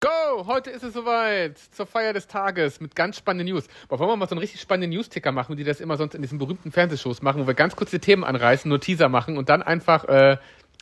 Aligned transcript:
Go! 0.00 0.46
Heute 0.46 0.70
ist 0.70 0.82
es 0.82 0.94
soweit. 0.94 1.58
Zur 1.58 1.84
Feier 1.84 2.14
des 2.14 2.26
Tages 2.26 2.80
mit 2.80 2.96
ganz 2.96 3.18
spannenden 3.18 3.54
News. 3.54 3.64
Aber 3.86 3.98
wollen 3.98 4.08
wir 4.08 4.16
mal 4.16 4.28
so 4.28 4.34
einen 4.34 4.40
richtig 4.40 4.58
spannenden 4.58 4.96
News-Ticker 4.96 5.30
machen, 5.30 5.52
wie 5.52 5.56
die 5.56 5.64
das 5.64 5.78
immer 5.78 5.98
sonst 5.98 6.14
in 6.14 6.22
diesen 6.22 6.38
berühmten 6.38 6.72
Fernsehshows 6.72 7.20
machen, 7.20 7.42
wo 7.42 7.46
wir 7.46 7.52
ganz 7.52 7.76
kurz 7.76 7.90
die 7.90 7.98
Themen 7.98 8.24
anreißen, 8.24 8.66
nur 8.66 8.80
Teaser 8.80 9.10
machen 9.10 9.36
und 9.36 9.50
dann 9.50 9.62
einfach 9.62 10.04
äh, 10.04 10.38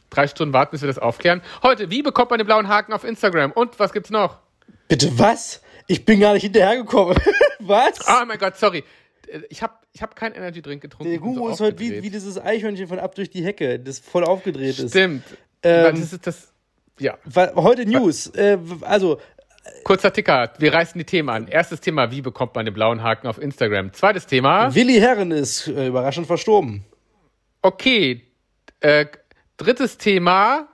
drei 0.08 0.28
Stunden 0.28 0.52
warten, 0.52 0.70
bis 0.70 0.82
wir 0.82 0.86
das 0.86 1.00
aufklären. 1.00 1.42
Heute, 1.64 1.90
wie 1.90 2.02
bekommt 2.02 2.30
man 2.30 2.38
den 2.38 2.46
blauen 2.46 2.68
Haken 2.68 2.92
auf 2.92 3.02
Instagram? 3.02 3.50
Und 3.50 3.80
was 3.80 3.92
gibt's 3.92 4.10
noch? 4.10 4.38
Bitte 4.86 5.18
was? 5.18 5.62
Ich 5.88 6.04
bin 6.04 6.20
gar 6.20 6.34
nicht 6.34 6.44
hinterhergekommen. 6.44 7.16
was? 7.58 7.98
Oh 8.06 8.24
mein 8.24 8.38
Gott, 8.38 8.56
sorry. 8.56 8.84
Äh, 9.26 9.40
ich 9.48 9.64
habe 9.64 9.74
ich 9.94 10.00
hab 10.00 10.14
keinen 10.14 10.36
Energy 10.36 10.62
Drink 10.62 10.80
getrunken. 10.80 11.10
Der 11.10 11.18
Guru 11.18 11.48
so 11.48 11.52
ist 11.54 11.60
heute 11.60 11.80
wie, 11.80 12.04
wie 12.04 12.10
dieses 12.10 12.40
Eichhörnchen 12.40 12.86
von 12.86 13.00
ab 13.00 13.16
durch 13.16 13.30
die 13.30 13.44
Hecke, 13.44 13.80
das 13.80 13.98
voll 13.98 14.22
aufgedreht 14.22 14.74
Stimmt. 14.74 14.86
ist. 14.86 14.92
Stimmt. 14.92 15.24
Ähm, 15.64 16.00
das 16.00 16.12
ist 16.12 16.24
das. 16.24 16.52
Ja. 16.98 17.18
Heute 17.54 17.86
News. 17.86 18.28
Äh, 18.28 18.58
also, 18.82 19.20
Kurzer 19.84 20.12
Ticker, 20.12 20.52
wir 20.58 20.72
reißen 20.72 20.98
die 20.98 21.04
Themen 21.04 21.28
an. 21.28 21.48
Erstes 21.48 21.80
Thema, 21.80 22.10
wie 22.10 22.22
bekommt 22.22 22.54
man 22.54 22.64
den 22.64 22.74
blauen 22.74 23.02
Haken 23.02 23.26
auf 23.26 23.40
Instagram? 23.40 23.92
Zweites 23.92 24.26
Thema. 24.26 24.74
Willi 24.74 24.98
Herren 24.98 25.30
ist 25.30 25.68
äh, 25.68 25.86
überraschend 25.86 26.26
verstorben. 26.26 26.84
Okay. 27.62 28.22
Äh, 28.80 29.06
drittes 29.56 29.98
Thema. 29.98 30.68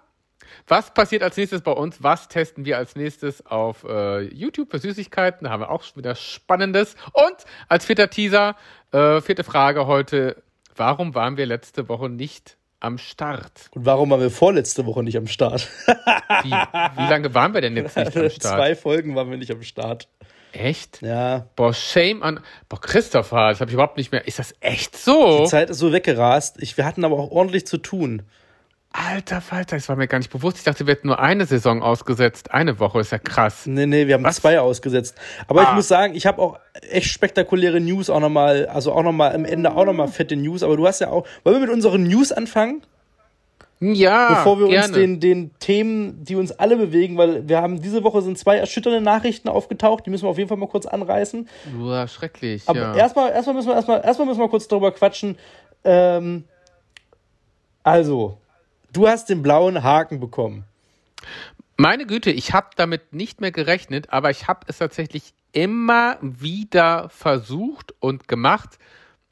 Was 0.67 0.95
passiert 0.95 1.23
als 1.23 1.37
nächstes 1.37 1.63
bei 1.63 1.73
uns? 1.73 2.03
Was 2.03 2.29
testen 2.29 2.65
wir 2.65 2.79
als 2.79 2.97
nächstes 2.97 3.45
auf 3.47 3.85
äh, 3.85 4.23
YouTube 4.23 4.71
für 4.71 4.79
Süßigkeiten? 4.79 5.45
Da 5.45 5.51
haben 5.51 5.61
wir 5.61 5.71
auch 5.71 5.83
schon 5.83 5.97
wieder 5.97 6.15
Spannendes. 6.15 6.97
Und 7.13 7.37
als 7.69 7.85
vierter 7.85 8.09
Teaser, 8.09 8.57
äh, 8.93 9.21
vierte 9.21 9.45
Frage 9.45 9.87
heute. 9.87 10.43
Warum 10.77 11.15
waren 11.15 11.37
wir 11.37 11.47
letzte 11.47 11.89
Woche 11.89 12.09
nicht 12.09 12.57
am 12.85 12.99
Start. 12.99 13.71
Und 13.73 13.87
warum 13.87 14.11
waren 14.11 14.21
wir 14.21 14.31
vorletzte 14.31 14.87
Woche 14.87 15.03
nicht 15.03 15.17
am 15.17 15.27
Start? 15.27 15.69
Wie, 16.43 16.51
wie 16.51 17.11
lange 17.11 17.35
waren 17.35 17.55
wir 17.55 17.61
denn 17.61 17.77
jetzt 17.77 17.97
nicht 17.97 18.17
am 18.17 18.31
Start? 18.31 18.57
Zwei 18.57 18.77
Folgen 18.77 19.15
waren 19.15 19.31
wir 19.31 19.37
nicht 19.37 19.51
am 19.51 19.63
Start. 19.63 20.09
Echt? 20.53 21.03
Ja. 21.03 21.49
Boah, 21.57 21.75
shame 21.75 22.23
an. 22.23 22.41
Boah, 22.69 22.81
Christopher, 22.81 23.49
das 23.49 23.61
habe 23.61 23.71
ich 23.71 23.75
überhaupt 23.75 23.97
nicht 23.97 24.13
mehr. 24.13 24.27
Ist 24.29 24.39
das 24.39 24.55
echt 24.61 24.97
so? 24.97 25.43
Die 25.43 25.51
Zeit 25.51 25.71
ist 25.71 25.79
so 25.79 25.93
weggerast. 25.93 26.63
Ich, 26.63 26.77
wir 26.77 26.85
hatten 26.85 27.05
aber 27.05 27.19
auch 27.19 27.31
ordentlich 27.31 27.67
zu 27.67 27.79
tun. 27.79 28.23
Alter 28.97 29.41
Falter, 29.41 29.75
das 29.75 29.89
war 29.89 29.97
mir 29.97 30.07
gar 30.07 30.19
nicht 30.19 30.31
bewusst. 30.31 30.59
Ich 30.59 30.63
dachte, 30.63 30.87
wir 30.87 30.93
hätten 30.93 31.09
nur 31.09 31.19
eine 31.19 31.47
Saison 31.47 31.83
ausgesetzt. 31.83 32.53
Eine 32.53 32.79
Woche 32.79 33.01
ist 33.01 33.11
ja 33.11 33.19
krass. 33.19 33.67
Nee, 33.67 33.87
nee, 33.87 34.07
wir 34.07 34.15
haben 34.15 34.23
Was? 34.23 34.37
zwei 34.37 34.61
ausgesetzt. 34.61 35.17
Aber 35.49 35.63
ah. 35.63 35.65
ich 35.65 35.75
muss 35.75 35.89
sagen, 35.89 36.15
ich 36.15 36.27
habe 36.27 36.41
auch 36.41 36.61
echt 36.91 37.09
spektakuläre 37.09 37.81
News 37.81 38.09
auch 38.09 38.21
nochmal, 38.21 38.67
also 38.67 38.93
auch 38.93 39.03
nochmal 39.03 39.35
am 39.35 39.45
Ende 39.45 39.75
auch 39.75 39.85
nochmal 39.85 40.07
fette 40.07 40.37
News. 40.37 40.63
Aber 40.63 40.77
du 40.77 40.87
hast 40.87 41.01
ja 41.01 41.09
auch. 41.09 41.27
Wollen 41.43 41.57
wir 41.57 41.61
mit 41.67 41.71
unseren 41.71 42.05
News 42.05 42.31
anfangen? 42.31 42.83
Ja. 43.81 44.29
Bevor 44.29 44.61
wir 44.61 44.69
gerne. 44.69 44.87
uns 44.87 44.95
den, 44.95 45.19
den 45.19 45.51
Themen, 45.59 46.25
die 46.25 46.37
uns 46.37 46.53
alle 46.53 46.77
bewegen, 46.77 47.19
weil 47.19 47.49
wir 47.49 47.61
haben 47.61 47.83
diese 47.83 48.05
Woche 48.05 48.23
sind 48.23 48.39
zwei 48.39 48.59
erschütternde 48.59 49.01
Nachrichten 49.01 49.49
aufgetaucht, 49.49 50.07
die 50.07 50.11
müssen 50.11 50.25
wir 50.25 50.31
auf 50.31 50.39
jeden 50.39 50.49
Fall 50.49 50.57
mal 50.57 50.69
kurz 50.69 50.87
anreißen. 50.87 51.49
Boah, 51.77 52.07
schrecklich. 52.07 52.63
Aber 52.67 52.79
ja. 52.79 52.95
erstmal, 52.95 53.33
erstmal 53.33 53.57
müssen 53.57 53.69
wir 53.69 53.75
erstmal, 53.75 54.05
erstmal 54.05 54.29
müssen 54.29 54.41
wir 54.41 54.49
kurz 54.49 54.69
darüber 54.69 54.93
quatschen. 54.93 55.37
Ähm, 55.83 56.45
also, 57.83 58.39
Du 58.95 59.09
hast 59.09 59.29
den 59.29 59.43
blauen 59.43 59.83
Haken 59.83 60.21
bekommen. 60.21 60.65
Meine 61.77 62.07
Güte, 62.07 62.31
ich 62.31 62.53
habe 62.53 62.69
damit 62.77 63.13
nicht 63.13 63.41
mehr 63.41 63.51
gerechnet, 63.51 64.11
aber 64.11 64.31
ich 64.31 64.47
habe 64.47 64.61
es 64.69 64.79
tatsächlich 64.79 65.35
immer 65.51 66.17
wieder 66.23 67.09
versucht 67.09 67.93
und 67.99 68.29
gemacht. 68.29 68.79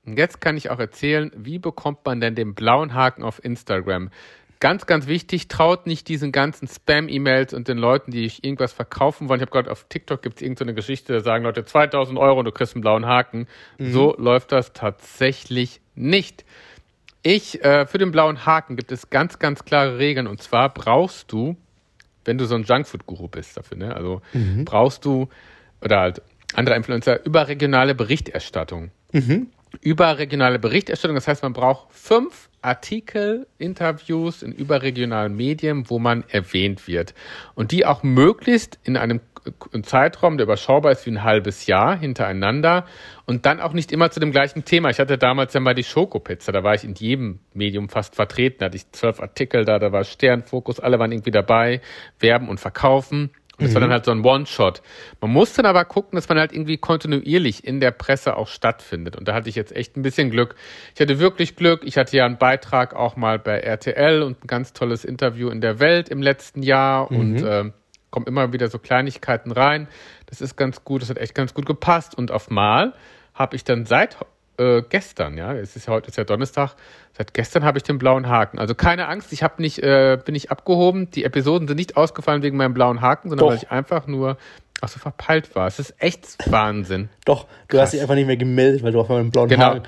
Und 0.05 0.19
jetzt 0.19 0.41
kann 0.41 0.57
ich 0.57 0.71
auch 0.71 0.81
erzählen, 0.81 1.31
wie 1.37 1.61
bekommt 1.61 2.05
man 2.05 2.21
denn 2.21 2.35
den 2.35 2.57
blauen 2.57 2.93
Haken 2.93 3.23
auf 3.23 3.43
Instagram? 3.45 4.11
Ganz, 4.59 4.87
ganz 4.87 5.07
wichtig, 5.07 5.47
traut 5.47 5.87
nicht 5.87 6.09
diesen 6.09 6.33
ganzen 6.33 6.67
Spam-E-Mails 6.67 7.55
und 7.55 7.69
den 7.69 7.79
Leuten, 7.79 8.11
die 8.11 8.25
ich 8.25 8.43
irgendwas 8.43 8.73
verkaufen 8.73 9.29
wollen. 9.29 9.39
Ich 9.39 9.43
habe 9.43 9.53
gerade 9.53 9.71
auf 9.71 9.87
TikTok 9.89 10.23
gibt 10.23 10.37
es 10.37 10.43
irgendeine 10.43 10.75
Geschichte, 10.75 11.13
da 11.13 11.21
sagen 11.21 11.45
Leute 11.45 11.65
2000 11.65 12.19
Euro 12.19 12.41
und 12.41 12.47
du 12.47 12.53
kriegst 12.53 12.75
einen 12.75 12.83
blauen 12.83 13.07
Haken. 13.07 13.47
Mhm. 13.79 13.93
So 13.93 14.17
läuft 14.19 14.51
das 14.51 14.73
tatsächlich 14.73 15.81
nicht. 15.95 16.45
Ich, 17.23 17.65
äh, 17.65 17.87
für 17.87 17.99
den 17.99 18.11
blauen 18.11 18.45
Haken 18.47 18.77
gibt 18.77 18.91
es 18.91 19.11
ganz, 19.11 19.39
ganz 19.39 19.65
klare 19.65 19.99
Regeln. 19.99 20.27
Und 20.27 20.43
zwar 20.43 20.73
brauchst 20.73 21.31
du, 21.31 21.57
wenn 22.25 22.39
du 22.39 22.47
so 22.47 22.55
ein 22.55 22.65
Junkfood-Guru 22.65 23.29
bist 23.29 23.57
dafür, 23.57 23.77
ne? 23.77 23.95
Also 23.95 24.23
mhm. 24.33 24.65
brauchst 24.65 25.05
du, 25.05 25.29
oder 25.81 26.01
halt 26.01 26.23
andere 26.55 26.77
Influencer, 26.77 27.25
überregionale 27.25 27.95
Berichterstattung. 27.95 28.91
Mhm. 29.13 29.49
Überregionale 29.81 30.59
Berichterstattung, 30.59 31.15
das 31.15 31.27
heißt, 31.27 31.43
man 31.43 31.55
braucht 31.55 31.93
fünf 31.93 32.51
Artikel, 32.61 33.47
Interviews 33.59 34.43
in 34.43 34.53
überregionalen 34.53 35.35
Medien, 35.35 35.89
wo 35.89 35.99
man 35.99 36.25
erwähnt 36.29 36.87
wird. 36.87 37.15
Und 37.55 37.73
die 37.73 37.87
auch 37.87 38.03
möglichst 38.03 38.79
in 38.85 38.97
einem 38.97 39.21
ein 39.73 39.85
Zeitraum, 39.85 40.37
der 40.37 40.45
überschaubar 40.45 40.93
ist 40.93 41.07
wie 41.07 41.11
ein 41.11 41.25
halbes 41.25 41.67
Jahr 41.67 41.99
hintereinander 41.99 42.87
und 43.27 43.47
dann 43.47 43.61
auch 43.61 43.73
nicht 43.73 43.93
immer 43.93 44.11
zu 44.11 44.21
dem 44.21 44.31
gleichen 44.31 44.65
Thema. 44.65 44.91
Ich 44.91 44.99
hatte 44.99 45.19
damals 45.19 45.55
ja 45.55 45.61
mal 45.61 45.75
die 45.75 45.85
Schokopizza, 45.85 46.53
da 46.53 46.63
war 46.63 46.75
ich 46.75 46.85
in 46.85 46.95
jedem 46.95 47.41
Medium 47.53 47.89
fast 47.89 48.15
vertreten, 48.15 48.59
da 48.61 48.67
hatte 48.67 48.77
ich 48.77 48.91
zwölf 48.93 49.21
Artikel 49.21 49.65
da, 49.65 49.79
da 49.79 49.93
war 49.93 50.05
Sternfokus, 50.05 50.81
alle 50.81 50.99
waren 50.99 51.13
irgendwie 51.13 51.31
dabei, 51.31 51.81
werben 52.19 52.49
und 52.49 52.61
verkaufen. 52.61 53.31
Und 53.59 53.67
das 53.67 53.71
mhm. 53.71 53.75
war 53.75 53.81
dann 53.83 53.91
halt 53.91 54.05
so 54.07 54.13
ein 54.13 54.25
One-Shot. 54.25 54.83
Man 55.21 55.31
muss 55.31 55.53
dann 55.53 55.67
aber 55.67 55.85
gucken, 55.85 56.17
dass 56.17 56.29
man 56.29 56.39
halt 56.39 56.53
irgendwie 56.53 56.79
kontinuierlich 56.79 57.65
in 57.65 57.81
der 57.81 57.91
Presse 57.91 58.37
auch 58.37 58.49
stattfindet. 58.49 59.15
Und 59.15 59.29
da 59.29 59.35
hatte 59.35 59.51
ich 59.51 59.57
jetzt 59.57 59.77
echt 59.77 59.97
ein 59.97 60.03
bisschen 60.03 60.31
Glück. 60.31 60.55
Ich 60.95 61.01
hatte 61.01 61.19
wirklich 61.19 61.55
Glück. 61.55 61.83
Ich 61.85 61.99
hatte 61.99 62.17
ja 62.17 62.25
einen 62.25 62.39
Beitrag 62.39 62.95
auch 62.95 63.15
mal 63.17 63.39
bei 63.39 63.59
RTL 63.59 64.23
und 64.23 64.43
ein 64.43 64.47
ganz 64.47 64.73
tolles 64.73 65.05
Interview 65.05 65.51
in 65.51 65.61
der 65.61 65.81
Welt 65.81 66.09
im 66.09 66.23
letzten 66.23 66.63
Jahr. 66.63 67.13
Mhm. 67.13 67.19
Und 67.19 67.43
äh, 67.43 67.71
kommen 68.13 68.27
immer 68.27 68.53
wieder 68.53 68.69
so 68.69 68.79
Kleinigkeiten 68.79 69.51
rein. 69.51 69.89
Das 70.27 70.41
ist 70.41 70.55
ganz 70.55 70.85
gut, 70.85 71.03
das 71.03 71.11
hat 71.11 71.19
echt 71.19 71.35
ganz 71.35 71.55
gut 71.55 71.67
gepasst. 71.67 72.17
Und 72.17 72.31
auf 72.31 72.49
Mal 72.51 72.93
habe 73.35 73.57
ich 73.57 73.65
dann 73.65 73.87
seit 73.87 74.17
äh, 74.59 74.83
gestern, 74.89 75.37
ja, 75.37 75.55
es 75.55 75.75
ist 75.75 75.87
ja 75.89 75.95
heute 75.95 76.09
ist 76.09 76.17
ja 76.17 76.25
Donnerstag, 76.25 76.77
seit 77.17 77.35
gestern 77.35 77.65
habe 77.65 77.79
ich 77.79 77.83
den 77.83 77.99
blauen 77.99 78.29
Haken. 78.29 78.59
Also 78.59 78.75
keine 78.75 79.09
Angst, 79.09 79.33
ich 79.33 79.43
habe 79.43 79.61
nicht, 79.61 79.83
äh, 79.83 80.19
bin 80.25 80.35
nicht 80.35 80.51
abgehoben. 80.51 81.11
Die 81.11 81.25
Episoden 81.25 81.67
sind 81.67 81.79
nicht 81.79 81.97
ausgefallen 81.97 82.43
wegen 82.43 82.57
meinem 82.57 82.75
blauen 82.75 83.01
Haken, 83.01 83.31
sondern 83.31 83.47
Doch. 83.47 83.53
weil 83.53 83.59
ich 83.59 83.71
einfach 83.71 84.07
nur 84.07 84.37
ach 84.83 84.89
so 84.89 84.99
verpeilt 84.99 85.55
war. 85.55 85.67
Es 85.67 85.79
ist 85.79 85.95
echt 85.99 86.37
Wahnsinn. 86.51 87.09
Doch, 87.25 87.47
du 87.69 87.77
Krass. 87.77 87.83
hast 87.83 87.93
dich 87.95 88.03
einfach 88.03 88.17
nicht 88.17 88.27
mehr 88.27 88.37
gemeldet, 88.37 88.83
weil 88.83 88.93
du 88.93 89.01
auf 89.01 89.09
meinem 89.09 89.31
blauen 89.31 89.49
genau. 89.49 89.67
Haken 89.67 89.83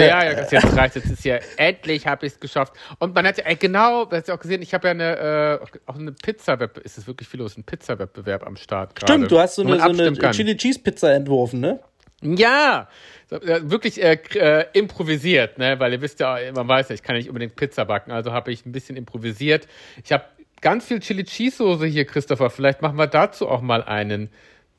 ja, 0.00 0.24
ja, 0.24 0.34
das 0.34 0.50
jetzt 0.50 0.76
reicht. 0.76 0.96
Jetzt 0.96 1.10
ist 1.10 1.24
ja 1.24 1.38
endlich 1.56 2.06
habe 2.06 2.26
ich 2.26 2.32
es 2.32 2.40
geschafft. 2.40 2.74
Und 2.98 3.14
man 3.14 3.26
hat 3.26 3.38
ja, 3.38 3.44
ey, 3.44 3.56
genau, 3.56 4.04
du 4.04 4.16
hast 4.16 4.28
ja 4.28 4.34
auch 4.34 4.40
gesehen, 4.40 4.62
ich 4.62 4.74
habe 4.74 4.88
ja 4.88 4.90
eine, 4.92 5.60
äh, 5.62 5.80
auch 5.86 5.96
eine 5.96 6.12
Pizza-Wettbewerb. 6.12 6.84
Ist 6.84 6.98
es 6.98 7.06
wirklich 7.06 7.28
viel 7.28 7.40
los? 7.40 7.56
Ein 7.56 7.64
Pizza-Wettbewerb 7.64 8.46
am 8.46 8.56
Start. 8.56 8.94
Grade, 8.94 9.12
Stimmt, 9.12 9.30
du 9.30 9.38
hast 9.38 9.56
so 9.56 9.62
eine, 9.62 9.78
so 9.78 9.84
eine 9.84 10.30
Chili 10.32 10.56
Cheese 10.56 10.80
Pizza 10.80 11.12
entworfen, 11.12 11.60
ne? 11.60 11.80
Ja, 12.22 12.88
wirklich 13.28 14.00
äh, 14.00 14.18
äh, 14.34 14.66
improvisiert, 14.74 15.58
ne? 15.58 15.80
Weil 15.80 15.92
ihr 15.92 16.00
wisst 16.00 16.20
ja, 16.20 16.38
man 16.54 16.68
weiß 16.68 16.90
ja, 16.90 16.94
ich 16.94 17.02
kann 17.02 17.16
nicht 17.16 17.28
unbedingt 17.28 17.56
Pizza 17.56 17.84
backen, 17.84 18.12
also 18.12 18.32
habe 18.32 18.52
ich 18.52 18.64
ein 18.64 18.72
bisschen 18.72 18.96
improvisiert. 18.96 19.66
Ich 20.04 20.12
habe 20.12 20.24
ganz 20.60 20.84
viel 20.86 21.00
Chili 21.00 21.24
Cheese 21.24 21.56
Soße 21.56 21.86
hier, 21.86 22.04
Christopher. 22.04 22.48
Vielleicht 22.50 22.80
machen 22.80 22.96
wir 22.96 23.08
dazu 23.08 23.48
auch 23.48 23.60
mal 23.60 23.82
einen 23.82 24.30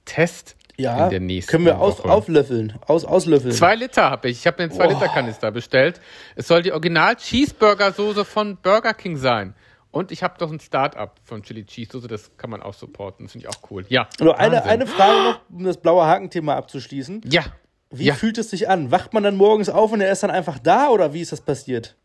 Test 0.06 0.56
ja, 0.78 1.06
in 1.06 1.10
der 1.12 1.20
nächsten 1.20 1.52
können 1.52 1.66
wir 1.66 1.80
aus, 1.80 2.02
auflöffeln, 2.02 2.74
aus, 2.88 3.06
auslöffeln. 3.06 3.54
Zwei 3.54 3.76
Liter 3.76 4.10
habe 4.10 4.30
ich. 4.30 4.40
Ich 4.40 4.48
habe 4.48 4.58
mir 4.58 4.64
einen 4.64 4.72
zwei 4.72 4.88
Liter 4.88 5.08
Kanister 5.08 5.52
bestellt. 5.52 6.02
Es 6.36 6.48
soll 6.48 6.64
die 6.64 6.72
Original 6.72 7.16
Cheeseburger 7.16 7.92
Soße 7.92 8.26
von 8.26 8.58
Burger 8.58 8.94
King 8.94 9.18
sein. 9.18 9.56
Und 9.92 10.12
ich 10.12 10.24
habe 10.24 10.34
doch 10.40 10.52
ein 10.52 10.60
Start-up 10.60 11.20
von 11.24 11.44
Chili 11.44 11.66
Cheese 11.66 11.92
Soße, 11.92 12.08
das 12.08 12.36
kann 12.38 12.50
man 12.50 12.64
auch 12.64 12.74
supporten. 12.74 13.26
Das 13.26 13.34
finde 13.34 13.48
ich 13.48 13.56
auch 13.56 13.70
cool. 13.70 13.86
Ja. 13.90 14.08
Nur 14.20 14.40
eine, 14.40 14.64
eine 14.64 14.88
Frage 14.88 15.24
noch, 15.24 15.42
um 15.52 15.64
das 15.64 15.78
blaue 15.78 16.06
Haken-Thema 16.06 16.56
abzuschließen. 16.56 17.22
Ja. 17.26 17.44
Wie 17.92 18.06
ja. 18.06 18.16
fühlt 18.16 18.40
es 18.40 18.50
sich 18.50 18.68
an? 18.68 18.90
Wacht 18.90 19.14
man 19.14 19.22
dann 19.22 19.36
morgens 19.36 19.70
auf 19.70 19.92
und 19.92 20.02
er 20.02 20.12
ist 20.12 20.24
dann 20.24 20.32
einfach 20.32 20.58
da 20.58 20.90
oder 20.90 21.14
wie 21.14 21.22
ist 21.22 21.32
das 21.32 21.42
passiert? 21.42 21.96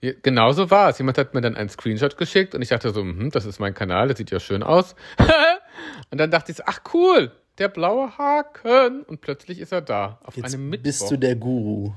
Ja, 0.00 0.12
genau 0.20 0.50
so 0.50 0.68
war 0.70 0.90
es. 0.90 0.98
Jemand 0.98 1.16
hat 1.16 1.32
mir 1.32 1.40
dann 1.40 1.54
einen 1.54 1.68
Screenshot 1.68 2.16
geschickt 2.16 2.56
und 2.56 2.62
ich 2.62 2.70
dachte 2.70 2.90
so, 2.90 3.02
hm, 3.02 3.30
das 3.30 3.44
ist 3.44 3.60
mein 3.60 3.72
Kanal, 3.72 4.08
das 4.08 4.18
sieht 4.18 4.32
ja 4.32 4.40
schön 4.40 4.64
aus. 4.64 4.96
und 6.10 6.18
dann 6.18 6.32
dachte 6.32 6.50
ich 6.50 6.58
so, 6.58 6.64
ach 6.66 6.80
cool, 6.92 7.30
der 7.58 7.68
blaue 7.68 8.16
Haken. 8.18 9.02
Und 9.02 9.20
plötzlich 9.20 9.60
ist 9.60 9.72
er 9.72 9.82
da. 9.82 10.18
Auf 10.24 10.36
Jetzt 10.36 10.54
einem 10.54 10.70
Mittwoch. 10.70 10.84
Bist 10.84 11.10
du 11.10 11.16
der 11.16 11.36
Guru? 11.36 11.92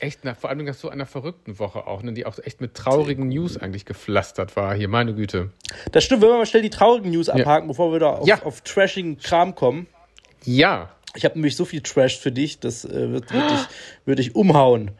Echt, 0.00 0.20
na, 0.22 0.34
vor 0.34 0.50
allem 0.50 0.64
nach 0.64 0.74
so 0.74 0.88
einer 0.88 1.06
verrückten 1.06 1.58
Woche 1.58 1.86
auch, 1.86 2.02
ne, 2.02 2.12
die 2.12 2.24
auch 2.24 2.38
echt 2.38 2.60
mit 2.60 2.74
traurigen 2.74 3.28
News 3.28 3.56
eigentlich 3.56 3.84
gepflastert 3.84 4.54
war. 4.54 4.74
Hier, 4.74 4.88
meine 4.88 5.14
Güte. 5.14 5.50
Das 5.90 6.04
stimmt, 6.04 6.22
wenn 6.22 6.28
wir 6.28 6.38
mal 6.38 6.46
schnell 6.46 6.62
die 6.62 6.70
traurigen 6.70 7.10
News 7.10 7.28
abhaken, 7.28 7.66
ja. 7.66 7.72
bevor 7.72 7.92
wir 7.92 7.98
da 7.98 8.10
auf, 8.10 8.26
ja. 8.26 8.42
auf 8.44 8.60
trashigen 8.60 9.18
Kram 9.18 9.54
kommen. 9.54 9.88
Ja. 10.44 10.90
Ich 11.14 11.24
habe 11.24 11.34
nämlich 11.34 11.56
so 11.56 11.64
viel 11.64 11.80
Trash 11.80 12.18
für 12.18 12.30
dich, 12.30 12.60
das 12.60 12.84
äh, 12.84 13.10
wird, 13.10 13.32
wird, 13.32 13.50
dich, 13.50 13.66
wird 14.04 14.18
dich 14.20 14.36
umhauen. 14.36 14.92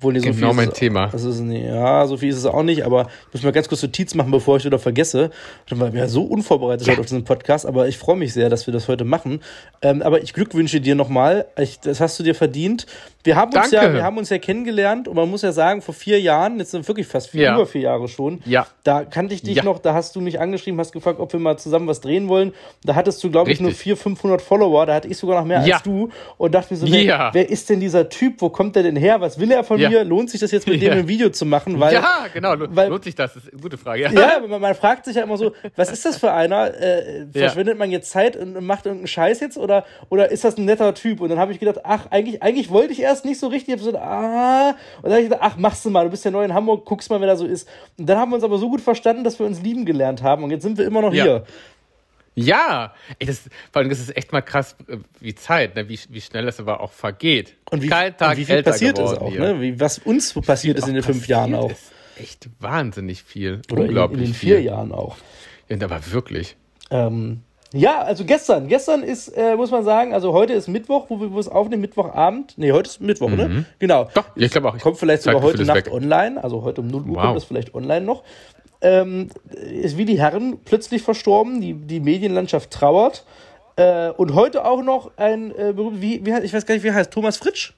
Obwohl 0.00 0.14
nee, 0.14 0.20
so 0.20 0.32
genau 0.32 0.54
mein 0.54 0.72
Thema. 0.72 1.08
Das 1.08 1.24
ist, 1.24 1.40
nee, 1.40 1.66
ja, 1.66 2.06
so 2.06 2.16
viel 2.16 2.30
ist 2.30 2.38
es 2.38 2.46
auch 2.46 2.62
nicht, 2.62 2.86
aber 2.86 3.08
ich 3.28 3.34
muss 3.34 3.42
mal 3.42 3.52
ganz 3.52 3.68
kurz 3.68 3.82
Notiz 3.82 4.14
machen, 4.14 4.30
bevor 4.30 4.56
ich 4.56 4.64
wieder 4.64 4.78
vergesse. 4.78 5.30
Weil 5.68 5.92
wir 5.92 6.00
ja 6.00 6.08
so 6.08 6.22
unvorbereitet 6.22 6.86
ja. 6.86 6.94
auf 6.98 7.04
diesen 7.04 7.24
Podcast, 7.24 7.66
aber 7.66 7.86
ich 7.86 7.98
freue 7.98 8.16
mich 8.16 8.32
sehr, 8.32 8.48
dass 8.48 8.66
wir 8.66 8.72
das 8.72 8.88
heute 8.88 9.04
machen. 9.04 9.42
Ähm, 9.82 10.00
aber 10.00 10.22
ich 10.22 10.32
glückwünsche 10.32 10.80
dir 10.80 10.94
nochmal, 10.94 11.44
das 11.82 12.00
hast 12.00 12.18
du 12.18 12.22
dir 12.22 12.34
verdient. 12.34 12.86
Wir 13.22 13.36
haben, 13.36 13.52
uns 13.54 13.70
ja, 13.70 13.92
wir 13.92 14.02
haben 14.02 14.16
uns 14.16 14.30
ja 14.30 14.38
kennengelernt 14.38 15.06
und 15.06 15.14
man 15.14 15.28
muss 15.28 15.42
ja 15.42 15.52
sagen, 15.52 15.82
vor 15.82 15.94
vier 15.94 16.18
Jahren, 16.20 16.58
jetzt 16.58 16.70
sind 16.70 16.88
wirklich 16.88 17.06
fast 17.06 17.30
vier, 17.30 17.42
Ja. 17.42 17.54
über 17.54 17.66
vier 17.66 17.82
Jahre 17.82 18.08
schon, 18.08 18.40
Ja. 18.46 18.66
da 18.82 19.04
kannte 19.04 19.34
ich 19.34 19.42
dich 19.42 19.56
Ja. 19.56 19.62
noch, 19.62 19.78
da 19.78 19.92
hast 19.92 20.16
du 20.16 20.20
mich 20.22 20.40
angeschrieben, 20.40 20.80
hast 20.80 20.92
gefragt, 20.92 21.20
ob 21.20 21.30
wir 21.32 21.40
mal 21.40 21.58
zusammen 21.58 21.86
was 21.86 22.00
drehen 22.00 22.28
wollen. 22.28 22.54
Da 22.82 22.94
hattest 22.94 23.22
du, 23.22 23.30
glaube 23.30 23.52
ich, 23.52 23.60
nur 23.60 23.70
Richtig. 23.70 23.82
400, 23.82 24.02
500 24.02 24.42
Follower, 24.42 24.86
da 24.86 24.94
hatte 24.94 25.08
ich 25.08 25.18
sogar 25.18 25.38
noch 25.40 25.46
mehr 25.46 25.60
als 25.60 25.82
du 25.82 26.08
und 26.38 26.54
dachte 26.54 26.72
mir 26.72 26.80
so, 26.80 26.90
wer, 26.90 27.02
Ja. 27.02 27.30
wer 27.34 27.50
ist 27.50 27.68
denn 27.68 27.80
dieser 27.80 28.08
Typ, 28.08 28.40
wo 28.40 28.48
kommt 28.48 28.74
der 28.74 28.84
denn 28.84 28.96
her, 28.96 29.20
was 29.20 29.38
will 29.38 29.50
er 29.52 29.64
von 29.64 29.76
mir, 29.78 30.02
lohnt 30.04 30.30
sich 30.30 30.40
das 30.40 30.50
jetzt 30.50 30.66
mit 30.66 30.80
dem 30.80 30.92
ein 30.92 31.08
Video 31.08 31.28
zu 31.28 31.44
machen, 31.44 31.78
weil... 31.78 31.92
ja, 31.94 32.24
genau. 32.32 32.54
lo- 32.54 32.68
weil- 32.70 32.88
lohnt 32.88 33.04
sich 33.04 33.14
das? 33.14 33.34
Das 33.34 33.44
ist 33.44 33.52
eine 33.52 33.60
gute 33.60 33.76
Frage. 33.76 34.02
Ja. 34.04 34.10
Ja, 34.12 34.40
man, 34.48 34.60
man 34.62 34.74
fragt 34.74 35.04
sich 35.04 35.16
ja 35.16 35.22
immer 35.24 35.36
so, 35.36 35.52
was 35.76 35.92
ist 35.92 36.06
das 36.06 36.16
für 36.16 36.32
einer? 36.32 36.72
Äh, 36.80 37.26
verschwendet 37.32 37.76
man 37.78 37.90
jetzt 37.90 38.10
Zeit 38.10 38.34
und 38.36 38.54
macht 38.64 38.86
irgendeinen 38.86 39.08
Scheiß 39.08 39.40
jetzt 39.40 39.58
oder, 39.58 39.84
oder 40.08 40.30
ist 40.30 40.42
das 40.44 40.56
ein 40.56 40.64
netter 40.64 40.94
Typ? 40.94 41.20
Und 41.20 41.28
dann 41.28 41.38
habe 41.38 41.52
ich 41.52 41.58
gedacht, 41.60 41.80
ach, 41.84 42.06
eigentlich, 42.10 42.42
eigentlich 42.42 42.70
wollte 42.70 42.92
ich 42.92 43.00
erst 43.02 43.09
nicht 43.24 43.38
so 43.38 43.48
richtig. 43.48 43.74
Ich 43.74 43.80
hab 43.80 43.92
so, 43.92 43.96
ah, 43.98 44.70
und 44.70 45.04
dann 45.04 45.12
habe 45.12 45.22
ich 45.22 45.28
gedacht, 45.28 45.42
ach, 45.42 45.56
machst 45.56 45.84
du 45.84 45.90
mal, 45.90 46.04
du 46.04 46.10
bist 46.10 46.24
ja 46.24 46.30
neu 46.30 46.44
in 46.44 46.54
Hamburg, 46.54 46.84
guckst 46.84 47.10
mal, 47.10 47.20
wer 47.20 47.26
da 47.28 47.36
so 47.36 47.46
ist. 47.46 47.68
Und 47.98 48.06
dann 48.08 48.18
haben 48.18 48.30
wir 48.30 48.36
uns 48.36 48.44
aber 48.44 48.58
so 48.58 48.68
gut 48.70 48.80
verstanden, 48.80 49.24
dass 49.24 49.38
wir 49.38 49.46
uns 49.46 49.60
lieben 49.62 49.84
gelernt 49.84 50.22
haben 50.22 50.42
und 50.44 50.50
jetzt 50.50 50.62
sind 50.62 50.78
wir 50.78 50.84
immer 50.86 51.02
noch 51.02 51.12
Ja. 51.12 51.24
hier. 51.24 51.44
Ja, 52.36 52.94
Ey, 53.18 53.26
das, 53.26 53.40
vor 53.72 53.80
allem, 53.80 53.90
das 53.90 53.98
ist 53.98 54.16
echt 54.16 54.32
mal 54.32 54.40
krass, 54.40 54.76
äh, 54.88 54.98
wie 55.18 55.34
Zeit, 55.34 55.74
ne? 55.74 55.88
wie, 55.88 55.98
wie 56.08 56.20
schnell 56.20 56.46
das 56.46 56.60
aber 56.60 56.80
auch 56.80 56.92
vergeht. 56.92 57.56
Und 57.70 57.82
wie, 57.82 57.88
Kein 57.88 58.16
Tag 58.16 58.30
und 58.30 58.36
wie 58.38 58.44
viel 58.44 58.62
passiert 58.62 58.98
ist 58.98 59.18
auch, 59.18 59.30
hier. 59.30 59.40
ne? 59.40 59.60
Wie, 59.60 59.80
was 59.80 59.98
uns 59.98 60.32
passiert 60.34 60.78
ist 60.78 60.86
in 60.88 60.94
den 60.94 61.02
fünf 61.02 61.26
Jahren 61.26 61.54
auch. 61.54 61.72
Echt 62.16 62.48
wahnsinnig 62.60 63.24
viel. 63.24 63.60
Oder 63.70 63.82
in, 63.82 63.88
Unglaublich 63.88 64.20
in 64.20 64.26
den 64.28 64.34
viel. 64.34 64.50
vier 64.56 64.62
Jahren 64.62 64.92
auch. 64.92 65.16
Ja, 65.68 65.76
aber 65.82 66.00
wirklich. 66.12 66.56
Ähm, 66.90 67.42
ja, 67.72 68.00
also 68.02 68.24
gestern. 68.24 68.68
Gestern 68.68 69.02
ist, 69.02 69.28
äh, 69.28 69.54
muss 69.56 69.70
man 69.70 69.84
sagen, 69.84 70.12
also 70.14 70.32
heute 70.32 70.52
ist 70.54 70.68
Mittwoch, 70.68 71.06
wo 71.08 71.20
wir 71.20 71.32
wo 71.32 71.38
es 71.38 71.48
aufnehmen, 71.48 71.82
Mittwochabend. 71.82 72.54
Nee, 72.56 72.72
heute 72.72 72.88
ist 72.90 73.00
Mittwoch, 73.00 73.30
ne? 73.30 73.64
Genau. 73.78 74.04
Mhm. 74.04 74.08
Doch, 74.14 74.24
ich 74.36 74.50
glaube 74.50 74.68
auch. 74.70 74.78
Kommt 74.78 74.98
vielleicht 74.98 75.22
sogar 75.22 75.40
heute 75.42 75.64
Nacht 75.64 75.86
weg. 75.86 75.92
online, 75.92 76.42
also 76.42 76.62
heute 76.62 76.80
um 76.80 76.88
0 76.88 77.02
Uhr 77.02 77.16
Wow. 77.16 77.22
kommt 77.22 77.36
das 77.36 77.44
vielleicht 77.44 77.74
online 77.74 78.04
noch. 78.04 78.22
Ähm, 78.82 79.28
ist 79.82 79.98
wie 79.98 80.04
die 80.06 80.18
Herren 80.18 80.58
plötzlich 80.64 81.02
verstorben, 81.02 81.60
die, 81.60 81.74
die 81.74 82.00
Medienlandschaft 82.00 82.70
trauert. 82.70 83.24
Äh, 83.76 84.08
und 84.10 84.34
heute 84.34 84.64
auch 84.64 84.82
noch 84.82 85.12
ein 85.16 85.50
äh, 85.56 85.72
berühmt, 85.74 86.00
wie, 86.00 86.24
wie, 86.24 86.32
heißt- 86.32 86.42
ich 86.42 86.52
weiß 86.52 86.66
gar 86.66 86.74
nicht, 86.74 86.82
wie 86.84 86.88
er 86.88 86.94
heißt, 86.94 87.12
Thomas 87.12 87.36
Fritsch? 87.36 87.72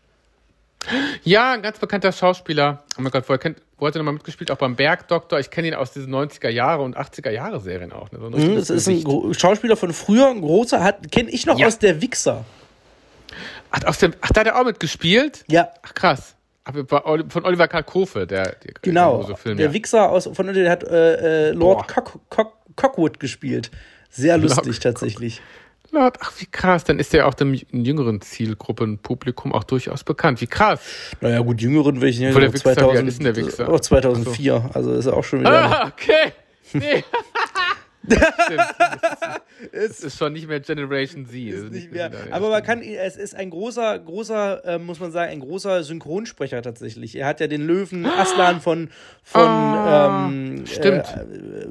Ja, 1.23 1.53
ein 1.53 1.63
ganz 1.63 1.79
bekannter 1.79 2.11
Schauspieler. 2.13 2.83
Oh 2.99 3.03
mein 3.03 3.13
Gott, 3.13 3.29
wo, 3.29 3.33
er 3.35 3.39
kennt, 3.39 3.59
wo 3.83 3.87
hat 3.89 3.97
er 3.97 3.99
nochmal 3.99 4.15
mitgespielt? 4.15 4.53
Auch 4.53 4.59
beim 4.59 4.77
Bergdoktor. 4.77 5.41
Ich 5.41 5.51
kenne 5.51 5.67
ihn 5.67 5.75
aus 5.75 5.91
diesen 5.93 6.15
90er 6.15 6.49
Jahre 6.49 6.83
und 6.83 6.97
80er 6.97 7.31
Jahre 7.31 7.59
Serien 7.59 7.91
auch. 7.93 8.13
Ne? 8.13 8.21
So 8.21 8.27
ein 8.27 8.33
Mhm, 8.33 8.55
das 8.55 8.71
ist 8.71 8.87
ein 8.87 8.95
Gesicht. 8.95 9.05
Gro- 9.05 9.33
Schauspieler 9.35 9.77
von 9.77 9.93
früher, 9.93 10.29
ein 10.29 10.41
großer, 10.41 10.93
kenne 11.11 11.31
ich 11.31 11.47
noch 11.47 11.59
Ja. 11.59 11.67
aus 11.67 11.81
der 11.81 12.01
Wichser. 12.01 12.45
Ach, 13.73 13.85
aus 13.87 13.99
dem, 13.99 14.13
ach, 14.21 14.31
da 14.33 14.41
hat 14.43 14.47
er 14.47 14.61
auch 14.61 14.65
mitgespielt? 14.65 15.45
Ja, 15.49 15.71
Ach, 15.83 15.95
krass. 15.95 16.37
Von 16.87 17.45
Oliver 17.45 17.67
Kalkofe, 17.67 18.25
der, 18.25 18.45
der 18.55 18.75
genau. 18.83 19.25
der 19.25 19.37
Film, 19.37 19.57
der 19.57 19.67
ja. 19.67 19.73
Wichser 19.73 20.11
aus, 20.11 20.31
von 20.33 20.47
der 20.47 20.71
hat 20.71 20.85
äh, 20.85 21.49
äh, 21.49 21.51
Lord. 21.51 21.89
Cock, 21.93 22.21
Cock, 22.31 22.53
Cockwood 22.77 23.19
gespielt. 23.19 23.73
Sehr 24.11 24.39
lustig 24.39 24.67
Lord 24.67 24.83
tatsächlich. 24.83 25.43
Lord, 25.93 26.17
ach, 26.21 26.33
wie 26.39 26.47
krass. 26.47 26.85
Dann 26.85 26.99
ist 26.99 27.13
er 27.15 27.27
auch 27.27 27.35
dem 27.35 27.53
jüngeren 27.53 28.23
Zielgruppenpublikum 28.23 29.53
auch 29.53 29.65
durchaus 29.65 30.05
bekannt. 30.05 30.41
Wie 30.41 30.47
krass. 30.47 30.81
Naja, 31.21 31.41
gut, 31.41 31.61
jüngeren 31.61 32.01
will 32.01 32.09
ich 32.09 32.19
nicht. 32.19 32.35
Wo 32.35 32.39
der 32.41 32.53
Wichser, 32.53 32.75
wie 32.75 32.97
alt 32.97 33.07
ist 33.07 33.19
denn 33.19 33.25
der 33.25 33.37
Wichser? 33.37 33.71
Oh, 33.71 33.79
2004. 33.79 34.71
Also 34.73 34.93
ist 34.93 35.07
er 35.07 35.15
auch 35.15 35.25
schon 35.25 35.41
wieder. 35.41 35.53
Ah, 35.53 35.93
okay. 35.93 36.33
Nee. 36.73 37.05
Stimmt. 38.05 38.63
Es 39.71 40.01
ist 40.01 40.19
schon 40.19 40.33
nicht 40.33 40.49
mehr 40.49 40.61
Generation 40.61 41.27
Z. 41.27 41.35
Ist 41.35 41.55
Also 41.55 41.69
nicht 41.69 41.93
mehr. 41.93 42.11
ja, 42.13 42.19
Aber 42.33 42.51
man 42.51 42.63
kann, 42.63 42.83
es 42.83 43.17
ist 43.17 43.35
ein 43.35 43.51
großer, 43.51 43.99
großer, 44.01 44.65
äh, 44.65 44.79
muss 44.79 44.99
man 44.99 45.13
sagen, 45.13 45.31
ein 45.31 45.41
großer 45.41 45.85
Synchronsprecher 45.85 46.63
tatsächlich. 46.63 47.15
Er 47.17 47.27
hat 47.27 47.41
ja 47.41 47.47
den 47.47 47.63
Löwen 47.67 48.05
Aslan 48.07 48.61
von, 48.61 48.91
von 49.23 49.43
Ah, 49.43 50.27
ähm. 50.29 50.65
Äh, 50.81 51.03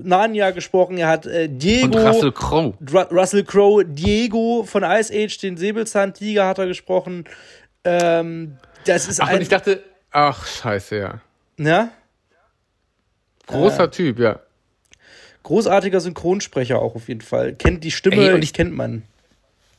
Narnia 0.04 0.51
gesprochen. 0.51 0.98
Er 0.98 1.10
hat 1.10 1.25
äh, 1.25 1.50
Diego, 1.50 1.98
Und 1.98 2.06
Russell 2.07 2.31
Crowe. 2.31 2.74
Russell 3.12 3.44
Crowe, 3.44 3.83
Diego 3.86 4.63
von 4.66 4.83
Ice 4.83 5.13
Age, 5.13 5.38
den 5.39 5.57
Säbelzahntiger 5.57 6.48
hat 6.48 6.60
er 6.60 6.68
gesprochen. 6.68 7.25
Ähm, 7.83 8.57
das 8.86 9.07
ist 9.07 9.19
Ach, 9.22 9.28
ein, 9.28 9.36
und 9.36 9.42
ich 9.42 9.50
dachte, 9.50 9.83
ach, 10.12 10.45
scheiße, 10.45 10.98
ja. 10.98 11.22
ja, 11.57 11.89
Großer 13.48 13.92
Typ, 13.92 14.19
ja. 14.19 14.39
Großartiger 15.43 15.99
Synchronsprecher 15.99 16.79
auch 16.79 16.95
auf 16.95 17.07
jeden 17.07 17.21
Fall. 17.21 17.53
Kennt 17.53 17.83
die 17.83 17.91
Stimme, 17.91 18.27
Ey, 18.29 18.33
und 18.33 18.43
ich 18.43 18.53
kennt 18.53 18.75
man. 18.75 19.03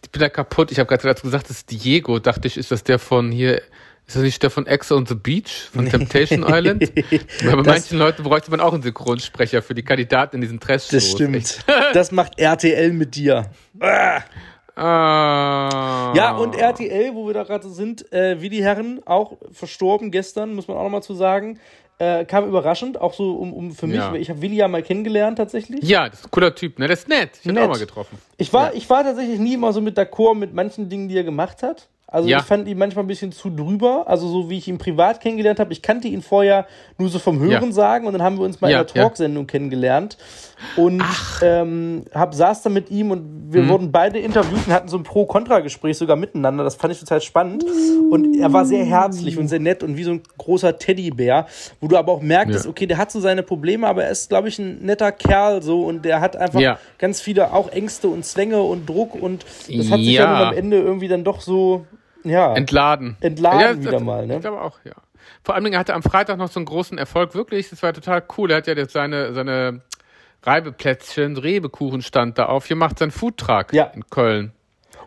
Ich 0.05 0.11
bin 0.11 0.20
da 0.20 0.29
kaputt. 0.29 0.73
Ich 0.73 0.79
habe 0.79 0.88
gerade 0.88 1.03
dazu 1.03 1.23
gesagt, 1.23 1.49
das 1.49 1.59
ist 1.59 1.70
Diego. 1.70 2.19
Dachte 2.19 2.49
ich, 2.49 2.56
ist 2.56 2.70
das 2.70 2.82
der 2.82 2.99
von 2.99 3.31
hier, 3.31 3.59
ist 4.06 4.17
das 4.17 4.23
nicht 4.23 4.43
der 4.43 4.50
von 4.50 4.67
Ex 4.67 4.91
on 4.91 5.06
the 5.06 5.14
Beach, 5.14 5.69
von 5.73 5.87
Temptation 5.91 6.43
Island? 6.47 6.82
Weil 7.44 7.56
bei 7.56 7.62
Das- 7.62 7.67
manchen 7.67 7.99
Leuten 7.99 8.23
bräuchte 8.25 8.50
man 8.50 8.61
auch 8.61 8.73
einen 8.75 8.82
Synchronsprecher 8.82 9.62
für 9.62 9.75
die 9.75 9.85
Kandidaten 9.85 10.37
in 10.37 10.43
diesen 10.43 10.59
trash 10.61 10.88
Das 10.88 11.09
stimmt. 11.11 11.59
Das 11.94 12.11
macht 12.11 12.38
RTL 12.38 12.93
mit 12.93 13.15
dir. 13.15 13.47
Ah. 14.75 16.12
Ja, 16.17 16.32
und 16.37 16.56
RTL, 16.56 17.15
wo 17.15 17.26
wir 17.26 17.35
da 17.35 17.43
gerade 17.44 17.69
sind, 17.69 18.11
äh, 18.12 18.41
wie 18.41 18.49
die 18.49 18.62
Herren, 18.65 19.00
auch 19.05 19.37
verstorben 19.53 20.11
gestern, 20.11 20.55
muss 20.55 20.67
man 20.67 20.79
auch 20.79 20.82
nochmal 20.85 21.03
zu 21.03 21.15
sagen, 21.15 21.58
äh, 22.03 22.25
kam 22.25 22.49
überraschend, 22.49 23.01
auch 23.01 23.15
so 23.15 23.33
um, 23.35 23.53
um 23.53 23.71
für 23.71 23.87
mich, 23.87 23.97
Ja. 23.97 24.15
ich 24.15 24.29
habe 24.29 24.43
Willi 24.43 24.57
ja 24.57 24.67
mal 24.67 24.83
kennengelernt 24.83 25.39
tatsächlich. 25.39 25.83
Ja, 25.85 26.09
das 26.09 26.19
ist 26.21 26.27
ein 26.27 26.31
cooler 26.33 26.53
Typ, 26.55 26.79
ne? 26.81 26.89
Das 26.89 27.01
ist 27.01 27.09
nett. 27.09 27.39
Ich 27.43 27.49
habe 27.49 27.63
auch 27.63 27.69
mal 27.69 27.79
getroffen. 27.79 28.19
Ich 28.39 28.53
war, 28.53 28.75
ich 28.75 28.91
war 28.91 29.05
tatsächlich 29.05 29.39
nie 29.39 29.55
immer 29.55 29.73
so 29.73 29.81
mit 29.81 29.97
d'accord 29.97 30.35
mit 30.35 30.53
manchen 30.53 30.89
Dingen, 30.89 31.09
die 31.09 31.17
er 31.17 31.23
gemacht 31.25 31.63
hat. 31.63 31.89
Also 32.12 32.29
Ja. 32.29 32.38
ich 32.38 32.44
fand 32.44 32.69
ihn 32.69 32.79
manchmal 32.79 33.05
ein 33.05 33.09
bisschen 33.09 33.32
zu 33.32 33.50
drüber. 33.50 34.05
Also 34.06 34.29
so 34.29 34.50
wie 34.50 34.59
ich 34.59 34.69
ihn 34.69 34.79
privat 34.79 35.20
kennengelernt 35.20 35.59
habe. 35.59 35.73
Ich 35.73 35.82
kannte 35.82 36.09
ihn 36.09 36.23
vorher 36.23 36.67
nur 36.99 37.09
so 37.09 37.19
vom 37.19 37.38
Hören 37.41 37.67
Ja. 37.69 37.73
sagen 37.73 38.06
und 38.06 38.12
dann 38.12 38.23
haben 38.23 38.37
wir 38.38 38.44
uns 38.44 38.61
mal 38.61 38.70
Ja, 38.70 38.81
in 38.82 38.87
der 38.87 38.94
Talksendung 39.03 39.47
kennengelernt. 39.47 40.17
Und 40.76 41.03
ähm, 41.43 42.05
hab, 42.14 42.35
saß 42.35 42.62
da 42.62 42.70
mit 42.70 42.91
ihm 42.91 43.11
und 43.11 43.23
Mhm. 43.49 43.53
wir 43.53 43.69
wurden 43.69 43.91
beide 43.93 44.19
interviewt 44.19 44.67
und 44.67 44.73
hatten 44.73 44.88
so 44.88 44.97
ein 44.97 45.03
Pro-Kontra-Gespräch 45.03 45.97
sogar 45.99 46.17
miteinander. 46.17 46.62
Das 46.64 46.76
fand 46.76 46.93
ich 46.93 47.00
total 47.00 47.20
spannend. 47.20 47.64
Und 48.11 48.37
er 48.38 48.53
war 48.53 48.65
sehr 48.65 48.85
herzlich 48.85 49.38
und 49.38 49.49
sehr 49.49 49.58
nett 49.58 49.82
und 49.82 49.97
wie 49.97 50.05
so 50.05 50.12
ein 50.12 50.23
großer 50.38 50.79
Teddybär, 50.79 51.47
wo 51.81 51.88
du 51.88 51.97
aber 51.97 52.12
auch 52.12 52.23
merktest, 52.23 52.65
Ja. 52.67 52.70
okay, 52.70 52.87
der 52.87 52.99
hat 52.99 53.11
so 53.11 53.20
seine 53.20 53.43
Probleme, 53.43 53.87
aber 53.88 54.05
er 54.05 54.11
ist, 54.11 54.29
glaube 54.29 54.49
ich, 54.49 54.58
ein 54.58 54.79
netter 54.85 55.11
Kerl 55.12 55.62
so 55.62 55.82
und 55.82 56.05
der 56.05 56.20
hat 56.20 56.37
einfach 56.37 56.61
Ja. 56.61 56.79
ganz 56.99 57.20
viele 57.20 57.53
auch 57.53 57.70
Ängste 57.73 58.08
und 58.08 58.25
Zwänge 58.25 58.62
und 58.62 58.88
Druck 58.88 59.15
und 59.20 59.44
das 59.69 59.91
hat 59.91 59.99
sich 59.99 60.12
ja 60.12 60.26
nun 60.31 60.49
am 60.49 60.55
Ende 60.55 60.79
irgendwie 60.79 61.08
dann 61.08 61.25
doch 61.25 61.41
so, 61.41 61.87
ja, 62.25 62.55
Entladen. 62.55 63.17
Entladen 63.21 63.83
das- 63.83 63.93
wieder 63.93 64.01
mal, 64.01 64.27
ne? 64.27 64.37
Ich 64.37 64.41
glaube 64.41 64.61
auch, 64.61 64.79
ja. 64.85 64.93
Vor 65.45 65.55
allem, 65.55 65.67
er 65.67 65.79
hatte 65.79 65.95
am 65.95 66.03
Freitag 66.03 66.37
noch 66.39 66.49
so 66.51 66.59
einen 66.59 66.67
großen 66.67 66.99
Erfolg, 66.99 67.35
wirklich. 67.35 67.71
Das 67.71 67.83
war 67.83 67.93
total 67.93 68.23
cool. 68.37 68.51
Er 68.51 68.59
hat 68.59 68.67
ja 68.67 68.75
jetzt 68.75 68.93
seine, 68.93 69.33
seine 69.33 69.83
Reibeplätzchen, 70.43 71.37
Rebekuchen 71.37 72.03
stand 72.03 72.39
da 72.39 72.47
auf. 72.47 72.67
Hier 72.67 72.77
macht 72.77 72.99
sein 72.99 73.11
Foodtruck 73.11 73.73
Ja. 73.73 73.85
in 73.95 74.05
Köln. 74.09 74.53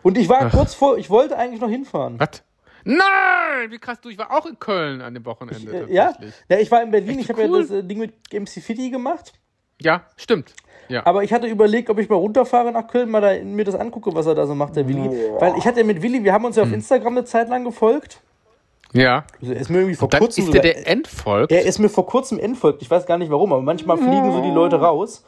Und 0.02 0.16
ich 0.18 0.28
war 0.28 0.42
Ach. 0.46 0.50
kurz 0.50 0.74
vor, 0.74 0.96
ich 0.98 1.10
wollte 1.10 1.36
eigentlich 1.36 1.60
noch 1.60 1.68
hinfahren. 1.68 2.18
Was? 2.18 2.42
Nein! 2.84 3.70
Wie 3.70 3.78
krass, 3.78 4.00
du, 4.00 4.08
ich 4.08 4.18
war 4.18 4.30
auch 4.30 4.46
in 4.46 4.58
Köln 4.58 5.00
an 5.02 5.12
dem 5.12 5.24
Wochenende. 5.26 5.86
Äh, 5.88 5.92
ja? 5.92 6.14
ja, 6.48 6.58
ich 6.58 6.70
war 6.70 6.82
in 6.82 6.90
Berlin, 6.90 7.18
Echt 7.18 7.24
ich 7.24 7.28
habe 7.30 7.42
ja 7.42 7.48
das 7.48 7.70
äh, 7.70 7.82
Ding 7.82 7.98
mit 7.98 8.14
MC 8.32 8.48
City 8.62 8.90
gemacht. 8.90 9.32
Ja, 9.80 10.06
stimmt. 10.16 10.54
Ja. 10.88 11.04
Aber 11.06 11.22
ich 11.24 11.32
hatte 11.32 11.46
überlegt, 11.46 11.90
ob 11.90 11.98
ich 11.98 12.08
mal 12.08 12.16
runterfahre 12.16 12.72
nach 12.72 12.86
Köln, 12.88 13.10
mal 13.10 13.20
da, 13.20 13.44
mir 13.44 13.64
das 13.64 13.74
angucke, 13.74 14.14
was 14.14 14.26
er 14.26 14.34
da 14.34 14.46
so 14.46 14.54
macht, 14.54 14.76
der 14.76 14.86
Willi. 14.88 15.10
Weil 15.38 15.54
ich 15.58 15.66
hatte 15.66 15.82
mit 15.84 16.02
Willi, 16.02 16.22
wir 16.24 16.32
haben 16.32 16.44
uns 16.44 16.56
ja 16.56 16.62
Hm. 16.62 16.70
auf 16.70 16.74
Instagram 16.74 17.12
eine 17.16 17.24
Zeit 17.24 17.48
lang 17.48 17.64
gefolgt. 17.64 18.20
ja. 18.92 19.24
Also 19.40 19.52
er 19.52 19.60
ist 19.60 19.68
mir 19.70 19.78
irgendwie 19.78 19.96
vor 19.96 20.08
Dann 20.08 20.20
kurzem 20.20 20.44
ist 20.44 20.54
der 20.54 20.62
der 20.62 20.86
Endvolk. 20.88 21.50
er 21.50 21.64
ist 21.64 21.78
mir 21.78 21.88
vor 21.88 22.06
kurzem 22.06 22.38
entfolgt. 22.38 22.82
Ich 22.82 22.90
weiß 22.90 23.04
gar 23.06 23.18
nicht 23.18 23.30
warum, 23.30 23.52
aber 23.52 23.62
manchmal 23.62 23.96
fliegen 23.98 24.32
so 24.32 24.40
die 24.42 24.50
Leute 24.50 24.80
raus. 24.80 25.24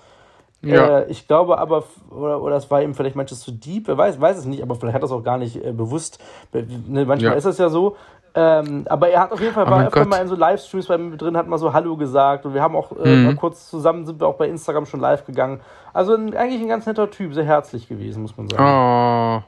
Ja. 0.60 1.00
Äh, 1.00 1.10
ich 1.10 1.28
glaube 1.28 1.56
aber, 1.58 1.84
oder, 2.10 2.42
oder 2.42 2.56
es 2.56 2.68
war 2.68 2.82
ihm 2.82 2.92
vielleicht 2.94 3.14
manches 3.14 3.40
zu 3.40 3.52
deep, 3.52 3.86
er 3.88 3.96
weiß, 3.96 4.20
weiß 4.20 4.38
es 4.38 4.44
nicht, 4.44 4.60
aber 4.60 4.74
vielleicht 4.74 4.94
hat 4.94 5.02
er 5.02 5.06
es 5.06 5.12
auch 5.12 5.22
gar 5.22 5.38
nicht 5.38 5.64
äh, 5.64 5.70
bewusst. 5.72 6.18
Be- 6.50 6.66
Ne, 6.88 7.04
manchmal 7.04 7.32
Ja. 7.32 7.36
ist 7.38 7.44
das 7.44 7.58
ja 7.58 7.68
so. 7.68 7.96
Ähm, 8.34 8.84
aber 8.88 9.08
er 9.10 9.20
hat 9.20 9.32
auf 9.32 9.40
jeden 9.40 9.54
Fall, 9.54 9.66
Oh 9.66 9.70
war 9.70 9.86
öfter 9.86 10.00
Gott. 10.00 10.08
mal 10.10 10.20
in 10.22 10.28
so 10.28 10.34
Livestreams 10.36 10.86
bei 10.86 10.98
mir 10.98 11.16
drin, 11.16 11.36
hat 11.36 11.48
mal 11.48 11.58
so 11.58 11.72
Hallo 11.72 11.96
gesagt 11.96 12.44
und 12.46 12.54
wir 12.54 12.62
haben 12.62 12.76
auch 12.76 12.92
äh, 12.92 13.16
Mhm. 13.16 13.24
mal 13.24 13.34
kurz 13.36 13.68
zusammen, 13.70 14.06
sind 14.06 14.20
wir 14.20 14.26
auch 14.28 14.36
bei 14.36 14.48
Instagram 14.48 14.86
schon 14.86 15.00
live 15.00 15.24
gegangen. 15.26 15.60
Also 15.92 16.14
ein, 16.14 16.36
eigentlich 16.36 16.60
ein 16.60 16.68
ganz 16.68 16.86
netter 16.86 17.10
Typ, 17.10 17.34
sehr 17.34 17.44
herzlich 17.44 17.88
gewesen, 17.88 18.22
muss 18.22 18.36
man 18.36 18.48
sagen. 18.48 18.62
Oh. 18.62 19.42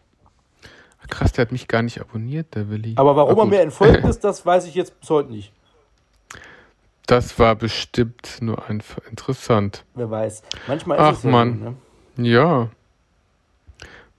Krass, 1.08 1.32
der 1.32 1.42
hat 1.46 1.50
mich 1.52 1.66
gar 1.66 1.82
nicht 1.82 2.00
abonniert, 2.00 2.54
der 2.54 2.70
Willi. 2.70 2.94
Aber 2.96 3.16
warum 3.16 3.30
Ah, 3.36 3.40
er 3.40 3.44
gut. 3.44 3.50
mir 3.50 3.60
entfolgt 3.62 4.04
ist, 4.08 4.22
das 4.24 4.46
weiß 4.46 4.66
ich 4.66 4.74
jetzt 4.76 4.98
bis 5.00 5.10
heute 5.10 5.30
nicht. 5.32 5.52
Das 7.06 7.38
war 7.40 7.56
bestimmt 7.56 8.38
nur 8.40 8.68
einfach 8.68 8.98
interessant. 9.10 9.84
Wer 9.94 10.10
weiß. 10.10 10.42
Manchmal 10.68 10.98
ist 10.98 11.04
Ach, 11.04 11.12
es 11.14 11.22
ja 11.24 11.30
Mann. 11.30 11.74
so, 12.16 12.22
ne? 12.22 12.28
Ja. 12.28 12.68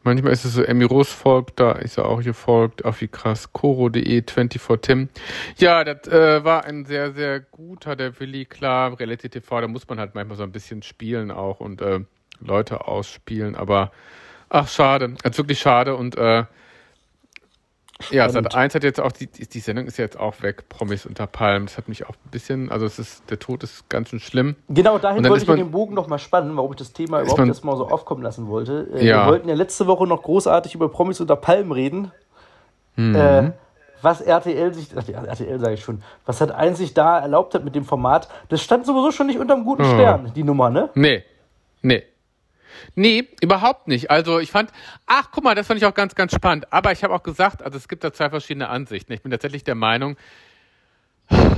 Manchmal 0.04 0.34
ist 0.34 0.46
es 0.46 0.54
so, 0.54 0.64
Emiros 0.64 1.12
folgt, 1.12 1.60
da 1.60 1.74
ist 1.74 1.98
er 1.98 2.06
auch 2.06 2.22
gefolgt. 2.24 2.86
Ach, 2.86 3.00
wie 3.02 3.08
krass. 3.08 3.54
Koro.de, 3.54 4.24
24 4.28 4.82
Tim. 4.82 5.10
Ja, 5.58 5.84
das 5.84 6.08
äh, 6.08 6.44
war 6.44 6.66
ein 6.66 6.86
sehr, 6.86 7.12
sehr 7.12 7.40
guter, 7.40 7.96
der 7.96 8.20
Willi, 8.20 8.46
klar. 8.46 9.00
Reality 9.00 9.30
TV, 9.30 9.62
da 9.62 9.68
muss 9.68 9.88
man 9.88 10.00
halt 10.00 10.16
manchmal 10.16 10.38
so 10.38 10.44
ein 10.44 10.52
bisschen 10.52 10.82
spielen 10.82 11.30
auch 11.30 11.60
und 11.60 11.82
äh, 11.82 12.00
Leute 12.40 12.88
ausspielen, 12.88 13.56
aber 13.56 13.92
ach, 14.50 14.68
schade. 14.68 15.14
Das 15.22 15.34
ist 15.34 15.38
wirklich 15.38 15.60
schade 15.60 15.96
und 15.96 16.18
äh, 16.18 16.46
Ja, 18.10 18.30
Sat 18.30 18.56
1 18.56 18.76
hat 18.76 18.84
jetzt 18.84 19.00
auch, 19.00 19.12
die, 19.12 19.28
die 19.28 19.60
Sendung 19.60 19.86
ist 19.86 19.98
jetzt 19.98 20.20
auch 20.20 20.42
weg, 20.42 20.68
Promis 20.70 21.06
unter 21.06 21.28
Palmen. 21.28 21.68
Das 21.68 21.78
hat 21.78 21.88
mich 21.88 22.06
auch 22.06 22.16
ein 22.16 22.32
bisschen, 22.32 22.72
also 22.72 22.86
es 22.86 23.00
ist, 23.00 23.30
der 23.30 23.40
Tod 23.40 23.64
ist 23.64 23.90
ganz 23.90 24.10
schön 24.10 24.20
schlimm. 24.20 24.56
Genau, 24.70 24.98
dahin 24.98 25.24
wollte 25.24 25.44
ich 25.44 25.48
man, 25.48 25.58
den 25.58 25.72
Bogen 25.72 25.94
nochmal 25.94 26.20
spannen, 26.20 26.56
warum 26.58 26.72
ich 26.72 26.78
das 26.78 26.94
Thema 26.94 27.22
überhaupt 27.22 27.48
erstmal 27.48 27.78
so 27.78 27.88
aufkommen 27.88 28.24
lassen 28.24 28.48
wollte. 28.48 28.90
Äh, 28.96 29.06
ja. 29.06 29.26
Wir 29.26 29.32
wollten 29.32 29.50
ja 29.50 29.56
letzte 29.56 29.88
Woche 29.88 30.08
noch 30.08 30.24
großartig 30.24 30.76
über 30.76 30.90
Promis 30.90 31.22
unter 31.22 31.36
Palmen 31.36 31.72
reden. 31.72 32.12
Mhm. 32.96 33.16
Äh, 33.16 33.52
was 34.02 34.22
RTL 34.22 34.74
sich, 34.74 34.96
RTL 34.96 35.60
sage 35.60 35.74
ich 35.74 35.84
schon, 35.84 36.02
was 36.26 36.42
hat 36.42 36.52
eins 36.52 36.80
sich 36.80 36.94
da 36.94 37.20
erlaubt 37.20 37.54
hat 37.54 37.64
mit 37.64 37.76
dem 37.76 37.86
Format, 37.86 38.28
das 38.50 38.62
stand 38.62 38.86
sowieso 38.86 39.12
schon 39.12 39.28
nicht 39.28 39.40
unterm 39.40 39.64
guten 39.64 39.84
oh. 39.84 39.94
Stern, 39.94 40.32
die 40.36 40.44
Nummer, 40.44 40.70
ne? 40.70 40.90
Nee, 40.96 41.24
nee. 41.82 42.04
Nee, 42.96 43.28
überhaupt 43.42 43.88
nicht. 43.88 44.12
Also 44.12 44.40
ich 44.40 44.52
fand, 44.52 44.72
ach 45.06 45.30
guck 45.32 45.44
mal, 45.44 45.56
das 45.56 45.68
fand 45.68 45.80
ich 45.80 45.86
auch 45.86 45.94
ganz, 45.94 46.16
ganz 46.16 46.34
spannend. 46.34 46.72
Aber 46.72 46.92
ich 46.92 47.04
habe 47.04 47.14
auch 47.14 47.24
gesagt, 47.24 47.64
also 47.64 47.78
es 47.78 47.88
gibt 47.88 48.04
da 48.04 48.12
zwei 48.12 48.30
verschiedene 48.30 48.70
Ansichten. 48.70 49.14
Ich 49.14 49.22
bin 49.22 49.32
tatsächlich 49.32 49.64
der 49.64 49.76
Meinung, 49.76 50.18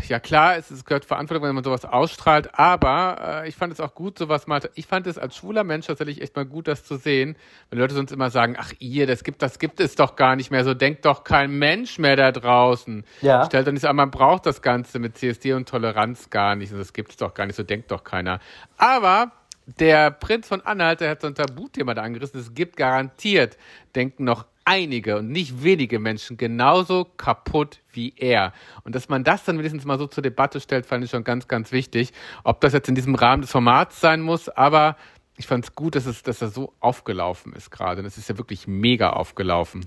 ja 0.08 0.20
klar, 0.20 0.58
es, 0.58 0.70
es 0.72 0.86
gehört 0.86 1.06
Verantwortung, 1.06 1.48
wenn 1.48 1.56
man 1.56 1.64
sowas 1.64 1.86
ausstrahlt, 1.86 2.58
aber 2.60 3.44
äh, 3.44 3.50
ich 3.50 3.56
fand 3.56 3.74
es 3.74 3.80
auch 3.80 3.96
gut, 3.96 4.18
sowas 4.18 4.48
mal, 4.48 4.62
ich 4.76 4.86
fand 4.86 5.08
es 5.08 5.18
als 5.18 5.36
schwuler 5.36 5.64
Mensch 5.64 5.88
tatsächlich 5.88 6.22
echt 6.22 6.36
mal 6.36 6.46
gut, 6.46 6.68
das 6.68 6.84
zu 6.84 6.98
sehen, 6.98 7.36
wenn 7.70 7.80
Leute 7.80 7.96
sonst 7.96 8.12
immer 8.12 8.30
sagen, 8.30 8.56
ach 8.60 8.74
ihr, 8.80 9.08
das 9.08 9.24
gibt, 9.24 9.42
das 9.42 9.60
gibt 9.60 9.80
es 9.80 9.96
doch 9.96 10.16
gar 10.16 10.36
nicht 10.36 10.52
mehr, 10.52 10.64
so 10.64 10.74
denkt 10.74 11.06
doch 11.06 11.24
kein 11.24 11.52
Mensch 11.58 11.98
mehr 12.00 12.16
da 12.16 12.32
draußen. 12.32 13.04
Ja. 13.22 13.46
Stellt 13.46 13.68
doch 13.68 13.72
nicht 13.72 13.82
so 13.82 13.88
an, 13.88 13.96
man 13.96 14.12
braucht 14.12 14.46
das 14.46 14.62
Ganze 14.62 15.00
mit 15.00 15.18
CSD 15.18 15.54
und 15.54 15.68
Toleranz 15.68 16.30
gar 16.30 16.56
nicht, 16.56 16.72
und 16.72 16.80
das 16.80 16.94
gibt 16.94 17.12
es 17.12 17.18
doch 17.18 17.34
gar 17.34 17.46
nicht, 17.46 17.56
so 17.56 17.64
denkt 17.64 17.92
doch 17.92 18.04
keiner. 18.04 18.40
Aber 18.78 19.32
der 19.66 20.12
Prinz 20.12 20.48
von 20.48 20.62
Anhalt, 20.62 21.02
der 21.02 21.12
hat 21.12 21.22
so 21.22 21.28
ein 21.28 21.36
Tabuthema 21.36 21.94
da 21.94 22.02
angerissen. 22.02 22.40
Es 22.40 22.54
gibt 22.54 22.78
garantiert, 22.78 23.58
denken 23.96 24.24
noch 24.24 24.46
einige 24.66 25.18
und 25.18 25.30
nicht 25.30 25.64
wenige 25.64 26.00
Menschen 26.00 26.38
genauso 26.38 27.06
kaputt 27.18 27.80
wie 27.92 28.14
er. 28.18 28.54
Und 28.84 28.96
dass 28.96 29.10
man 29.10 29.24
das 29.24 29.44
dann 29.44 29.58
wenigstens 29.58 29.86
mal 29.86 30.00
so 30.00 30.08
zur 30.08 30.24
Debatte 30.24 30.60
stellt, 30.60 30.86
fand 30.86 31.04
ich 31.04 31.12
schon 31.12 31.24
ganz, 31.24 31.48
ganz 31.48 31.72
wichtig. 31.72 32.14
Ob 32.44 32.62
das 32.62 32.74
jetzt 32.74 32.90
in 32.90 32.96
diesem 32.96 33.16
Rahmen 33.16 33.42
des 33.42 33.52
Formats 33.52 34.00
sein 34.00 34.22
muss, 34.22 34.50
aber 34.50 34.96
ich 35.36 35.48
fand 35.48 35.66
es 35.66 35.76
gut, 35.76 35.96
dass 35.96 36.06
es, 36.06 36.22
dass 36.22 36.42
er 36.42 36.50
so 36.50 36.74
aufgelaufen 36.80 37.54
ist 37.54 37.72
gerade. 37.72 38.04
Das 38.04 38.18
ist 38.18 38.30
ja 38.30 38.38
wirklich 38.38 38.68
mega 38.68 39.12
aufgelaufen. 39.12 39.86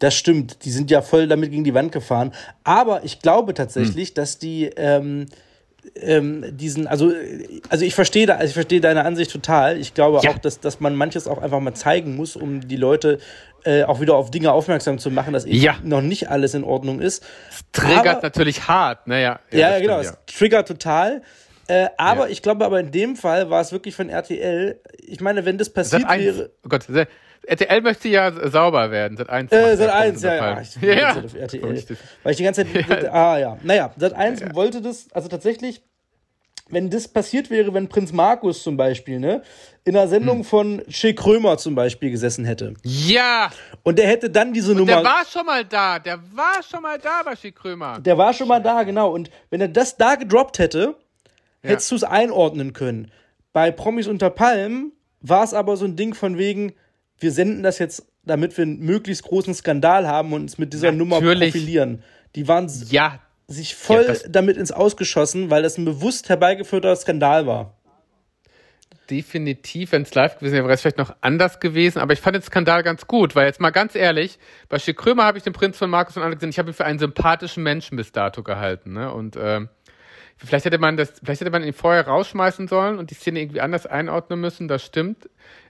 Das 0.00 0.14
stimmt. 0.14 0.64
Die 0.64 0.70
sind 0.70 0.90
ja 0.90 1.02
voll 1.02 1.28
damit 1.28 1.50
gegen 1.50 1.64
die 1.64 1.74
Wand 1.74 1.92
gefahren. 1.92 2.34
Aber 2.64 3.04
ich 3.04 3.20
glaube 3.20 3.54
tatsächlich, 3.54 4.08
hm. 4.08 4.14
dass 4.14 4.38
die 4.38 4.64
ähm, 4.64 5.26
ähm, 5.96 6.44
diesen, 6.56 6.86
also, 6.86 7.12
also 7.68 7.84
ich 7.84 7.94
verstehe 7.94 8.26
da, 8.26 8.34
also 8.34 8.46
ich 8.46 8.54
verstehe 8.54 8.80
deine 8.80 9.04
Ansicht 9.04 9.30
total. 9.30 9.78
Ich 9.78 9.94
glaube 9.94 10.20
ja. 10.22 10.30
auch, 10.30 10.38
dass, 10.38 10.60
dass 10.60 10.80
man 10.80 10.94
manches 10.94 11.26
auch 11.26 11.38
einfach 11.38 11.60
mal 11.60 11.74
zeigen 11.74 12.16
muss, 12.16 12.36
um 12.36 12.66
die 12.66 12.76
Leute 12.76 13.18
äh, 13.64 13.84
auch 13.84 14.00
wieder 14.00 14.16
auf 14.16 14.30
Dinge 14.30 14.52
aufmerksam 14.52 14.98
zu 14.98 15.10
machen, 15.10 15.32
dass 15.32 15.44
eben 15.44 15.58
ja. 15.58 15.76
noch 15.82 16.00
nicht 16.00 16.30
alles 16.30 16.54
in 16.54 16.64
Ordnung 16.64 17.00
ist. 17.00 17.24
Es 17.50 17.64
triggert 17.72 18.06
aber, 18.06 18.22
natürlich 18.22 18.68
hart, 18.68 19.06
naja. 19.06 19.40
Ja, 19.50 19.58
ja, 19.58 19.70
ja 19.70 19.80
genau, 19.80 20.02
stimmt, 20.02 20.18
es 20.26 20.34
triggert 20.34 20.68
total. 20.68 21.22
Äh, 21.66 21.88
aber 21.98 22.30
ich 22.30 22.40
glaube, 22.40 22.64
aber 22.64 22.80
in 22.80 22.90
dem 22.90 23.14
Fall 23.14 23.50
war 23.50 23.60
es 23.60 23.72
wirklich 23.72 23.94
von 23.94 24.08
RTL. 24.08 24.80
Ich 24.98 25.20
meine, 25.20 25.44
wenn 25.44 25.58
das 25.58 25.68
passiert 25.68 26.02
Sat 26.02 26.18
wäre. 26.18 26.50
Oh 26.64 26.68
Gott, 26.68 26.86
RTL 27.48 27.80
möchte 27.80 28.08
ja 28.08 28.30
sauber 28.50 28.90
werden. 28.90 29.16
Sat 29.16 29.30
1. 29.30 29.50
Äh, 29.52 29.76
Sat 29.76 29.90
1, 29.90 30.22
ja, 30.22 30.34
ja. 30.34 30.60
Ich 30.60 30.76
ja. 30.82 31.16
Auf 31.16 31.34
RTL. 31.34 31.84
Weil 32.22 32.32
ich 32.32 32.36
die 32.36 32.44
ganze 32.44 32.64
Zeit. 32.64 32.88
Ja. 33.02 33.12
Ah, 33.12 33.38
ja. 33.38 33.58
Naja, 33.62 33.90
Sat 33.96 34.12
1 34.12 34.40
ja. 34.40 34.54
wollte 34.54 34.82
das, 34.82 35.06
also 35.12 35.28
tatsächlich, 35.28 35.82
wenn 36.68 36.90
das 36.90 37.08
passiert 37.08 37.48
wäre, 37.48 37.72
wenn 37.72 37.88
Prinz 37.88 38.12
Markus 38.12 38.62
zum 38.62 38.76
Beispiel, 38.76 39.18
ne, 39.18 39.42
in 39.84 39.96
einer 39.96 40.08
Sendung 40.08 40.38
hm. 40.38 40.44
von 40.44 40.82
Che 40.90 41.14
Krömer 41.14 41.56
zum 41.56 41.74
Beispiel 41.74 42.10
gesessen 42.10 42.44
hätte. 42.44 42.74
Ja! 42.82 43.50
Und 43.82 43.98
der 43.98 44.08
hätte 44.08 44.28
dann 44.28 44.52
diese 44.52 44.72
Und 44.72 44.78
Nummer. 44.78 44.96
Der 44.96 45.04
war 45.04 45.24
schon 45.24 45.46
mal 45.46 45.64
da, 45.64 45.98
der 45.98 46.18
war 46.34 46.62
schon 46.68 46.82
mal 46.82 46.98
da 46.98 47.22
bei 47.24 47.34
Che 47.34 47.52
Krömer. 47.52 47.98
Der 48.00 48.18
war 48.18 48.34
schon 48.34 48.48
mal 48.48 48.60
da, 48.60 48.82
genau. 48.82 49.10
Und 49.10 49.30
wenn 49.48 49.62
er 49.62 49.68
das 49.68 49.96
da 49.96 50.16
gedroppt 50.16 50.58
hätte, 50.58 50.96
ja. 51.62 51.70
hättest 51.70 51.90
du 51.90 51.96
es 51.96 52.04
einordnen 52.04 52.74
können. 52.74 53.10
Bei 53.54 53.70
Promis 53.70 54.06
unter 54.06 54.28
Palmen 54.28 54.92
war 55.22 55.44
es 55.44 55.54
aber 55.54 55.78
so 55.78 55.86
ein 55.86 55.96
Ding 55.96 56.14
von 56.14 56.36
wegen, 56.36 56.74
wir 57.20 57.32
senden 57.32 57.62
das 57.62 57.78
jetzt, 57.78 58.06
damit 58.24 58.56
wir 58.56 58.62
einen 58.62 58.80
möglichst 58.80 59.24
großen 59.24 59.54
Skandal 59.54 60.06
haben 60.06 60.32
und 60.32 60.42
uns 60.42 60.58
mit 60.58 60.72
dieser 60.72 60.92
Natürlich. 60.92 60.98
Nummer 60.98 61.20
profilieren. 61.20 62.02
Die 62.34 62.46
waren 62.46 62.70
ja, 62.90 63.20
sich 63.46 63.74
voll 63.74 64.04
ja, 64.06 64.28
damit 64.28 64.56
ins 64.56 64.70
Ausgeschossen, 64.70 65.50
weil 65.50 65.62
das 65.62 65.78
ein 65.78 65.84
bewusst 65.84 66.28
herbeigeführter 66.28 66.94
Skandal 66.94 67.46
war. 67.46 67.74
Definitiv, 69.10 69.92
wenn 69.92 70.02
es 70.02 70.14
live 70.14 70.38
gewesen 70.38 70.52
wäre, 70.52 70.64
wäre 70.64 70.74
es 70.74 70.82
vielleicht 70.82 70.98
noch 70.98 71.16
anders 71.22 71.60
gewesen, 71.60 71.98
aber 71.98 72.12
ich 72.12 72.20
fand 72.20 72.36
den 72.36 72.42
Skandal 72.42 72.82
ganz 72.82 73.06
gut, 73.06 73.34
weil 73.34 73.46
jetzt 73.46 73.58
mal 73.58 73.70
ganz 73.70 73.94
ehrlich, 73.94 74.38
bei 74.68 74.78
Schick 74.78 74.98
Krömer 74.98 75.24
habe 75.24 75.38
ich 75.38 75.44
den 75.44 75.54
Prinz 75.54 75.78
von 75.78 75.88
Markus 75.88 76.18
und 76.18 76.22
Anne 76.22 76.34
gesehen, 76.34 76.50
ich 76.50 76.58
habe 76.58 76.70
ihn 76.70 76.74
für 76.74 76.84
einen 76.84 76.98
sympathischen 76.98 77.62
Menschen 77.62 77.96
bis 77.96 78.12
dato 78.12 78.42
gehalten, 78.42 78.92
ne? 78.92 79.10
Und 79.10 79.36
äh, 79.36 79.60
vielleicht 80.36 80.66
hätte 80.66 80.76
man 80.76 80.98
das, 80.98 81.14
vielleicht 81.24 81.40
hätte 81.40 81.50
man 81.50 81.64
ihn 81.64 81.72
vorher 81.72 82.06
rausschmeißen 82.06 82.68
sollen 82.68 82.98
und 82.98 83.10
die 83.10 83.14
Szene 83.14 83.40
irgendwie 83.40 83.62
anders 83.62 83.86
einordnen 83.86 84.42
müssen, 84.42 84.68
das 84.68 84.84
stimmt 84.84 85.26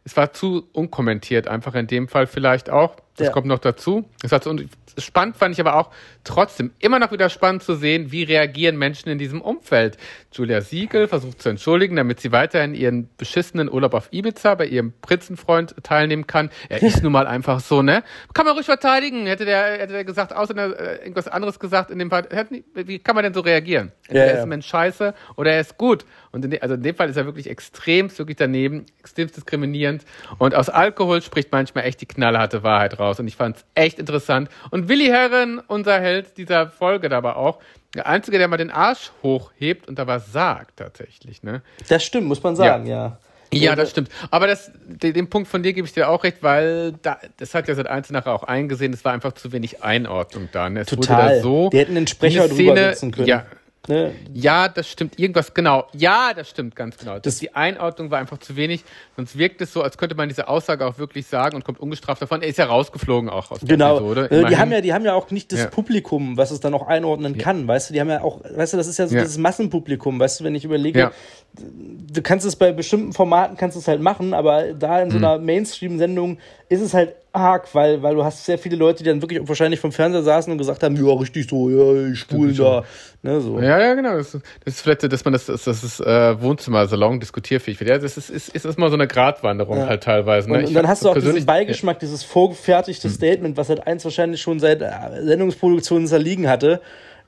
es 0.09 0.17
war 0.17 0.33
zu 0.33 0.67
unkommentiert, 0.73 1.49
einfach 1.49 1.75
in 1.75 1.87
dem 1.87 2.09
Fall 2.09 2.27
vielleicht 2.27 2.71
auch. 2.71 2.97
Das 3.19 3.27
ja. 3.27 3.33
kommt 3.33 3.47
noch 3.47 3.59
dazu. 3.59 4.09
Es 4.23 4.31
war 4.31 4.41
zu 4.41 4.57
spannend, 4.97 5.37
fand 5.37 5.55
ich 5.55 5.61
aber 5.61 5.77
auch 5.77 5.91
trotzdem 6.25 6.73
immer 6.79 6.99
noch 6.99 7.13
wieder 7.13 7.29
spannend 7.29 7.63
zu 7.63 7.75
sehen, 7.75 8.13
wie 8.13 8.23
reagieren 8.23 8.77
Menschen 8.77 9.09
in 9.09 9.19
diesem 9.19 9.41
Umfeld. 9.41 9.97
Julia 10.33 10.61
Siegel 10.61 11.09
versucht 11.09 11.43
zu 11.43 11.49
entschuldigen, 11.49 11.97
damit 11.97 12.21
sie 12.21 12.33
weiterhin 12.33 12.75
ihren 12.75 13.09
beschissenen 13.17 13.71
Urlaub 13.71 13.95
auf 13.95 14.09
Ibiza 14.13 14.55
bei 14.55 14.67
ihrem 14.67 14.93
Prinzenfreund 15.01 15.75
teilnehmen 15.83 16.27
kann. 16.27 16.51
Er 16.69 16.83
ist 16.83 17.03
nun 17.03 17.13
mal 17.13 17.27
einfach 17.27 17.61
so, 17.61 17.83
ne? 17.83 18.03
Kann 18.35 18.47
man 18.47 18.55
ruhig 18.55 18.67
verteidigen, 18.67 19.27
hätte 19.27 19.45
der, 19.45 19.79
hätte 19.79 19.93
der 19.93 20.05
gesagt, 20.05 20.35
außer 20.35 20.57
äh, 20.57 20.97
irgendwas 20.99 21.29
anderes 21.29 21.59
gesagt 21.59 21.91
in 21.91 21.99
dem 21.99 22.11
Fall. 22.11 22.29
Wie 22.75 22.99
kann 22.99 23.15
man 23.15 23.25
denn 23.25 23.35
so 23.35 23.41
reagieren? 23.41 23.93
Ja, 24.09 24.23
er 24.23 24.35
ist 24.35 24.43
ein 24.43 24.49
Mensch 24.49 24.67
scheiße 24.67 25.15
oder 25.37 25.53
er 25.53 25.61
ist 25.61 25.79
gut. 25.79 26.05
Und 26.31 26.45
in 26.45 26.51
de, 26.51 26.61
also 26.61 26.75
in 26.75 26.83
dem 26.83 26.95
Fall 26.95 27.09
ist 27.09 27.17
er 27.17 27.25
wirklich 27.25 27.49
extrem, 27.49 28.17
wirklich 28.17 28.37
daneben, 28.37 28.87
extrem 28.99 29.29
diskriminierend. 29.29 30.05
Und 30.39 30.55
aus 30.55 30.69
Alkohol 30.69 31.23
spricht 31.23 31.53
manchmal 31.53 31.85
echt 31.85 32.01
die 32.01 32.07
knallharte 32.07 32.63
Wahrheit 32.63 32.99
raus. 33.09 33.21
Und 33.21 33.29
ich 33.29 33.37
fand 33.37 33.57
es 33.57 33.65
echt 33.75 33.99
interessant. 33.99 34.49
Und 34.71 34.89
Willi 34.89 35.07
Herren, 35.07 35.61
unser 35.67 36.01
Held 36.01 36.37
dieser 36.37 36.69
Folge 36.69 37.09
dabei 37.09 37.35
auch, 37.35 37.59
der 37.95 38.07
Einzige, 38.07 38.39
der 38.39 38.49
mal 38.49 38.57
den 38.57 38.71
Arsch 38.71 39.13
hochhebt 39.23 39.89
und 39.89 39.99
da 39.99 40.07
was 40.07 40.33
sagt 40.33 40.79
tatsächlich. 40.79 41.43
Ne? 41.43 41.63
Das 41.89 42.05
stimmt, 42.05 42.27
muss 42.27 42.43
man 42.43 42.55
sagen, 42.55 42.87
ja. 42.87 43.07
ja. 43.07 43.19
Ja, 43.51 43.75
das 43.77 43.91
stimmt. 43.91 44.11
Aber 44.31 44.47
das, 44.47 44.71
den 44.87 45.31
Punkt 45.31 45.49
von 45.49 45.63
dir 45.63 45.73
gebe 45.73 45.87
ich 45.87 45.95
dir 45.95 46.11
auch 46.11 46.23
recht, 46.23 46.43
weil 46.43 46.93
da, 47.01 47.19
das 47.39 47.55
hat 47.55 47.67
ja 47.67 47.75
seit 47.75 47.87
eins 47.87 48.11
nachher 48.11 48.35
auch 48.35 48.43
eingesehen, 48.43 48.93
es 48.93 49.05
war 49.07 49.13
einfach 49.13 49.33
zu 49.33 49.53
wenig 49.53 49.83
Einordnung 49.83 50.51
da. 50.53 50.69
Ne? 50.69 50.81
Es 50.81 50.89
Total. 50.89 51.37
Da 51.37 51.43
so 51.43 51.71
Die 51.71 51.79
hätten 51.79 51.97
einen 51.97 52.07
Sprecher 52.07 52.47
drüber 52.47 52.77
setzen 52.77 53.11
können. 53.11 53.27
Ja, 53.27 53.47
Ne? 53.87 54.15
Ja, 54.35 54.69
das 54.69 54.89
stimmt. 54.89 55.19
Irgendwas, 55.19 55.55
genau. 55.55 55.87
Ja, 55.95 56.33
das 56.35 56.51
stimmt 56.51 56.77
ganz 56.77 56.99
genau. 56.99 57.19
Das, 57.19 57.39
die 57.39 57.55
Einordnung 57.55 58.11
war 58.11 58.19
einfach 58.19 58.39
zu 58.39 58.57
wenig. 58.57 58.85
Sonst 59.17 59.39
wirkt 59.39 59.61
es 59.61 59.73
so, 59.73 59.83
als 59.83 59.97
könnte 59.97 60.15
man 60.15 60.29
diese 60.29 60.49
Aussage 60.49 60.85
auch 60.87 60.99
wirklich 60.99 61.27
sagen 61.27 61.57
und 61.57 61.65
kommt 61.65 61.81
ungestraft 61.81 62.21
davon. 62.21 62.43
Er 62.43 62.49
ist 62.49 62.59
ja 62.59 62.67
rausgeflogen 62.67 63.31
auch 63.31 63.51
aus 63.51 63.61
der 63.61 63.69
genau. 63.69 63.97
Episode. 63.97 64.29
Genau. 64.29 64.49
Die 64.49 64.57
haben, 64.57 64.73
ja, 64.73 64.81
die 64.81 64.93
haben 64.93 65.05
ja 65.05 65.15
auch 65.15 65.31
nicht 65.31 65.53
das 65.53 65.61
ja. 65.61 65.67
Publikum, 65.67 66.37
was 66.37 66.51
es 66.51 66.61
dann 66.61 66.75
auch 66.75 66.87
einordnen 66.87 67.35
ja. 67.35 67.43
kann. 67.43 67.67
Weißt 67.67 67.89
du, 67.89 67.95
die 67.95 68.01
haben 68.01 68.11
ja 68.11 68.23
auch, 68.23 68.41
weißt 68.45 68.75
du, 68.75 68.77
das 68.77 68.89
ist 68.89 68.99
ja 68.99 69.07
so 69.07 69.15
ja. 69.15 69.23
dieses 69.23 69.39
Massenpublikum. 69.39 70.21
Weißt 70.21 70.41
du, 70.41 70.45
wenn 70.45 70.55
ich 70.55 70.65
überlege, 70.65 71.13
du 71.55 72.23
kannst 72.23 72.45
es 72.45 72.57
bei 72.57 72.73
bestimmten 72.73 73.13
Formaten, 73.13 73.57
kannst 73.57 73.77
es 73.77 73.89
halt 73.89 74.03
machen, 74.03 74.35
aber 74.35 74.75
da 74.75 75.01
in 75.01 75.11
so 75.11 75.19
mhm. 75.19 75.25
einer 75.25 75.39
Mainstream-Sendung 75.39 76.39
ist 76.69 76.81
es 76.81 76.93
halt 76.95 77.15
arg, 77.33 77.75
weil, 77.75 78.03
weil 78.03 78.15
du 78.15 78.25
hast 78.25 78.45
sehr 78.45 78.59
viele 78.59 78.77
Leute, 78.77 79.03
die 79.03 79.11
dann 79.11 79.23
wirklich 79.23 79.47
wahrscheinlich 79.47 79.81
vom 79.81 79.93
Fernseher 79.93 80.23
saßen 80.23 80.51
und 80.51 80.59
gesagt 80.59 80.83
haben, 80.83 80.97
ja, 80.97 81.13
richtig 81.15 81.49
so, 81.49 81.69
ja, 81.71 82.11
ich 82.11 82.19
spule 82.19 82.53
da. 82.53 82.85
Ne, 83.23 83.41
so. 83.41 83.59
Ja, 83.61 83.81
ja, 83.81 83.95
genau. 83.95 84.17
Das, 84.17 84.33
das 84.33 84.41
ist 84.65 84.81
vielleicht, 84.81 85.11
dass 85.13 85.25
man 85.25 85.33
das, 85.33 85.47
das, 85.47 85.65
das 85.65 85.83
ist 85.83 86.01
äh, 86.01 86.41
Wohnzimmer, 86.41 86.87
Salon 86.87 87.19
diskutierfähig 87.19 87.81
wird. 87.81 87.91
Ja, 87.91 87.99
das 87.99 88.17
ist, 88.17 88.31
ist, 88.31 88.51
ist 88.51 88.65
erstmal 88.65 88.91
so 88.91 88.95
eine 88.95 89.09
Gratwanderung 89.09 89.79
ja. 89.79 89.87
halt 89.87 90.05
teilweise. 90.05 90.51
Ne? 90.51 90.59
Und, 90.59 90.65
und 90.67 90.75
dann 90.75 90.87
hast 90.87 91.05
du 91.05 91.11
auch 91.11 91.15
diesen 91.15 91.45
Beigeschmack, 91.45 91.97
ja. 91.97 92.01
dieses 92.01 92.23
vorgefertigte 92.23 93.09
hm. 93.09 93.15
Statement, 93.15 93.57
was 93.57 93.69
halt 93.69 93.87
eins 93.87 94.05
wahrscheinlich 94.05 94.41
schon 94.41 94.61
seit 94.61 94.83
äh, 94.83 94.91
Sendungsproduktionen 95.25 96.07
zerliegen 96.07 96.49
hatte 96.49 96.81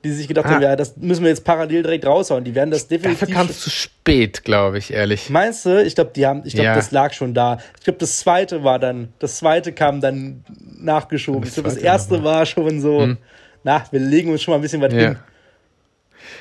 die 0.03 0.11
sich 0.11 0.27
gedacht 0.27 0.47
ah. 0.47 0.51
haben, 0.51 0.61
ja, 0.61 0.75
das 0.75 0.97
müssen 0.97 1.23
wir 1.23 1.29
jetzt 1.29 1.43
parallel 1.43 1.83
direkt 1.83 2.05
raushauen. 2.05 2.43
Die 2.43 2.55
werden 2.55 2.71
das 2.71 2.87
definitiv. 2.87 3.19
Dafür 3.19 3.35
kam 3.35 3.47
es 3.47 3.59
zu 3.59 3.69
spät, 3.69 4.43
glaube 4.43 4.77
ich, 4.77 4.91
ehrlich. 4.91 5.29
Meinst 5.29 5.65
du? 5.65 5.83
Ich 5.83 5.95
glaube, 5.95 6.11
die 6.15 6.25
haben, 6.25 6.41
ich 6.45 6.53
glaube, 6.53 6.65
ja. 6.65 6.75
das 6.75 6.91
lag 6.91 7.13
schon 7.13 7.33
da. 7.33 7.59
Ich 7.77 7.83
glaube, 7.83 7.99
das 7.99 8.17
zweite 8.17 8.63
war 8.63 8.79
dann, 8.79 9.09
das 9.19 9.37
zweite 9.37 9.73
kam 9.73 10.01
dann 10.01 10.43
nachgeschoben. 10.79 11.43
ich 11.43 11.53
glaube, 11.53 11.69
das 11.69 11.77
erste 11.77 12.23
war 12.23 12.45
schon 12.45 12.81
so, 12.81 13.01
hm. 13.01 13.17
na, 13.63 13.83
wir 13.91 13.99
legen 13.99 14.31
uns 14.31 14.41
schon 14.41 14.53
mal 14.53 14.57
ein 14.57 14.61
bisschen 14.61 14.81
was 14.81 14.93
ja. 14.93 14.99
hin. 14.99 15.17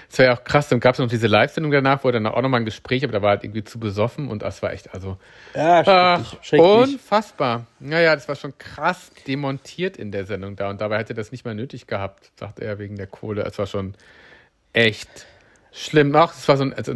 Das 0.08 0.18
war 0.18 0.26
ja 0.26 0.32
auch 0.34 0.44
krass. 0.44 0.68
Dann 0.68 0.80
gab 0.80 0.94
es 0.94 0.98
noch 0.98 1.08
diese 1.08 1.26
Live-Sendung 1.26 1.72
danach, 1.72 2.04
wo 2.04 2.08
er 2.08 2.12
dann 2.12 2.26
auch 2.26 2.42
nochmal 2.42 2.60
ein 2.60 2.64
Gespräch, 2.64 3.04
aber 3.04 3.12
da 3.12 3.22
war 3.22 3.30
halt 3.30 3.44
irgendwie 3.44 3.64
zu 3.64 3.78
besoffen 3.78 4.28
und 4.28 4.42
das 4.42 4.62
war 4.62 4.72
echt, 4.72 4.92
also. 4.94 5.16
Ja, 5.54 5.84
schrecklich, 5.84 6.32
äh, 6.32 6.44
schrecklich. 6.44 6.94
Unfassbar. 6.94 7.66
Naja, 7.78 8.14
das 8.14 8.28
war 8.28 8.36
schon 8.36 8.56
krass 8.58 9.10
demontiert 9.26 9.96
in 9.96 10.12
der 10.12 10.26
Sendung 10.26 10.56
da 10.56 10.70
und 10.70 10.80
dabei 10.80 10.98
hätte 10.98 11.12
er 11.12 11.16
das 11.16 11.32
nicht 11.32 11.44
mal 11.44 11.54
nötig 11.54 11.86
gehabt, 11.86 12.30
sagt 12.38 12.60
er 12.60 12.78
wegen 12.78 12.96
der 12.96 13.06
Kohle. 13.06 13.42
Es 13.42 13.58
war 13.58 13.66
schon 13.66 13.94
echt 14.72 15.26
schlimm. 15.72 16.14
Auch, 16.14 16.32
es 16.32 16.48
war 16.48 16.56
so 16.56 16.64
ein, 16.64 16.74
also, 16.74 16.92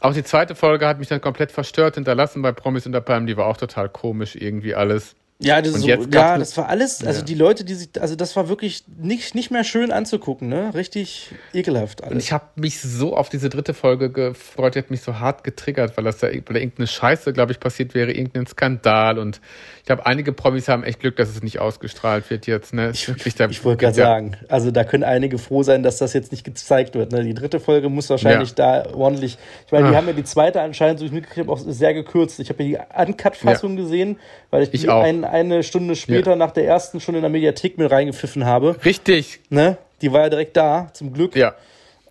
auch 0.00 0.12
die 0.12 0.24
zweite 0.24 0.54
Folge 0.54 0.86
hat 0.86 0.98
mich 0.98 1.08
dann 1.08 1.20
komplett 1.20 1.52
verstört 1.52 1.94
hinterlassen 1.94 2.42
bei 2.42 2.52
Promis 2.52 2.86
und 2.86 2.92
der 2.92 3.00
Palm. 3.00 3.26
Die 3.26 3.36
war 3.36 3.46
auch 3.46 3.56
total 3.56 3.88
komisch, 3.88 4.36
irgendwie 4.36 4.74
alles. 4.74 5.16
Ja, 5.38 5.60
das, 5.60 5.74
Und 5.74 5.80
so, 5.82 5.86
ja, 5.88 6.38
das 6.38 6.56
war 6.56 6.66
alles, 6.70 7.04
also 7.04 7.18
Ja. 7.20 7.24
die 7.26 7.34
Leute, 7.34 7.62
die 7.64 7.74
sich, 7.74 7.90
also 8.00 8.16
das 8.16 8.34
war 8.36 8.48
wirklich 8.48 8.84
nicht, 8.96 9.34
nicht 9.34 9.50
mehr 9.50 9.64
schön 9.64 9.92
anzugucken, 9.92 10.48
ne? 10.48 10.72
Richtig 10.74 11.30
ekelhaft 11.52 12.00
Und 12.00 12.08
alles. 12.08 12.24
ich 12.24 12.32
habe 12.32 12.46
mich 12.54 12.80
so 12.80 13.14
auf 13.14 13.28
diese 13.28 13.50
dritte 13.50 13.74
Folge 13.74 14.10
gefreut, 14.10 14.76
die 14.76 14.78
hat 14.78 14.90
mich 14.90 15.02
so 15.02 15.18
hart 15.18 15.44
getriggert, 15.44 15.94
weil 15.98 16.04
das 16.04 16.16
da 16.18 16.28
weil 16.28 16.40
da 16.40 16.54
irgendeine 16.54 16.86
Scheiße, 16.86 17.34
glaube 17.34 17.52
ich, 17.52 17.60
passiert 17.60 17.94
wäre, 17.94 18.12
irgendein 18.12 18.46
Skandal. 18.46 19.18
Und 19.18 19.42
ich 19.80 19.84
glaube, 19.84 20.06
einige 20.06 20.32
Promis 20.32 20.68
haben 20.68 20.84
echt 20.84 21.00
Glück, 21.00 21.16
dass 21.16 21.28
es 21.28 21.42
nicht 21.42 21.58
ausgestrahlt 21.58 22.30
wird 22.30 22.46
jetzt. 22.46 22.72
Ne? 22.72 22.92
Wirklich 22.94 23.34
der- 23.34 23.50
Ich 23.50 23.62
wollte 23.62 23.84
gerade 23.84 23.98
ja. 23.98 24.06
sagen, 24.06 24.38
also 24.48 24.70
da 24.70 24.84
können 24.84 25.04
einige 25.04 25.36
froh 25.36 25.62
sein, 25.62 25.82
dass 25.82 25.98
das 25.98 26.14
jetzt 26.14 26.32
nicht 26.32 26.44
gezeigt 26.44 26.94
wird. 26.94 27.12
Ne? 27.12 27.22
Die 27.24 27.34
dritte 27.34 27.60
Folge 27.60 27.90
muss 27.90 28.08
wahrscheinlich 28.08 28.54
da 28.54 28.86
ordentlich. 28.94 29.36
Ich 29.66 29.72
meine, 29.72 29.88
die 29.88 29.92
Ah. 29.94 29.98
haben 29.98 30.06
ja 30.06 30.14
die 30.14 30.24
zweite 30.24 30.62
anscheinend, 30.62 30.98
so 30.98 31.04
ich 31.04 31.12
mitgekriegt 31.12 31.46
habe, 31.46 31.52
auch 31.52 31.58
sehr 31.62 31.92
gekürzt. 31.92 32.40
Ich 32.40 32.48
habe 32.48 32.64
ja 32.64 32.86
die 33.04 33.10
Uncut-Fassung 33.10 33.76
gesehen, 33.76 34.18
weil 34.50 34.62
ich, 34.62 34.72
Ich 34.72 34.80
die 34.80 34.88
auch. 34.88 35.02
ein, 35.04 35.25
eine 35.30 35.62
Stunde 35.62 35.96
später 35.96 36.30
Ja. 36.30 36.36
nach 36.36 36.50
der 36.50 36.66
ersten 36.66 37.00
schon 37.00 37.14
in 37.14 37.20
der 37.22 37.30
Mediathek 37.30 37.78
mit 37.78 37.90
reingepfiffen 37.90 38.44
habe. 38.44 38.76
Richtig. 38.84 39.40
Ne? 39.50 39.76
Die 40.02 40.12
war 40.12 40.22
ja 40.22 40.28
direkt 40.28 40.56
da, 40.56 40.88
zum 40.92 41.12
Glück. 41.12 41.34
Ja. 41.36 41.54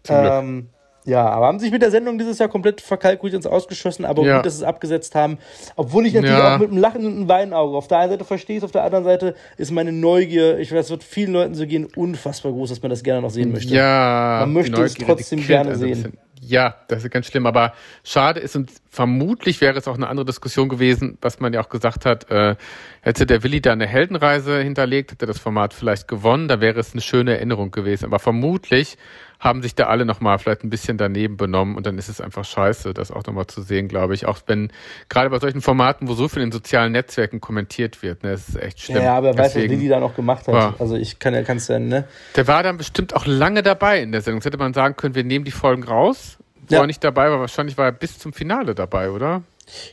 Zum 0.03 0.19
Glück. 0.22 0.31
Ähm, 0.34 0.69
ja, 1.07 1.24
aber 1.29 1.45
haben 1.45 1.60
sich 1.60 1.72
mit 1.72 1.84
der 1.84 1.91
Sendung 1.91 2.17
dieses 2.17 2.39
Jahr 2.39 2.50
komplett 2.50 2.81
verkalkuliert 2.81 3.36
ins 3.36 3.45
Ausgeschossen, 3.45 4.05
aber 4.05 4.24
Ja. 4.24 4.38
gut, 4.38 4.45
dass 4.48 4.57
sie 4.57 4.63
es 4.63 4.67
abgesetzt 4.67 5.13
haben. 5.13 5.38
Obwohl 5.75 6.07
ich 6.07 6.15
natürlich 6.15 6.36
Ja. 6.36 6.55
auch 6.55 6.60
mit 6.60 6.69
einem 6.72 6.79
Lachen 6.79 7.05
und 7.05 7.15
einem 7.15 7.29
Weinauge. 7.29 7.77
Auf 7.77 7.88
der 7.88 8.00
einen 8.00 8.12
Seite 8.12 8.25
verstehe 8.25 8.55
ich 8.57 8.62
es, 8.62 8.65
auf 8.65 8.72
der 8.72 8.84
anderen 8.84 9.03
Seite 9.03 9.36
ist 9.57 9.69
meine 9.72 9.91
Neugier, 9.91 10.57
ich 10.57 10.72
weiß, 10.72 10.86
es 10.86 10.89
wird 10.91 11.03
vielen 11.03 11.34
Leuten 11.34 11.53
so 11.53 11.67
gehen, 11.67 11.86
unfassbar 11.95 12.51
groß, 12.53 12.69
dass 12.69 12.81
man 12.81 12.89
das 12.89 13.03
gerne 13.03 13.22
noch 13.22 13.29
sehen 13.29 13.51
möchte. 13.51 13.75
Ja, 13.75 14.38
Man 14.41 14.53
möchte 14.53 14.81
es 14.81 14.95
trotzdem 14.95 15.45
gerne 15.45 15.75
sehen. 15.75 16.13
Ja, 16.42 16.75
das 16.89 17.04
ist 17.04 17.12
ganz 17.12 17.27
schlimm, 17.27 17.46
aber 17.46 17.74
schade 18.04 18.39
ist 18.39 18.56
und 18.56 18.72
vermutlich 18.89 19.62
wäre 19.62 19.77
es 19.77 19.88
auch 19.88 19.96
eine 19.96 20.08
andere 20.08 20.25
Diskussion 20.25 20.70
gewesen, 20.70 21.18
was 21.22 21.39
man 21.39 21.54
ja 21.54 21.62
auch 21.62 21.70
gesagt 21.70 22.06
hat, 22.06 22.30
äh, 22.30 22.56
hätte 23.01 23.25
der 23.25 23.42
Willi 23.44 23.62
da 23.62 23.72
eine 23.72 23.88
Heldenreise 23.88 24.62
hinterlegt, 24.62 25.12
hätte 25.12 25.25
das 25.25 25.39
Format 25.39 25.74
vielleicht 25.74 26.08
gewonnen, 26.08 26.48
da 26.48 26.62
wäre 26.62 26.80
es 26.80 26.94
eine 26.94 27.01
schöne 27.01 27.36
Erinnerung 27.36 27.72
gewesen, 27.72 28.06
aber 28.06 28.20
vermutlich 28.20 28.98
haben 29.39 29.62
sich 29.62 29.75
da 29.75 29.86
alle 29.88 30.06
nochmal 30.06 30.39
vielleicht 30.39 30.63
ein 30.63 30.70
bisschen 30.70 30.98
daneben 30.98 31.38
benommen 31.38 31.75
und 31.75 31.86
dann 31.86 31.98
ist 31.98 32.10
es 32.10 32.22
einfach 32.22 32.46
scheiße, 32.46 32.94
das 32.94 33.12
auch 33.12 33.24
nochmal 33.25 33.48
zu 33.48 33.62
sehen, 33.62 33.88
glaube 33.88 34.13
ich, 34.13 34.25
auch 34.25 34.39
wenn, 34.48 34.72
gerade 35.10 35.30
bei 35.30 35.39
solchen 35.39 35.62
Formaten, 35.62 36.08
wo 36.08 36.13
so 36.13 36.27
viel 36.27 36.42
in 36.42 36.51
sozialen 36.51 36.92
Netzwerken 36.94 37.42
kommentiert 37.42 38.01
wird, 38.01 38.24
ne, 38.24 38.32
das 38.32 38.50
ist 38.50 38.56
echt 38.56 38.80
schlimm. 38.82 39.04
Ja, 39.04 39.18
aber 39.18 39.27
wer 39.27 39.34
weiß, 39.38 39.46
was 39.48 39.54
Deswegen- 39.54 39.74
Lilly 39.74 39.89
da 39.89 40.00
noch 40.00 40.15
gemacht 40.15 40.48
hat. 40.48 40.54
Ja. 40.54 40.74
Also 40.80 40.96
ich 40.96 41.20
kann 41.20 41.34
ja, 41.34 41.44
kann's 41.44 41.68
ja, 41.68 41.80
ne? 41.80 42.06
der 42.36 42.48
war 42.48 42.63
dann 42.63 42.77
bestimmt 42.77 43.15
auch 43.15 43.25
lange 43.25 43.62
dabei 43.63 44.01
in 44.01 44.12
der 44.12 44.22
Sendung. 44.22 44.39
Jetzt 44.39 44.46
hätte 44.46 44.58
man 44.58 44.74
sagen 44.74 44.96
können, 44.96 45.15
wir 45.15 45.24
nehmen 45.24 45.46
die 45.46 45.51
Folgen 45.51 45.84
raus. 45.84 46.38
Wo 46.68 46.75
Ja. 46.75 46.82
er 46.82 46.88
nicht 46.88 47.04
dabei 47.04 47.30
war, 47.30 47.39
wahrscheinlich 47.39 47.77
war 47.77 47.86
er 47.86 47.92
bis 47.92 48.18
zum 48.18 48.34
Finale 48.34 48.74
dabei, 48.74 49.12
oder? 49.12 49.44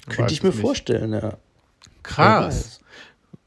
Könnte 0.09 0.33
ich 0.33 0.43
mir 0.43 0.51
nicht. 0.51 0.61
vorstellen, 0.61 1.13
ja. 1.13 1.35
Krass. 2.03 2.81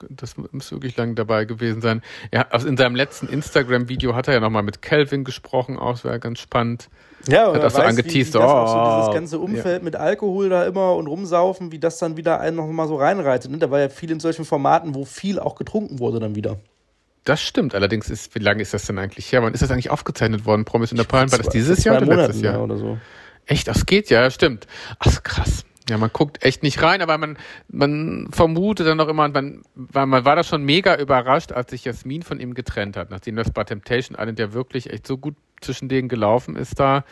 Das 0.10 0.36
muss 0.38 0.72
wirklich 0.72 0.98
lange 0.98 1.16
dabei 1.16 1.46
gewesen 1.46 1.82
sein. 1.82 2.02
Ja, 2.34 2.48
also 2.50 2.68
in 2.68 2.76
seinem 2.76 2.96
letzten 2.96 3.28
Instagram-Video 3.28 4.14
hat 4.14 4.28
er 4.28 4.36
ja 4.36 4.40
nochmal 4.42 4.64
mit 4.64 4.82
Calvin 4.82 5.24
gesprochen, 5.24 5.78
auch, 5.78 5.92
das 5.92 6.04
war 6.04 6.12
ja 6.12 6.18
ganz 6.18 6.40
spannend. 6.40 6.90
Ja, 7.28 7.48
und 7.48 7.56
Hat 7.56 7.64
auch 7.64 7.72
so 7.72 7.82
angeteased, 7.82 8.36
auch 8.36 8.68
so 8.68 8.78
oh, 8.78 9.00
dieses 9.00 9.14
ganze 9.14 9.40
Umfeld 9.40 9.84
mit 9.84 9.96
Alkohol 9.96 10.50
da 10.50 10.66
immer 10.66 10.96
und 10.96 11.08
rumsaufen, 11.08 11.72
wie 11.72 11.80
das 11.80 11.98
dann 11.98 12.18
wieder 12.18 12.40
einen 12.40 12.58
noch 12.58 12.68
mal 12.68 12.88
so 12.88 12.98
reinreitet. 12.98 13.50
Ne? 13.50 13.58
Da 13.58 13.72
war 13.72 13.80
ja 13.80 13.90
viel 13.90 14.12
in 14.12 14.20
solchen 14.20 14.46
Formaten, 14.46 14.94
wo 14.96 15.06
viel 15.06 15.40
auch 15.40 15.56
getrunken 15.56 16.00
wurde 16.00 16.20
dann 16.20 16.36
wieder. 16.36 16.58
Das 17.24 17.42
stimmt. 17.42 17.74
Allerdings 17.74 18.10
ist, 18.10 18.36
wie 18.36 18.40
lange 18.40 18.62
ist 18.62 18.74
das 18.74 18.86
denn 18.86 19.00
eigentlich 19.00 19.32
her? 19.32 19.42
Wann 19.42 19.54
ist 19.54 19.64
das 19.64 19.72
eigentlich 19.72 19.90
aufgezeichnet 19.90 20.46
worden, 20.46 20.64
Promis 20.66 20.92
in 20.92 20.98
der 20.98 21.06
Palme? 21.06 21.32
War 21.32 21.40
das 21.40 21.50
dieses 21.50 21.84
Jahr 21.84 21.98
oder 21.98 22.16
letztes 22.16 22.42
ja, 22.42 22.52
Jahr? 22.52 22.64
oder 22.64 22.78
so. 22.78 23.00
Echt, 23.48 23.68
das 23.68 23.88
geht 23.88 24.12
ja, 24.12 24.30
stimmt. 24.30 24.68
Ach, 25.00 25.24
krass. 25.24 25.66
Ja, 25.88 25.98
man 25.98 26.10
guckt 26.12 26.44
echt 26.44 26.64
nicht 26.64 26.82
rein, 26.82 27.02
aber 27.02 27.18
man, 27.20 27.38
man 27.68 28.28
vermutet 28.32 28.88
dann 28.88 28.98
noch 28.98 29.08
immer, 29.08 29.28
man, 29.28 29.62
weil 29.76 30.08
man 30.08 30.26
war 30.26 30.36
da 30.36 30.44
schon 30.44 30.64
mega 30.64 30.96
überrascht, 30.98 31.52
als 31.52 31.70
sich 31.70 31.86
Jasmin 31.86 32.24
von 32.24 32.40
ihm 32.40 32.56
getrennt 32.56 32.98
hat, 32.98 33.12
nachdem 33.12 33.36
das 33.36 33.52
bei 33.52 33.64
Temptation 33.64 34.18
Island 34.18 34.40
ja 34.40 34.54
wirklich 34.54 34.90
echt 34.90 35.06
so 35.06 35.18
gut 35.18 35.36
zwischen 35.62 35.88
denen 35.88 36.10
gelaufen 36.10 36.56
ist 36.56 36.80
da. 36.80 37.04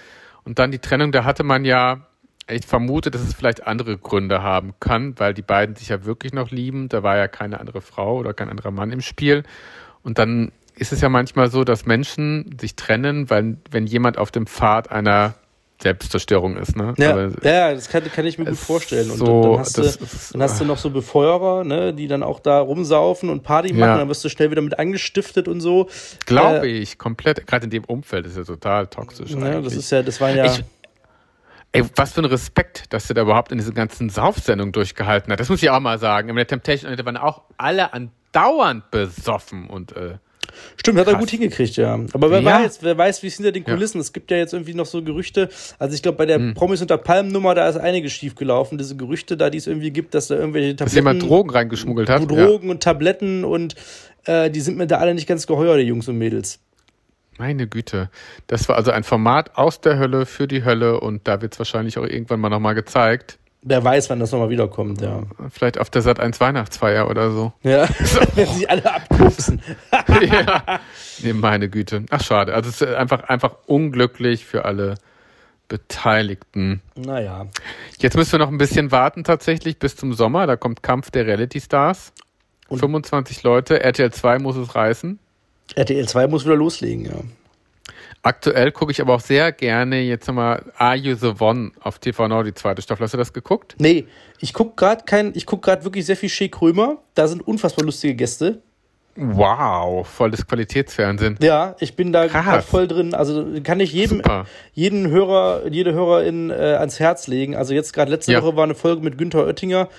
Und 0.43 0.57
dann 0.57 0.71
die 0.71 0.79
Trennung, 0.79 1.11
da 1.11 1.23
hatte 1.23 1.43
man 1.43 1.65
ja 1.65 2.07
echt 2.47 2.65
vermutet, 2.65 3.15
dass 3.15 3.21
es 3.21 3.33
vielleicht 3.33 3.65
andere 3.67 3.97
Gründe 3.97 4.41
haben 4.41 4.73
kann, 4.79 5.17
weil 5.19 5.33
die 5.33 5.41
beiden 5.41 5.75
sich 5.75 5.89
ja 5.89 6.03
wirklich 6.03 6.33
noch 6.33 6.51
lieben. 6.51 6.89
Da 6.89 7.03
war 7.03 7.15
ja 7.15 7.27
keine 7.27 7.59
andere 7.59 7.81
Frau 7.81 8.17
oder 8.17 8.33
kein 8.33 8.49
anderer 8.49 8.71
Mann 8.71 8.91
im 8.91 9.01
Spiel. 9.01 9.43
Und 10.01 10.17
dann 10.17 10.51
ist 10.75 10.91
es 10.91 11.01
ja 11.01 11.09
manchmal 11.09 11.49
so, 11.49 11.63
dass 11.63 11.85
Menschen 11.85 12.57
sich 12.59 12.75
trennen, 12.75 13.29
weil 13.29 13.57
wenn 13.69 13.85
jemand 13.85 14.17
auf 14.17 14.31
dem 14.31 14.47
Pfad 14.47 14.91
einer 14.91 15.35
Selbstzerstörung 15.83 16.57
ist. 16.57 16.75
Ne? 16.75 16.93
Ja, 16.97 17.11
Aber 17.11 17.29
ja, 17.43 17.73
das 17.73 17.89
kann, 17.89 18.03
kann 18.11 18.25
ich 18.25 18.37
mir 18.39 18.45
gut 18.45 18.57
vorstellen. 18.57 19.11
Und 19.11 19.17
so, 19.17 19.41
dann, 19.43 19.59
hast 19.59 19.77
du, 19.77 19.81
das 19.83 19.95
ist- 19.97 20.33
dann 20.33 20.41
hast 20.41 20.59
du 20.59 20.65
noch 20.65 20.77
so 20.77 20.89
Befeuerer, 20.89 21.63
ne, 21.63 21.93
die 21.93 22.07
dann 22.07 22.23
auch 22.23 22.39
da 22.39 22.59
rumsaufen 22.59 23.29
und 23.29 23.43
Party 23.43 23.73
machen, 23.73 23.79
Ja. 23.91 23.97
dann 23.99 24.09
wirst 24.09 24.23
du 24.25 24.29
schnell 24.29 24.49
wieder 24.49 24.61
mit 24.61 24.79
angestiftet 24.79 25.47
und 25.47 25.61
so. 25.61 25.89
Glaube 26.25 26.67
Äh, 26.67 26.79
ich, 26.79 26.97
komplett. 26.97 27.45
Gerade 27.45 27.65
in 27.65 27.69
dem 27.69 27.83
Umfeld 27.83 28.25
ist 28.25 28.37
ja 28.37 28.43
total 28.43 28.87
toxisch. 28.87 29.35
Ne, 29.35 29.61
das 29.61 29.73
ist 29.75 29.91
ja, 29.91 30.01
das 30.01 30.19
waren 30.19 30.35
ja. 30.35 30.45
Ich- 30.45 30.63
Ey, 31.75 31.83
was 31.95 32.13
für 32.13 32.21
ein 32.21 32.25
Respekt, 32.25 32.93
dass 32.93 33.07
der 33.07 33.15
da 33.15 33.23
überhaupt 33.23 33.51
in 33.51 33.57
diese 33.57 33.73
ganzen 33.73 34.09
Saufsendungen 34.09 34.71
durchgehalten 34.71 35.31
hat. 35.33 35.39
Das 35.39 35.49
muss 35.49 35.61
ich 35.63 35.69
auch 35.71 35.79
mal 35.79 35.97
sagen. 35.97 36.29
In 36.29 36.35
der 36.35 36.45
Temptation 36.45 36.95
waren 37.03 37.17
auch 37.17 37.41
alle 37.57 37.93
andauernd 37.93 38.91
besoffen 38.91 39.67
und 39.69 39.95
äh, 39.95 40.17
Stimmt, 40.77 40.99
hat 40.99 41.07
er 41.07 41.13
Krass. 41.13 41.21
gut 41.21 41.29
hingekriegt, 41.29 41.75
ja. 41.77 41.99
Aber 42.13 42.31
wer 42.31 42.41
Ja. 42.41 42.63
weiß, 42.63 42.79
wer 42.81 42.97
weiß, 42.97 43.23
wie 43.23 43.27
es 43.27 43.35
hinter 43.35 43.51
den 43.51 43.63
Ja. 43.63 43.69
Hm. 43.69 43.75
Kulissen. 43.75 43.99
Es 44.01 44.13
gibt 44.13 44.31
ja 44.31 44.37
jetzt 44.37 44.53
irgendwie 44.53 44.73
noch 44.73 44.85
so 44.85 45.01
Gerüchte. 45.03 45.49
Also 45.79 45.95
ich 45.95 46.01
glaube, 46.01 46.17
bei 46.17 46.25
der 46.25 46.53
Promis 46.53 46.81
unter 46.81 46.97
Palmen-Nummer, 46.97 47.55
da 47.55 47.67
ist 47.69 47.77
einiges 47.77 48.11
schief 48.13 48.35
gelaufen. 48.35 48.77
Diese 48.77 48.95
Gerüchte 48.95 49.37
da, 49.37 49.49
die 49.49 49.57
es 49.57 49.67
irgendwie 49.67 49.91
gibt, 49.91 50.13
dass 50.13 50.27
da 50.27 50.35
irgendwelche 50.35 50.75
dass 50.75 50.91
Tabletten, 50.93 50.95
jemand 50.95 51.23
Drogen 51.23 51.49
reingeschmuggelt 51.49 52.09
hat. 52.09 52.29
Drogen 52.29 52.69
und 52.69 52.83
Tabletten 52.83 53.43
und 53.45 53.75
äh, 54.25 54.49
die 54.49 54.61
sind 54.61 54.77
mir 54.77 54.87
da 54.87 54.97
alle 54.97 55.13
nicht 55.13 55.27
ganz 55.27 55.47
geheuer, 55.47 55.77
die 55.77 55.83
Jungs 55.83 56.07
und 56.07 56.17
Mädels. 56.17 56.59
Meine 57.39 57.67
Güte. 57.67 58.09
Das 58.47 58.69
war 58.69 58.75
also 58.75 58.91
ein 58.91 59.03
Format 59.03 59.57
aus 59.57 59.81
der 59.81 59.97
Hölle 59.97 60.25
für 60.27 60.47
die 60.47 60.63
Hölle 60.63 60.99
und 60.99 61.27
da 61.27 61.41
wird 61.41 61.53
es 61.53 61.59
wahrscheinlich 61.59 61.97
auch 61.97 62.05
irgendwann 62.05 62.39
mal 62.39 62.49
nochmal 62.49 62.75
gezeigt. 62.75 63.39
Wer 63.65 63.81
weiß, 63.83 64.09
wann 64.09 64.19
das 64.19 64.31
nochmal 64.31 64.49
wiederkommt, 64.49 65.01
ja. 65.01 65.23
Vielleicht 65.49 65.79
auf 65.79 65.89
der 65.89 66.01
Sat 66.01 66.19
1 66.19 66.39
Weihnachtsfeier 66.41 67.09
oder 67.09 67.31
so. 67.31 67.53
Ja, 67.63 67.87
wenn 68.35 68.47
sich 68.47 68.69
alle 68.69 68.93
abkupsen. 68.93 69.61
ja. 70.21 70.79
Nee, 71.21 71.33
meine 71.33 71.69
Güte. 71.69 72.05
Ach, 72.09 72.21
schade. 72.21 72.53
Also 72.53 72.69
es 72.69 72.81
ist 72.81 72.93
einfach, 72.93 73.23
einfach 73.23 73.55
unglücklich 73.65 74.45
für 74.45 74.65
alle 74.65 74.95
Beteiligten. 75.69 76.81
Naja. 76.95 77.47
Jetzt 77.99 78.15
müssen 78.15 78.33
wir 78.33 78.39
noch 78.39 78.49
ein 78.49 78.57
bisschen 78.57 78.91
warten 78.91 79.23
tatsächlich 79.23 79.79
bis 79.79 79.95
zum 79.95 80.13
Sommer. 80.13 80.45
Da 80.45 80.55
kommt 80.55 80.83
Kampf 80.83 81.09
der 81.11 81.25
Reality 81.25 81.61
Stars. 81.61 82.11
Und- 82.67 82.79
25 82.79 83.43
Leute. 83.43 83.81
RTL 83.81 84.11
2 84.11 84.39
muss 84.39 84.55
es 84.57 84.75
reißen. 84.75 85.19
RTL 85.75 86.07
2 86.07 86.27
muss 86.27 86.45
wieder 86.45 86.55
loslegen, 86.55 87.05
ja. 87.05 87.13
Aktuell 88.25 88.71
gucke 88.71 88.91
ich 88.91 89.01
aber 89.01 89.15
auch 89.15 89.19
sehr 89.19 89.51
gerne 89.51 89.99
jetzt 90.01 90.27
nochmal 90.27 90.63
Are 90.77 90.95
You 90.95 91.15
the 91.15 91.33
One 91.39 91.71
auf 91.81 91.99
TV 91.99 92.27
Now, 92.29 92.41
die 92.43 92.53
zweite 92.53 92.81
Staffel. 92.81 93.03
Hast 93.03 93.13
du 93.13 93.17
das 93.17 93.33
geguckt? 93.33 93.75
Nee, 93.79 94.05
ich 94.39 94.53
guck 94.53 94.77
gerade 94.77 95.03
kein, 95.03 95.33
ich 95.35 95.45
guck 95.45 95.61
gerade 95.61 95.83
wirklich 95.83 96.05
sehr 96.05 96.15
viel 96.15 96.29
Shea 96.29 96.47
Krömer. 96.47 96.99
Da 97.15 97.27
sind 97.27 97.45
unfassbar 97.45 97.83
lustige 97.85 98.15
Gäste. 98.15 98.61
Wow, 99.15 100.07
volles 100.07 100.47
Qualitätsfernsehen. 100.47 101.37
Ja, 101.41 101.75
ich 101.79 101.95
bin 101.95 102.11
da 102.13 102.25
grad 102.27 102.63
voll 102.63 102.87
drin. 102.87 103.13
Also 103.13 103.45
kann 103.63 103.79
ich 103.79 103.93
jedem, 103.93 104.17
Super. 104.17 104.45
jeden 104.73 105.09
Hörer, 105.09 105.67
jede 105.69 105.93
Hörerin 105.93 106.49
äh, 106.49 106.53
ans 106.79 106.99
Herz 106.99 107.27
legen. 107.27 107.55
Also 107.55 107.73
jetzt 107.75 107.93
gerade 107.93 108.09
letzte 108.09 108.31
Ja. 108.31 108.41
Woche 108.41 108.55
war 108.55 108.63
eine 108.63 108.73
Folge 108.73 109.03
mit 109.03 109.17
Günther 109.19 109.45
Oettinger. 109.45 109.89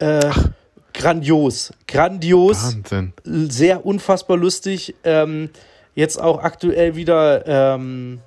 Äh, 0.00 0.20
grandios, 0.92 1.72
grandios, 1.86 2.74
Wahnsinn. 2.76 3.12
sehr 3.24 3.86
unfassbar 3.86 4.36
lustig. 4.36 4.94
Ähm, 5.04 5.48
jetzt 5.98 6.20
auch 6.20 6.42
aktuell 6.42 6.94
wieder. 6.96 7.44
Ähm, 7.46 8.20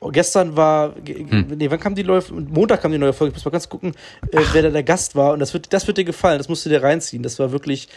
oh, 0.00 0.10
gestern 0.10 0.56
war, 0.56 0.94
Hm. 0.96 1.46
nee, 1.56 1.70
wann 1.70 1.80
kam 1.80 1.94
die 1.94 2.04
neue, 2.04 2.22
Montag 2.30 2.82
kam 2.82 2.92
die 2.92 2.98
neue 2.98 3.12
Folge. 3.12 3.30
Ich 3.32 3.36
muss 3.36 3.44
mal 3.44 3.50
ganz 3.50 3.68
gucken, 3.68 3.94
äh, 4.30 4.40
wer 4.52 4.62
da 4.62 4.70
der 4.70 4.82
Gast 4.82 5.16
war. 5.16 5.32
Und 5.32 5.40
das 5.40 5.52
wird, 5.54 5.72
das 5.72 5.86
wird 5.86 5.98
dir 5.98 6.04
gefallen. 6.04 6.38
Das 6.38 6.48
musst 6.48 6.64
du 6.66 6.70
dir 6.70 6.82
reinziehen. 6.82 7.22
Das 7.22 7.38
war 7.38 7.50
wirklich, 7.52 7.88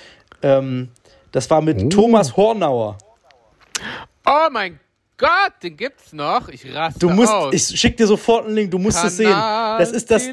ähm, 0.41 0.89
das 1.31 1.49
war 1.49 1.61
mit 1.61 1.81
Oh. 1.81 1.89
Thomas 1.89 2.35
Hornauer. 2.37 2.97
Oh 4.25 4.47
mein 4.51 4.79
Gott, 5.17 5.53
den 5.61 5.77
gibt's 5.77 6.13
noch. 6.13 6.49
Ich 6.49 6.63
raste 6.73 6.99
Du 6.99 7.09
musst, 7.09 7.31
aus. 7.31 7.53
ich 7.53 7.79
schick 7.79 7.95
dir 7.97 8.07
sofort 8.07 8.45
einen 8.45 8.55
Link, 8.55 8.71
du 8.71 8.79
musst 8.79 9.03
es 9.03 9.17
sehen. 9.17 9.29
Das 9.29 9.91
ist 9.91 10.09
das, 10.09 10.23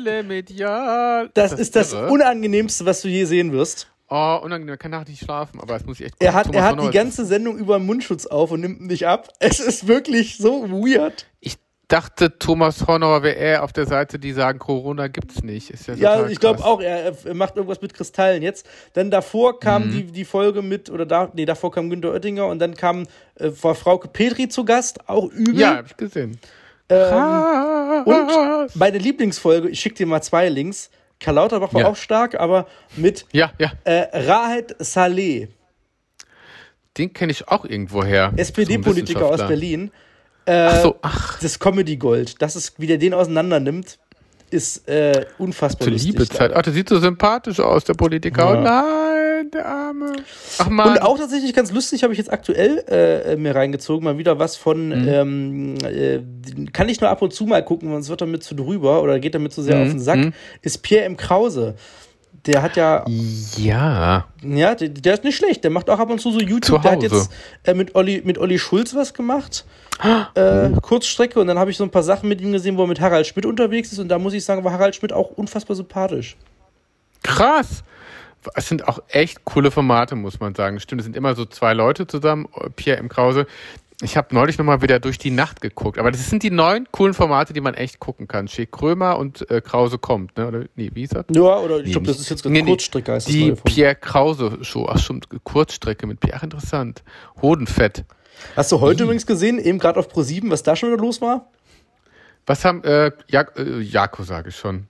das 1.35 1.53
ist 1.53 1.77
das 1.77 1.92
irre? 1.92 2.09
Unangenehmste, 2.09 2.87
was 2.87 3.03
du 3.03 3.09
je 3.09 3.24
sehen 3.24 3.53
wirst. 3.53 3.88
Oh, 4.11 4.38
unangenehm, 4.42 4.73
man 4.73 4.79
kann 4.79 4.90
nachts 4.92 5.11
nicht 5.11 5.23
schlafen, 5.23 5.61
aber 5.61 5.75
das 5.75 5.85
muss 5.85 6.01
ich 6.01 6.07
echt 6.07 6.14
Er 6.21 6.33
hat, 6.33 6.47
Thomas 6.47 6.61
er 6.61 6.64
hat 6.68 6.83
die 6.83 6.90
ganze 6.90 7.25
Sendung 7.27 7.59
über 7.59 7.77
einen 7.77 7.87
Mundschutz 7.87 8.25
auf 8.27 8.51
und 8.51 8.61
nimmt 8.61 8.81
ihn 8.81 8.87
nicht 8.87 9.07
ab. 9.07 9.29
Es 9.38 9.61
ist 9.61 9.87
wirklich 9.87 10.38
so 10.38 10.71
weird. 10.71 11.27
Ich 11.40 11.57
dachte, 11.88 12.38
Thomas 12.38 12.87
Hornauer 12.87 13.23
wäre 13.23 13.37
eher 13.37 13.62
auf 13.64 13.73
der 13.73 13.87
Seite, 13.87 14.18
die 14.18 14.33
sagen, 14.33 14.59
Corona 14.59 15.09
gibt's 15.09 15.42
nicht. 15.42 15.71
Ist 15.71 15.87
ja, 15.88 15.94
Ja, 15.94 16.27
ich 16.27 16.38
glaube 16.40 16.62
auch, 16.64 16.81
er, 16.83 17.14
er 17.25 17.35
macht 17.35 17.57
irgendwas 17.57 17.81
mit 17.83 17.94
Kristallen 17.94 18.42
jetzt. 18.42 18.66
Dann 18.94 19.11
davor 19.11 19.59
kam 19.61 19.87
Mhm. 19.87 19.90
die, 19.92 20.03
die 20.05 20.25
Folge 20.25 20.61
mit, 20.62 20.90
oder 20.90 21.07
da, 21.07 21.31
nee, 21.35 21.44
davor 21.47 21.71
kam 21.71 21.88
Günter 21.90 22.12
Oettinger 22.12 22.47
und 22.47 22.59
dann 22.59 22.75
kam 22.75 23.05
äh, 23.37 23.51
Frauke 23.51 24.09
Petri 24.09 24.49
zu 24.49 24.64
Gast, 24.64 25.09
auch 25.09 25.31
übel. 25.33 25.59
Ja, 25.61 25.77
hab 25.77 25.87
ich 25.87 25.97
gesehen. 25.97 26.38
ähm, 26.90 28.05
und 28.05 28.77
meine 28.77 28.99
Lieblingsfolge, 28.99 29.68
ich 29.68 29.81
schicke 29.81 29.97
dir 29.97 30.07
mal 30.07 30.23
zwei 30.23 30.49
Links, 30.49 30.90
Karl 31.21 31.35
Lauterbach 31.37 31.75
war 31.75 31.81
Ja. 31.83 31.89
auch 31.89 31.97
stark, 31.97 32.35
aber 32.39 32.67
mit 32.97 33.27
Ja, 33.33 33.53
ja. 33.59 33.73
äh, 33.85 34.07
Rahed 34.29 34.77
Saleh, 34.79 35.49
Den 36.97 37.13
kenne 37.13 37.33
ich 37.33 37.47
auch 37.49 37.65
irgendwo 37.65 38.03
her. 38.05 38.33
SPD-Politiker 38.37 39.21
So 39.21 39.27
aus. 39.27 39.47
Berlin. 39.47 39.91
Äh, 40.47 40.53
Ach 40.71 40.83
so, 40.83 40.97
ach, 41.03 41.39
Das 41.41 41.59
Comedy 41.59 41.97
Gold, 41.97 42.41
das 42.41 42.57
ist, 42.57 42.79
wie 42.81 42.87
der 42.87 42.99
den 42.99 43.15
auseinander 43.15 43.61
nimmt, 43.61 43.99
ist 44.51 44.89
äh, 44.89 45.27
unfassbar 45.39 45.87
zur. 45.89 45.93
Liebezeit. 45.97 46.53
Ach, 46.55 46.63
der 46.63 46.73
sieht 46.73 46.89
so 46.89 46.99
sympathisch 46.99 47.61
aus, 47.61 47.85
der 47.85 47.95
Politiker. 47.95 48.43
Ja. 48.55 48.59
Oh 48.59 48.61
nein, 48.63 49.08
der 49.44 49.66
Arme. 49.66 50.12
Ach 50.59 50.68
man. 50.68 50.90
Und 50.90 51.03
auch 51.03 51.18
tatsächlich 51.18 51.55
ganz 51.55 51.72
lustig, 51.72 52.03
habe 52.03 52.12
ich 52.12 52.18
jetzt 52.18 52.33
aktuell 52.33 52.85
äh, 52.88 53.37
mir 53.37 53.55
reingezogen, 53.55 54.05
mal 54.05 54.18
wieder 54.18 54.38
was 54.38 54.57
von, 54.57 54.88
Mhm. 54.88 55.09
ähm, 55.09 55.74
äh, 55.85 56.20
kann 56.72 56.88
ich 56.88 57.01
nur 57.01 57.11
ab 57.11 57.22
und 57.22 57.33
zu 57.33 57.46
mal 57.46 57.64
gucken, 57.64 57.90
sonst 57.90 58.09
wird 58.09 58.20
damit 58.20 58.42
zu 58.44 58.55
drüber 58.55 59.03
oder 59.03 59.18
geht 59.18 59.35
damit 59.35 59.53
zu 59.53 59.62
sehr 59.62 59.77
Mhm, 59.77 59.83
auf 59.83 59.88
den 59.90 60.01
Sack, 60.01 60.18
mhm. 60.18 60.33
ist 60.62 60.83
Pierre 60.83 61.05
M. 61.05 61.16
Krause. 61.16 61.74
Der 62.46 62.62
hat 62.62 62.77
ja, 62.77 63.05
ja. 63.57 64.27
ja, 64.42 64.74
der, 64.74 64.88
der 64.88 65.14
ist 65.14 65.24
nicht 65.24 65.37
schlecht, 65.37 65.64
der 65.64 65.70
macht 65.70 65.90
auch 65.90 65.98
ab 65.98 66.09
und 66.09 66.20
zu 66.20 66.31
so 66.31 66.38
YouTube, 66.38 66.77
Zu 66.77 66.79
der 66.79 66.92
hat 66.92 67.03
jetzt 67.03 67.31
äh, 67.64 67.74
mit, 67.74 67.94
Olli, 67.94 68.22
mit 68.24 68.38
Olli 68.38 68.59
Schulz 68.59 68.94
was 68.94 69.12
gemacht, 69.12 69.66
Ah, 69.98 70.29
äh. 70.35 70.70
Kurzstrecke 70.81 71.40
und 71.40 71.48
dann 71.48 71.59
habe 71.59 71.72
ich 71.72 71.77
so 71.77 71.83
ein 71.85 71.90
paar 71.90 72.05
Sachen 72.05 72.29
mit 72.29 72.40
ihm 72.40 72.53
gesehen, 72.53 72.77
wo 72.79 72.83
er 72.85 72.87
mit 72.87 73.01
Harald 73.01 73.27
Schmidt 73.27 73.44
unterwegs 73.44 73.90
ist 73.92 73.98
und 73.98 74.09
da 74.09 74.18
muss 74.18 74.33
ich 74.33 74.44
sagen, 74.44 74.62
war 74.64 74.72
Harald 74.72 74.94
Schmidt 74.94 75.12
auch 75.12 75.31
unfassbar 75.33 75.74
sympathisch. 75.77 76.37
Krass. 77.24 77.83
Es 78.55 78.68
sind 78.68 78.87
auch 78.88 79.01
echt 79.09 79.44
coole 79.44 79.70
Formate, 79.70 80.14
muss 80.14 80.40
man 80.40 80.55
sagen. 80.55 80.81
Stimmt, 80.81 81.01
es 81.01 81.05
sind 81.05 81.16
immer 81.16 81.35
so 81.35 81.44
zwei 81.44 81.74
Leute 81.74 82.07
zusammen, 82.07 82.48
Pierre 82.77 82.98
M. 82.98 83.09
Krause. 83.09 83.46
Ich 84.01 84.16
habe 84.16 84.33
neulich 84.33 84.59
nochmal 84.59 84.81
wieder 84.81 85.01
durch 85.01 85.18
die 85.18 85.33
Nacht 85.33 85.61
geguckt. 85.61 85.98
Aber 85.98 86.12
das 86.12 86.31
sind 86.31 86.44
die 86.44 86.53
neun 86.53 86.87
coolen 86.92 87.14
Formate, 87.14 87.53
die 87.53 87.61
man 87.61 87.74
echt 87.74 87.98
gucken 87.98 88.29
kann. 88.29 88.46
Schick 88.46 88.70
Krömer 88.70 89.18
und 89.18 89.51
äh, 89.51 89.61
Krause 89.61 89.98
kommt, 89.98 90.37
ne? 90.37 90.46
Oder 90.46 90.64
nee, 90.77 90.90
wie 90.94 91.03
ist 91.03 91.16
das? 91.16 91.24
Ja, 91.31 91.59
oder 91.59 91.81
ich 91.81 91.90
glaube, 91.90 92.07
das 92.07 92.20
ist 92.20 92.31
jetzt 92.31 92.44
nee, 92.44 92.62
nee, 92.62 92.70
Kurzstrecke, 92.70 93.12
heißt 93.12 93.27
das 93.27 93.35
Die. 93.35 93.57
Pierre 93.64 93.96
Krause 93.96 94.59
Show. 94.62 94.87
Ach 94.88 94.98
schon, 94.98 95.20
Kurzstrecke 95.42 96.07
mit 96.07 96.20
Pierre. 96.20 96.37
Ach, 96.38 96.44
interessant. 96.44 97.03
Hodenfett. 97.42 98.05
Hast 98.55 98.70
du 98.70 98.81
heute 98.81 99.03
übrigens 99.03 99.27
gesehen, 99.27 99.59
eben 99.59 99.81
gerade 99.81 99.98
auf 99.98 100.09
Pro7, 100.09 100.48
was 100.48 100.62
da 100.62 100.77
schon 100.77 100.92
wieder 100.92 101.03
los 101.03 101.20
war? 101.20 101.48
Was 102.46 102.64
haben 102.64 102.85
äh, 102.85 103.11
Jak 103.27 103.59
äh, 103.59 103.81
Jako, 103.81 104.22
sage 104.22 104.51
ich 104.51 104.57
schon. 104.57 104.87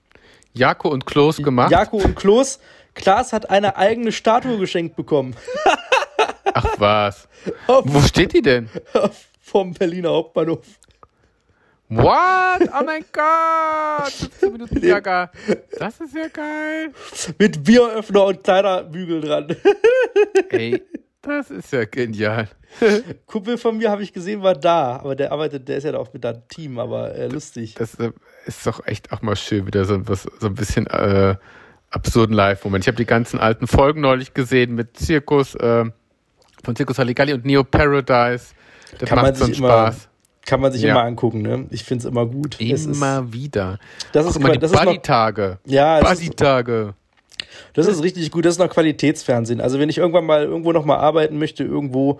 Jako 0.53 0.89
und 0.91 1.07
Klos 1.07 1.39
gemacht. 1.39 1.71
Jako 1.71 1.97
und 1.97 2.15
Klos. 2.15 2.59
Klaas 2.99 3.33
hat 3.33 3.49
eine 3.51 3.77
eigene 3.77 4.13
Statue 4.13 4.59
geschenkt 4.59 4.97
bekommen. 4.97 5.35
Ach 6.55 6.67
was. 6.79 7.29
Auf, 7.67 7.85
Wo 7.87 8.01
steht 8.01 8.33
die 8.33 8.43
denn? 8.43 8.69
vom 9.41 9.73
Berliner 9.73 10.11
Hauptbahnhof. 10.11 10.67
What? 11.89 12.69
Oh 12.69 12.85
mein 12.85 13.05
Gott! 13.13 14.13
15 14.13 14.53
Minuten 14.53 14.85
Jagger. 14.85 15.31
Das 15.79 16.01
ist 16.01 16.15
ja 16.15 16.29
geil. 16.29 16.93
Mit 17.39 17.65
Bieröffner 17.65 18.25
und 18.27 18.45
kleiner 18.45 18.83
Bügel 18.83 19.23
dran. 19.23 19.57
Ey, 20.51 20.83
das 21.23 21.51
ist 21.51 21.73
ja 21.73 21.85
genial. 21.87 22.49
Kumpel 23.25 23.57
von 23.57 23.79
mir 23.79 23.91
habe 23.91 24.03
ich 24.03 24.13
gesehen, 24.13 24.43
war 24.43 24.55
da. 24.55 24.97
Aber 24.97 25.17
der 25.17 25.33
arbeitet, 25.33 25.69
der 25.69 25.79
ist 25.79 25.85
ja 25.85 25.95
auch 25.97 26.13
mit 26.13 26.25
deinem 26.25 26.47
Team, 26.49 26.79
aber 26.79 27.15
äh, 27.15 27.29
lustig. 27.29 27.75
Das 27.77 27.95
äh, 27.95 28.11
ist 28.45 28.67
doch 28.67 28.87
echt 28.87 29.11
auch 29.13 29.23
mal 29.23 29.37
schön, 29.37 29.67
wieder 29.67 29.87
so, 29.87 30.07
was, 30.07 30.25
so 30.41 30.49
ein 30.49 30.55
bisschen 30.55 30.87
äh, 30.89 31.37
absurden 31.91 32.35
Live-Moment. 32.35 32.85
Ich 32.85 32.89
habe 32.89 32.97
die 32.97 33.07
ganzen 33.07 33.39
alten 33.39 33.67
Folgen 33.67 34.01
neulich 34.01 34.35
gesehen 34.35 34.75
mit 34.75 34.97
Zirkus, 34.97 35.55
äh, 35.55 35.85
von 36.65 36.77
Zirkus 36.77 36.99
Halligalli 36.99 37.33
und 37.33 37.45
Neo 37.45 37.65
Paradise. 37.65 38.47
Das 38.99 39.09
Kann 39.09 39.17
man 39.17 39.27
macht 39.27 39.37
so 39.37 39.45
einen 39.45 39.53
sich 39.55 39.61
immer- 39.63 39.69
Spaß. 39.93 40.09
Kann 40.47 40.61
man 40.61 40.73
sich 40.73 40.81
Ja. 40.83 40.93
immer 40.93 41.03
angucken, 41.05 41.43
ne? 41.43 41.67
Ich 41.71 41.85
finde 41.85 42.03
es 42.03 42.11
immer 42.11 42.25
gut. 42.25 42.57
Es 42.59 42.87
ist, 42.87 42.97
Immer 42.97 43.33
wieder. 43.33 43.79
das 44.13 44.25
ist, 44.27 44.37
immer 44.37 44.51
die 44.51 44.59
das 44.59 44.73
Buddy-Tage. 44.73 45.59
ja, 45.67 46.01
Buddy-Tage. 46.01 46.95
das 47.75 47.87
ist 47.87 48.03
richtig 48.03 48.31
gut. 48.31 48.47
Das 48.47 48.55
ist 48.55 48.59
noch 48.59 48.71
Qualitätsfernsehen. 48.71 49.61
Also 49.61 49.79
wenn 49.79 49.91
ich 49.91 49.99
irgendwann 49.99 50.25
mal 50.25 50.45
irgendwo 50.45 50.73
noch 50.73 50.87
mal 50.87 50.97
arbeiten 50.97 51.39
möchte, 51.39 51.65
irgendwo, 51.65 52.19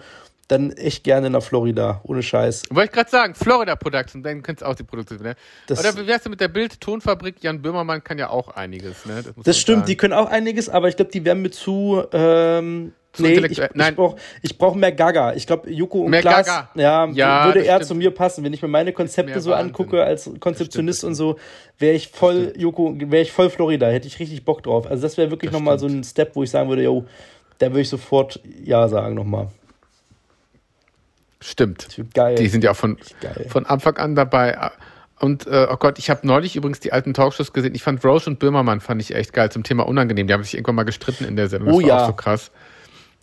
dann 0.49 0.73
echt 0.73 1.05
gerne 1.05 1.29
nach 1.31 1.43
Florida. 1.43 2.01
Ohne 2.05 2.23
Scheiß. 2.23 2.65
Wollte 2.71 2.87
ich 2.87 2.93
gerade 2.93 3.11
sagen, 3.11 3.35
Florida 3.35 3.77
Production, 3.77 4.23
dann 4.23 4.43
könntest 4.43 4.63
du 4.67 4.71
auch 4.71 4.75
die 4.75 4.83
Produktion, 4.83 5.19
ne? 5.23 5.35
Das- 5.67 5.79
Oder 5.81 5.95
wie 6.03 6.07
wärst 6.07 6.25
du 6.27 6.31
mit 6.31 6.41
der 6.41 6.49
Bild-Tonfabrik? 6.49 7.37
Jan 7.43 7.61
Böhmermann 7.63 8.03
kann 8.03 8.19
ja 8.19 8.31
auch 8.31 8.49
einiges, 8.49 9.05
ne? 9.07 9.23
man 9.25 9.45
Das 9.45 9.59
stimmt, 9.59 9.87
die 9.89 9.93
sagen. 9.93 9.99
können 9.99 10.13
auch 10.15 10.29
einiges, 10.31 10.69
aber 10.69 10.89
ich 10.89 10.97
glaube, 10.97 11.11
die 11.13 11.25
werden 11.25 11.43
mir 11.43 11.51
zu. 11.51 12.03
Ähm, 12.13 12.93
Zu 13.13 13.23
nee, 13.23 13.35
ich, 13.47 13.61
Nein. 13.75 13.95
brauche 13.97 14.17
ich 14.43 14.57
brauch 14.59 14.75
mehr 14.75 14.93
Gaga. 14.93 15.33
Ich 15.35 15.47
glaube, 15.47 15.71
Joko 15.71 16.03
und 16.03 16.11
Mehr 16.11 16.21
Klaas 16.21 16.47
Gaga. 16.47 16.71
Ja, 16.75 17.07
Ja, 17.07 17.45
würde 17.47 17.59
das 17.61 17.69
eher 17.69 17.75
stimmt. 17.77 17.89
zu 17.89 17.95
mir 17.97 18.11
passen. 18.11 18.45
Wenn 18.45 18.53
ich 18.53 18.61
mir 18.63 18.69
meine 18.69 18.93
Konzepte 18.93 19.41
so 19.41 19.51
Wahnsinn. 19.51 19.69
angucke 19.69 20.05
als 20.05 20.31
Konzeptionist 20.41 21.03
das 21.03 21.09
und 21.09 21.15
so, 21.15 21.37
wäre 21.79 21.95
ich 21.95 22.09
voll 22.09 22.53
Joko, 22.57 22.95
wäre 22.99 23.23
ich 23.23 23.33
voll 23.33 23.49
Florida. 23.51 23.87
Hätte 23.89 24.07
ich 24.07 24.19
richtig 24.21 24.45
Bock 24.45 24.63
drauf. 24.63 24.87
Also 24.89 25.03
das 25.03 25.17
wäre 25.17 25.31
wirklich 25.31 25.51
Das 25.51 25.59
nochmal 25.59 25.79
so 25.79 25.87
ein 25.87 26.05
Step, 26.05 26.37
wo 26.37 26.43
ich 26.43 26.51
sagen 26.51 26.69
würde, 26.69 26.83
yo, 26.83 27.07
da 27.59 27.69
würde 27.71 27.81
ich 27.81 27.89
sofort 27.89 28.41
Ja 28.63 28.87
sagen 28.89 29.15
nochmal. 29.15 29.49
Stimmt. 31.41 31.99
Das 31.99 32.07
geil. 32.15 32.35
Die 32.37 32.49
sind 32.49 32.65
ja 32.65 32.73
auch 32.73 32.77
von, 32.77 32.99
geil. 33.21 33.47
von 33.49 33.67
Anfang 33.67 33.97
an 33.97 34.15
dabei. 34.15 34.71
Und 35.21 35.47
äh, 35.47 35.67
oh 35.71 35.77
Gott, 35.77 35.99
ich 35.99 36.11
habe 36.11 36.27
neulich 36.27 36.57
übrigens 36.57 36.81
die 36.81 36.93
alten 36.93 37.15
Talkshows 37.15 37.53
gesehen. 37.53 37.75
Ich 37.75 37.83
fand 37.83 38.05
Roche 38.05 38.31
und 38.31 38.39
Böhmermann 38.39 38.81
fand 38.81 39.01
ich 39.01 39.15
echt 39.15 39.33
geil 39.33 39.51
zum 39.51 39.63
Thema 39.65 39.87
unangenehm. 39.87 40.27
Die 40.27 40.33
haben 40.33 40.43
sich 40.43 40.55
irgendwann 40.55 40.77
mal 40.77 40.85
gestritten 40.85 41.25
in 41.25 41.37
der 41.37 41.49
Sendung. 41.49 41.69
Das 41.69 41.77
Oh 41.77 41.81
war 41.83 41.89
ja. 41.89 42.03
auch 42.03 42.07
so 42.09 42.13
krass. 42.13 42.51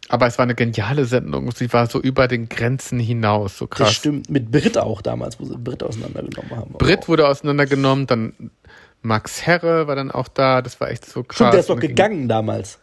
Aber 0.08 0.28
es 0.28 0.38
war 0.38 0.43
eine 0.43 0.56
geniale 0.56 1.06
Sendung. 1.06 1.51
Sie 1.51 1.71
war 1.73 1.88
so 1.88 1.99
über 1.99 2.28
den 2.28 2.47
Grenzen 2.47 2.99
hinaus, 2.99 3.58
so 3.58 3.65
das 3.65 3.78
krass. 3.78 3.93
stimmt. 3.93 4.30
Mit 4.30 4.51
Brit 4.51 4.78
auch 4.78 5.01
damals, 5.01 5.39
wo 5.39 5.45
sie 5.45 5.58
Brit 5.58 5.82
auseinandergenommen 5.84 6.51
haben. 6.56 6.73
Brit 6.73 7.08
wurde 7.08 7.28
auseinandergenommen, 7.28 8.06
dann 8.06 8.51
Max 9.01 9.45
Herre 9.45 9.88
war 9.88 9.95
dann 9.95 10.12
auch 10.12 10.28
da. 10.28 10.62
Das 10.62 10.80
war 10.80 10.89
echt 10.91 11.06
so 11.06 11.23
krass. 11.23 11.36
Stimmt, 11.38 11.54
der 11.54 11.60
ist 11.62 11.69
doch 11.69 11.80
gegangen 11.80 12.28
damals. 12.28 12.80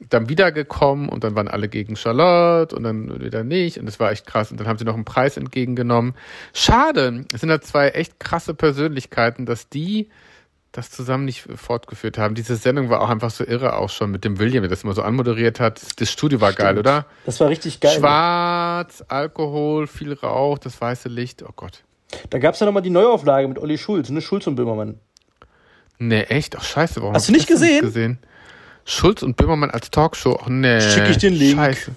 Dann 0.00 0.28
wiedergekommen 0.28 1.08
und 1.08 1.24
dann 1.24 1.34
waren 1.34 1.48
alle 1.48 1.68
gegen 1.68 1.96
Charlotte 1.96 2.74
und 2.74 2.82
dann 2.82 3.20
wieder 3.20 3.44
nicht 3.44 3.78
und 3.78 3.86
das 3.86 4.00
war 4.00 4.10
echt 4.10 4.26
krass 4.26 4.50
und 4.50 4.58
dann 4.58 4.66
haben 4.66 4.78
sie 4.78 4.84
noch 4.84 4.94
einen 4.94 5.04
Preis 5.04 5.36
entgegengenommen. 5.36 6.14
Schade, 6.52 7.24
es 7.32 7.40
sind 7.40 7.48
da 7.48 7.60
zwei 7.60 7.90
echt 7.90 8.20
krasse 8.20 8.54
Persönlichkeiten, 8.54 9.46
dass 9.46 9.68
die 9.68 10.08
das 10.72 10.90
zusammen 10.90 11.24
nicht 11.24 11.48
fortgeführt 11.56 12.18
haben. 12.18 12.34
Diese 12.34 12.56
Sendung 12.56 12.90
war 12.90 13.00
auch 13.00 13.08
einfach 13.08 13.30
so 13.30 13.44
irre 13.44 13.76
auch 13.76 13.88
schon 13.88 14.10
mit 14.10 14.24
dem 14.24 14.38
William, 14.38 14.62
der 14.62 14.70
das 14.70 14.84
immer 14.84 14.92
so 14.92 15.02
anmoderiert 15.02 15.60
hat. 15.60 15.80
Das 15.98 16.10
Studio 16.10 16.40
war 16.40 16.52
geil, 16.52 16.78
oder? 16.78 17.06
Das 17.24 17.40
war 17.40 17.48
richtig 17.48 17.80
geil. 17.80 17.98
Schwarz, 17.98 19.02
Alkohol, 19.08 19.86
viel 19.86 20.12
Rauch, 20.12 20.58
das 20.58 20.78
weiße 20.80 21.08
Licht. 21.08 21.42
Oh 21.42 21.52
Gott. 21.56 21.84
Da 22.30 22.38
gab 22.38 22.54
es 22.54 22.60
ja 22.60 22.66
nochmal 22.66 22.82
die 22.82 22.90
Neuauflage 22.90 23.48
mit 23.48 23.58
Olli 23.58 23.78
Schulz, 23.78 24.10
ne? 24.10 24.20
Schulz 24.20 24.46
und 24.46 24.56
Böhmermann. 24.56 25.00
Nee, 25.98 26.22
echt? 26.22 26.56
Ach, 26.56 26.64
scheiße. 26.64 27.00
Warum 27.00 27.14
Hast 27.14 27.28
hab 27.28 27.34
du 27.34 27.40
ich 27.40 27.48
nicht 27.48 27.50
das 27.50 27.60
denn 27.60 27.80
gesehen? 27.80 28.18
Schulz 28.90 29.22
und 29.22 29.36
Böhmermann 29.36 29.70
als 29.70 29.90
Talkshow. 29.90 30.40
Oh, 30.44 30.48
nee. 30.48 30.80
Schick 30.80 31.08
ich 31.10 31.26
einen 31.26 31.36
Link. 31.36 31.56
Scheiße. 31.58 31.92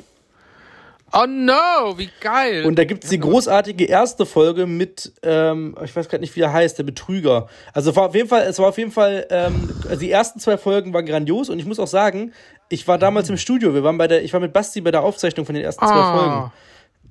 Oh 1.14 1.26
no, 1.28 1.98
wie 1.98 2.10
geil. 2.22 2.64
Und 2.66 2.76
da 2.80 2.86
gibt 2.86 3.04
es 3.04 3.10
die 3.10 3.20
großartige 3.20 3.84
erste 3.86 4.26
Folge 4.26 4.66
mit, 4.66 5.12
ähm, 5.24 5.76
ich 5.84 5.94
weiß 5.94 6.08
gerade 6.08 6.22
nicht, 6.22 6.36
wie 6.38 6.42
er 6.42 6.54
heißt, 6.54 6.78
der 6.78 6.84
Betrüger. 6.84 7.48
Also 7.74 7.94
war 7.98 8.08
auf 8.08 8.16
jeden 8.16 8.30
Fall, 8.30 8.44
es 8.44 8.60
war 8.60 8.68
auf 8.70 8.78
jeden 8.78 8.92
Fall, 8.92 9.28
ähm, 9.30 9.70
also 9.90 10.00
die 10.00 10.10
ersten 10.12 10.40
zwei 10.40 10.58
Folgen 10.58 10.94
waren 10.94 11.06
grandios 11.06 11.50
und 11.50 11.60
ich 11.60 11.66
muss 11.66 11.80
auch 11.80 11.88
sagen, 11.88 12.32
ich 12.70 12.88
war 12.88 12.98
damals 12.98 13.30
im 13.30 13.36
Studio. 13.38 13.74
Wir 13.74 13.84
waren 13.84 13.98
bei 13.98 14.08
der, 14.08 14.24
ich 14.24 14.32
war 14.32 14.40
mit 14.40 14.54
Basti 14.54 14.80
bei 14.80 14.92
der 14.92 15.02
Aufzeichnung 15.02 15.46
von 15.46 15.54
den 15.56 15.66
ersten 15.66 15.86
zwei 15.86 15.94
Ah. 15.94 16.18
Folgen. 16.18 16.52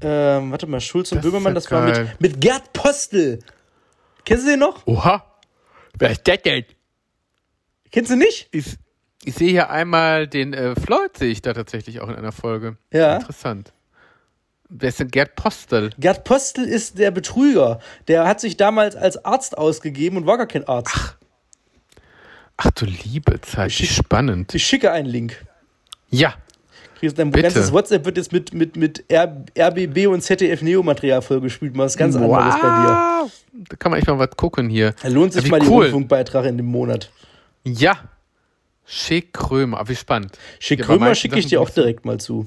Ähm, 0.03 0.51
warte 0.51 0.67
mal, 0.67 0.81
Schulz 0.81 1.13
und 1.13 1.19
Das 1.19 1.27
ist 1.27 1.31
Böhmermann, 1.31 1.55
das 1.55 1.71
war 1.71 1.87
geil. 1.91 2.05
mit, 2.19 2.33
mit 2.33 2.41
Gerd 2.41 2.73
Postel. 2.73 3.41
Kennst 4.25 4.47
du 4.47 4.51
den 4.51 4.61
noch? 4.61 4.87
Oha. 4.87 5.25
Wer 5.99 6.11
ist 6.13 6.27
das 6.27 6.41
denn? 6.41 6.65
Kennst 7.93 8.11
du 8.11 8.17
nicht? 8.17 8.49
Ich, 8.53 8.65
ich 9.25 9.35
sehe 9.35 9.51
hier 9.51 9.71
einmal 9.71 10.27
den 10.27 10.53
äh, 10.55 10.75
Floyd, 10.75 11.17
sehe 11.17 11.31
ich 11.31 11.43
da 11.43 11.53
tatsächlich 11.53 12.01
auch 12.01 12.09
in 12.09 12.15
einer 12.17 12.33
Folge. 12.33 12.77
Ja. 12.93 13.17
Interessant. 13.17 13.73
Wer 14.69 14.89
ist 14.91 15.01
denn 15.01 15.09
Gerd 15.09 15.35
Postel? 15.35 15.91
Gerd 15.99 16.25
Postel 16.25 16.65
ist 16.65 16.99
der 16.99 17.11
Betrüger. 17.11 17.81
Der 18.09 18.27
hat 18.27 18.41
sich 18.41 18.57
damals 18.57 18.95
als 18.97 19.25
Arzt 19.25 19.59
ausgegeben 19.59 20.17
und 20.17 20.27
war 20.27 20.37
gar 20.39 20.47
kein 20.47 20.67
Arzt. 20.69 21.17
Ach 22.57 22.71
du 22.73 22.85
liebe 22.85 23.41
Zeit, 23.41 23.73
Schick- 23.73 23.91
spannend. 23.91 24.55
Ich 24.55 24.65
schicke 24.67 24.93
einen 24.93 25.09
Link. 25.09 25.45
Ja, 26.11 26.35
Kriegst 26.99 27.19
dein 27.19 27.31
Bitte. 27.31 27.45
ganzes 27.45 27.73
WhatsApp 27.73 28.05
wird 28.05 28.19
jetzt 28.19 28.31
mit, 28.31 28.53
mit, 28.53 28.77
mit 28.77 29.05
R, 29.11 29.43
RBB 29.59 30.07
und 30.09 30.21
ZDF 30.21 30.61
Neo-Material 30.61 31.23
vollgespielt. 31.23 31.75
Mal 31.75 31.85
was 31.87 31.97
ganz 31.97 32.15
anderes 32.15 32.55
bei 32.61 32.69
dir. 32.69 33.31
Da 33.71 33.77
kann 33.79 33.91
man 33.91 33.99
echt 33.99 34.07
mal 34.07 34.19
was 34.19 34.37
gucken 34.37 34.69
hier. 34.69 34.95
Da 35.03 35.09
lohnt 35.09 35.33
sich 35.33 35.51
mal 35.51 35.61
die 35.61 35.67
cool. 35.67 35.85
Rundfunkbeitrag 35.85 36.45
in 36.45 36.59
dem 36.59 36.67
Monat. 36.67 37.11
Ja. 37.65 37.97
Schick 38.93 39.33
Krömer, 39.33 39.79
aber 39.79 39.89
wie 39.89 39.95
spannend. 39.95 40.37
Schick 40.59 40.83
Krömer 40.83 41.15
schicke 41.15 41.39
ich 41.39 41.47
dir 41.47 41.61
auch 41.61 41.71
direkt 41.71 42.05
mal 42.05 42.19
zu. 42.19 42.47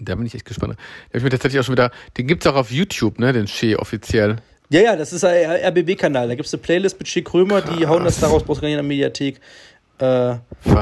Da 0.00 0.14
bin 0.14 0.24
ich 0.24 0.34
echt 0.34 0.46
gespannt. 0.46 0.74
Da 0.76 0.78
habe 1.10 1.18
ich 1.18 1.24
mir 1.24 1.30
tatsächlich 1.30 1.60
auch 1.60 1.64
schon 1.64 1.74
wieder. 1.74 1.90
Den 2.16 2.26
gibt 2.26 2.44
es 2.44 2.50
auch 2.50 2.56
auf 2.56 2.70
YouTube, 2.70 3.18
ne? 3.18 3.34
Den 3.34 3.46
Shea 3.46 3.78
offiziell. 3.78 4.36
Ja, 4.70 4.80
ja, 4.80 4.96
das 4.96 5.12
ist 5.12 5.24
ein 5.24 5.50
RBB-Kanal. 5.62 6.28
Da 6.28 6.34
gibt 6.34 6.46
es 6.46 6.54
eine 6.54 6.62
Playlist 6.62 6.98
mit 6.98 7.06
Schick 7.08 7.26
Krömer, 7.26 7.60
die 7.60 7.86
hauen 7.86 8.04
das 8.04 8.18
daraus, 8.18 8.44
brauchst 8.44 8.58
du 8.58 8.62
gar 8.62 8.68
nicht 8.68 8.78
in 8.78 8.82
der 8.84 8.88
Mediathek. 8.88 9.40
Äh, 9.98 10.36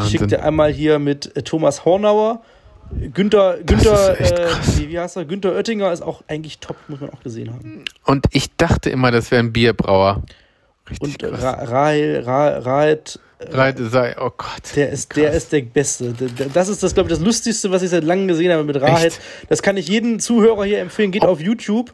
schicke 0.08 0.28
dir 0.28 0.44
einmal 0.44 0.72
hier 0.72 1.00
mit 1.00 1.36
äh, 1.36 1.42
Thomas 1.42 1.84
Hornauer. 1.84 2.42
Günther, 3.12 3.58
Günther, 3.66 4.20
äh, 4.20 4.24
krass. 4.24 4.78
wie, 4.78 4.88
wie 4.88 5.00
heißt 5.00 5.16
er? 5.16 5.24
Günther 5.24 5.52
Oettinger 5.56 5.92
ist 5.92 6.02
auch 6.02 6.22
eigentlich 6.28 6.60
top, 6.60 6.76
muss 6.86 7.00
man 7.00 7.10
auch 7.10 7.22
gesehen 7.24 7.52
haben. 7.52 7.84
Und 8.04 8.26
ich 8.30 8.54
dachte 8.56 8.90
immer, 8.90 9.10
das 9.10 9.32
wäre 9.32 9.42
ein 9.42 9.52
Bierbrauer. 9.52 10.22
Richtig 10.88 11.22
Und 11.24 11.30
krass. 11.30 11.42
Ra 11.42 11.50
Rahel, 11.64 12.20
Ra 12.20 12.58
Raed, 12.58 13.18
Reite 13.50 13.88
sei, 13.88 14.16
oh 14.18 14.30
Gott. 14.36 14.76
Der 14.76 14.90
ist, 14.90 15.14
der 15.16 15.32
ist 15.32 15.52
der 15.52 15.62
Beste. 15.62 16.14
Das 16.52 16.68
ist 16.68 16.82
das, 16.82 16.94
glaube 16.94 17.08
ich, 17.08 17.16
das 17.16 17.24
Lustigste, 17.24 17.70
was 17.70 17.82
ich 17.82 17.90
seit 17.90 18.04
langem 18.04 18.28
gesehen 18.28 18.52
habe 18.52 18.64
mit 18.64 18.80
Rahed. 18.80 19.18
Das 19.48 19.62
kann 19.62 19.76
ich 19.76 19.88
jedem 19.88 20.20
Zuhörer 20.20 20.64
hier 20.64 20.80
empfehlen. 20.80 21.10
Geht 21.10 21.24
oh. 21.24 21.28
auf 21.28 21.40
YouTube. 21.40 21.92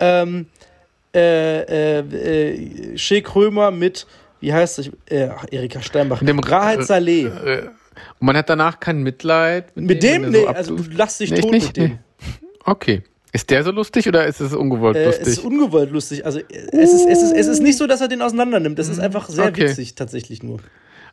Ähm, 0.00 0.46
äh, 1.14 1.98
äh, 1.98 2.94
äh, 2.94 3.20
Krömer 3.20 3.70
mit, 3.70 4.06
wie 4.40 4.52
heißt 4.52 4.78
das? 4.78 4.90
Äh, 5.06 5.28
Erika 5.50 5.82
Steinbach. 5.82 6.20
Dem 6.24 6.38
Rahed 6.38 6.84
Saleh. 6.84 7.26
Äh, 7.26 7.68
und 8.18 8.26
man 8.26 8.36
hat 8.36 8.48
danach 8.48 8.80
kein 8.80 9.02
Mitleid. 9.02 9.76
Mit, 9.76 9.86
mit 9.86 10.02
dem? 10.02 10.22
dem 10.22 10.32
nee, 10.32 10.40
so 10.42 10.48
also 10.48 10.76
du 10.76 10.90
lachst 10.90 11.20
dich 11.20 11.30
nee, 11.30 11.40
tot 11.40 11.50
nicht, 11.50 11.66
mit 11.68 11.76
dem. 11.76 11.90
Nee. 11.90 11.98
Okay. 12.64 13.02
Ist 13.34 13.48
der 13.48 13.64
so 13.64 13.70
lustig 13.70 14.06
oder 14.08 14.26
ist 14.26 14.40
es 14.40 14.52
ungewollt 14.52 14.96
äh, 14.96 15.06
lustig? 15.06 15.26
Es 15.26 15.32
ist 15.38 15.44
ungewollt 15.44 15.90
lustig. 15.90 16.26
Also 16.26 16.40
es, 16.48 16.92
ist, 16.92 17.06
es, 17.08 17.22
ist, 17.22 17.32
es 17.32 17.46
ist 17.46 17.62
nicht 17.62 17.78
so, 17.78 17.86
dass 17.86 18.00
er 18.02 18.08
den 18.08 18.20
auseinander 18.20 18.60
nimmt. 18.60 18.78
Es 18.78 18.88
ist 18.88 18.98
mhm. 18.98 19.04
einfach 19.04 19.28
sehr 19.28 19.46
okay. 19.48 19.68
witzig 19.68 19.94
tatsächlich 19.94 20.42
nur. 20.42 20.58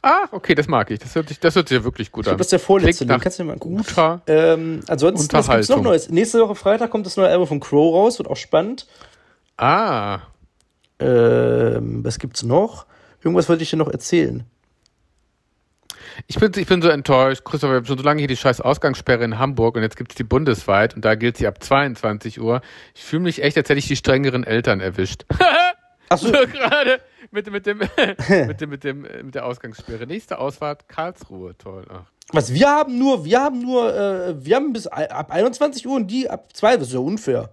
Ah, 0.02 0.28
okay, 0.32 0.56
das 0.56 0.68
mag 0.68 0.90
ich. 0.92 1.00
Das 1.00 1.14
hört 1.16 1.28
sich, 1.28 1.40
das 1.40 1.56
hört 1.56 1.68
sich 1.68 1.78
ja 1.78 1.84
wirklich 1.84 2.12
gut 2.12 2.26
ich 2.26 2.32
an. 2.32 2.38
Das 2.38 2.48
ist 2.48 2.52
der 2.52 2.60
vorletzte 2.60 3.04
Link. 3.04 3.22
Kannst 3.22 3.38
du 3.38 3.44
dir 3.44 3.48
mal 3.48 3.54
angucken. 3.54 3.78
Guter 3.78 4.22
ähm, 4.28 4.82
ansonsten, 4.88 5.34
was 5.34 5.50
gibt's 5.50 5.70
noch 5.70 5.82
Neues? 5.82 6.10
Nächste 6.10 6.40
Woche 6.40 6.56
Freitag 6.56 6.90
kommt 6.90 7.06
das 7.06 7.18
neue 7.18 7.28
Album 7.28 7.48
von 7.48 7.60
Crow 7.60 7.94
raus. 7.94 8.18
Wird 8.18 8.30
auch 8.30 8.38
spannend. 8.38 8.88
Ah. 9.58 10.20
Ähm, 11.00 12.04
was 12.04 12.18
gibt's 12.18 12.44
noch? 12.44 12.86
Irgendwas 13.22 13.50
wollte 13.50 13.64
ich 13.64 13.70
dir 13.70 13.78
noch 13.78 13.90
erzählen. 13.90 14.46
Ich 16.28 16.38
bin, 16.38 16.52
ich 16.56 16.68
bin 16.68 16.82
so 16.82 16.90
enttäuscht. 16.90 17.44
Christopher, 17.44 17.74
wir 17.74 17.78
haben 17.78 17.86
schon 17.86 17.98
so 17.98 18.04
lange 18.04 18.20
hier 18.20 18.28
die 18.28 18.38
scheiß 18.38 18.62
Ausgangssperre 18.62 19.24
in 19.24 19.38
Hamburg 19.38 19.76
und 19.76 19.82
jetzt 19.82 19.98
gibt 19.98 20.12
es 20.12 20.16
die 20.16 20.24
bundesweit 20.24 20.96
und 20.96 21.04
da 21.04 21.16
gilt 21.16 21.38
sie 21.38 21.48
ab 21.48 21.62
22 21.62 22.40
Uhr. 22.40 22.62
Ich 22.96 23.04
fühle 23.04 23.24
mich 23.24 23.42
echt, 23.42 23.58
als 23.58 23.70
hätte 23.70 23.80
ich 23.80 23.88
die 23.88 23.96
strengeren 23.96 24.44
Eltern 24.44 24.80
erwischt. 24.80 25.26
Achso. 26.10 26.28
so 26.28 26.34
gerade 26.34 27.00
mit, 27.32 27.52
mit, 27.52 27.65
dem, 27.65 27.78
mit, 27.80 28.62
dem, 28.62 28.70
mit, 28.70 28.84
dem, 28.84 29.02
mit 29.02 29.36
der 29.36 29.46
Ausgangssperre. 29.46 30.08
Nächste 30.08 30.39
Ausfahrt 30.39 30.88
Karlsruhe. 30.88 31.58
Toll. 31.58 31.86
Ach. 31.89 32.04
Was, 32.32 32.54
wir 32.54 32.68
haben 32.68 32.98
nur, 33.00 33.26
wir 33.26 33.39
haben 33.39 33.60
nur, 33.62 33.96
äh, 33.96 34.46
wir 34.46 34.56
haben 34.56 34.74
bis 34.74 34.86
ab 34.88 35.32
21 35.32 35.88
Uhr 35.88 35.96
und 35.96 36.08
die 36.08 36.30
ab 36.30 36.50
2, 36.54 36.78
das 36.78 36.89
ist 36.89 36.94
ja 36.94 37.00
unfair. 37.00 37.50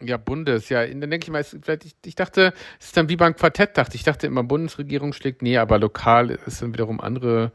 Ja, 0.00 0.16
Bundes, 0.16 0.68
ja. 0.68 0.86
Dann 0.86 1.00
denke 1.10 1.24
ich 1.24 1.30
mal, 1.30 1.44
vielleicht, 1.44 1.84
ich, 1.84 1.94
ich 2.04 2.14
dachte, 2.14 2.52
es 2.78 2.86
ist 2.86 2.96
dann 2.96 3.08
wie 3.08 3.16
beim 3.16 3.34
Quartett, 3.34 3.78
dachte 3.78 3.94
ich. 3.94 4.02
dachte 4.02 4.26
immer, 4.26 4.42
Bundesregierung 4.42 5.12
schlägt, 5.12 5.42
nee, 5.42 5.56
aber 5.56 5.78
lokal 5.78 6.30
ist 6.30 6.60
dann 6.60 6.72
wiederum 6.72 7.00
andere 7.00 7.52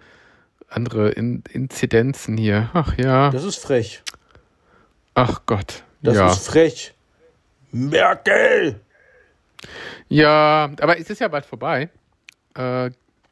andere 0.69 1.09
In 1.09 1.43
Inzidenzen 1.51 2.37
hier. 2.37 2.69
Ach 2.73 2.97
ja. 2.97 3.29
Das 3.31 3.43
ist 3.43 3.57
frech. 3.57 4.03
Ach 5.13 5.41
Gott. 5.45 5.83
Das 6.01 6.15
ja. 6.15 6.27
ist 6.29 6.45
frech. 6.45 6.93
Merkel! 7.71 8.81
Ja, 10.07 10.71
aber 10.79 10.99
es 10.99 11.09
ist 11.09 11.19
ja 11.19 11.27
bald 11.27 11.45
vorbei. 11.45 11.89
Äh, 12.57 12.91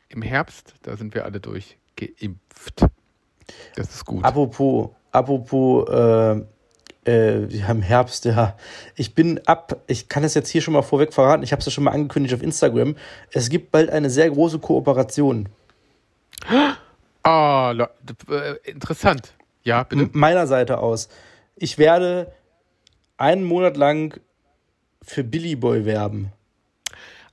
Im 0.09 0.21
Herbst, 0.21 0.73
da 0.83 0.97
sind 0.97 1.13
wir 1.13 1.25
alle 1.25 1.39
durchgeimpft. 1.39 2.85
Das 3.75 3.93
ist 3.93 4.05
gut. 4.05 4.23
Apropos, 4.23 4.89
apropos, 5.11 5.87
äh, 5.89 6.41
äh, 7.05 7.49
wir 7.49 7.67
haben 7.67 7.81
Herbst, 7.81 8.25
ja. 8.25 8.57
Ich 8.95 9.13
bin 9.13 9.39
ab, 9.45 9.83
ich 9.87 10.09
kann 10.09 10.23
es 10.23 10.33
jetzt 10.33 10.49
hier 10.49 10.61
schon 10.61 10.73
mal 10.73 10.81
vorweg 10.81 11.13
verraten, 11.13 11.43
ich 11.43 11.51
habe 11.51 11.59
es 11.59 11.65
ja 11.65 11.71
schon 11.71 11.83
mal 11.83 11.91
angekündigt 11.91 12.33
auf 12.33 12.41
Instagram. 12.41 12.95
Es 13.31 13.49
gibt 13.49 13.71
bald 13.71 13.89
eine 13.89 14.09
sehr 14.09 14.29
große 14.29 14.59
Kooperation. 14.59 15.49
Ah, 17.23 17.71
oh, 17.71 17.85
interessant. 18.63 19.33
Ja, 19.63 19.83
bitte. 19.83 20.09
Meiner 20.13 20.47
Seite 20.47 20.79
aus. 20.79 21.09
Ich 21.55 21.77
werde 21.77 22.31
einen 23.17 23.43
Monat 23.43 23.77
lang 23.77 24.19
für 25.05 25.23
Billy 25.23 25.55
Boy 25.55 25.85
werben. 25.85 26.31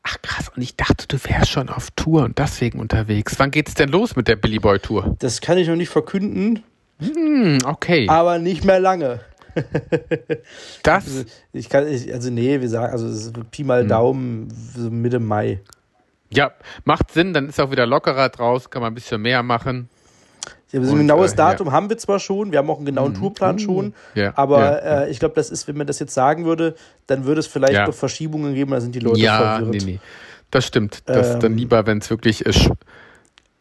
Ach 0.02 0.16
krass, 0.20 0.50
und 0.54 0.62
ich 0.62 0.76
dachte, 0.76 1.06
du 1.06 1.16
wärst 1.24 1.50
schon 1.50 1.68
auf 1.68 1.90
Tour 1.92 2.24
und 2.24 2.38
deswegen 2.38 2.80
unterwegs. 2.80 3.38
Wann 3.38 3.50
geht's 3.50 3.74
denn 3.74 3.88
los 3.88 4.16
mit 4.16 4.26
der 4.26 4.36
Billy 4.36 4.58
Boy 4.58 4.78
Tour? 4.80 5.16
Das 5.20 5.40
kann 5.40 5.58
ich 5.58 5.68
noch 5.68 5.76
nicht 5.76 5.90
verkünden. 5.90 6.64
Hm, 6.98 7.58
okay. 7.64 8.06
Aber 8.08 8.38
nicht 8.38 8.64
mehr 8.64 8.80
lange. 8.80 9.20
das? 10.82 11.06
Also, 11.06 11.24
ich 11.52 11.68
kann, 11.68 11.86
ich, 11.86 12.12
also 12.12 12.30
nee, 12.30 12.60
wir 12.60 12.68
sagen, 12.68 12.92
also 12.92 13.06
es 13.06 13.26
ist 13.26 13.50
Pi 13.50 13.64
mal 13.64 13.82
hm. 13.82 13.88
Daumen, 13.88 14.48
so 14.74 14.90
Mitte 14.90 15.20
Mai. 15.20 15.60
Ja, 16.30 16.52
macht 16.84 17.12
Sinn, 17.12 17.34
dann 17.34 17.48
ist 17.48 17.60
auch 17.60 17.70
wieder 17.70 17.86
lockerer 17.86 18.30
draus, 18.30 18.70
kann 18.70 18.80
man 18.82 18.92
ein 18.92 18.94
bisschen 18.94 19.20
mehr 19.20 19.42
machen. 19.42 19.88
Ja, 20.72 20.80
ein 20.80 20.96
genaues 20.96 21.32
äh, 21.32 21.36
Datum 21.36 21.66
ja. 21.68 21.72
haben 21.74 21.90
wir 21.90 21.98
zwar 21.98 22.18
schon, 22.18 22.50
wir 22.50 22.58
haben 22.58 22.70
auch 22.70 22.78
einen 22.78 22.86
genauen 22.86 23.12
mhm. 23.12 23.16
Tourplan 23.16 23.56
uh, 23.56 23.58
schon, 23.58 23.94
ja, 24.14 24.32
aber 24.36 24.82
äh, 24.82 25.10
ich 25.10 25.18
glaube, 25.18 25.34
das 25.34 25.50
ist, 25.50 25.68
wenn 25.68 25.76
man 25.76 25.86
das 25.86 25.98
jetzt 25.98 26.14
sagen 26.14 26.46
würde, 26.46 26.74
dann 27.06 27.24
würde 27.24 27.40
es 27.40 27.46
vielleicht 27.46 27.86
noch 27.86 27.94
Verschiebungen 27.94 28.54
geben, 28.54 28.70
da 28.70 28.80
sind 28.80 28.94
die 28.94 29.00
Leute 29.00 29.20
ja, 29.20 29.58
verwirrt. 29.58 29.84
Nee, 29.84 29.92
nee. 29.92 30.00
Das 30.50 30.66
stimmt. 30.66 31.02
Das 31.06 31.28
ähm, 31.28 31.34
ist 31.34 31.42
dann 31.42 31.56
lieber, 31.56 31.86
wenn 31.86 31.98
es 31.98 32.10
wirklich 32.10 32.44
ist. 32.44 32.66
Aber 32.66 32.76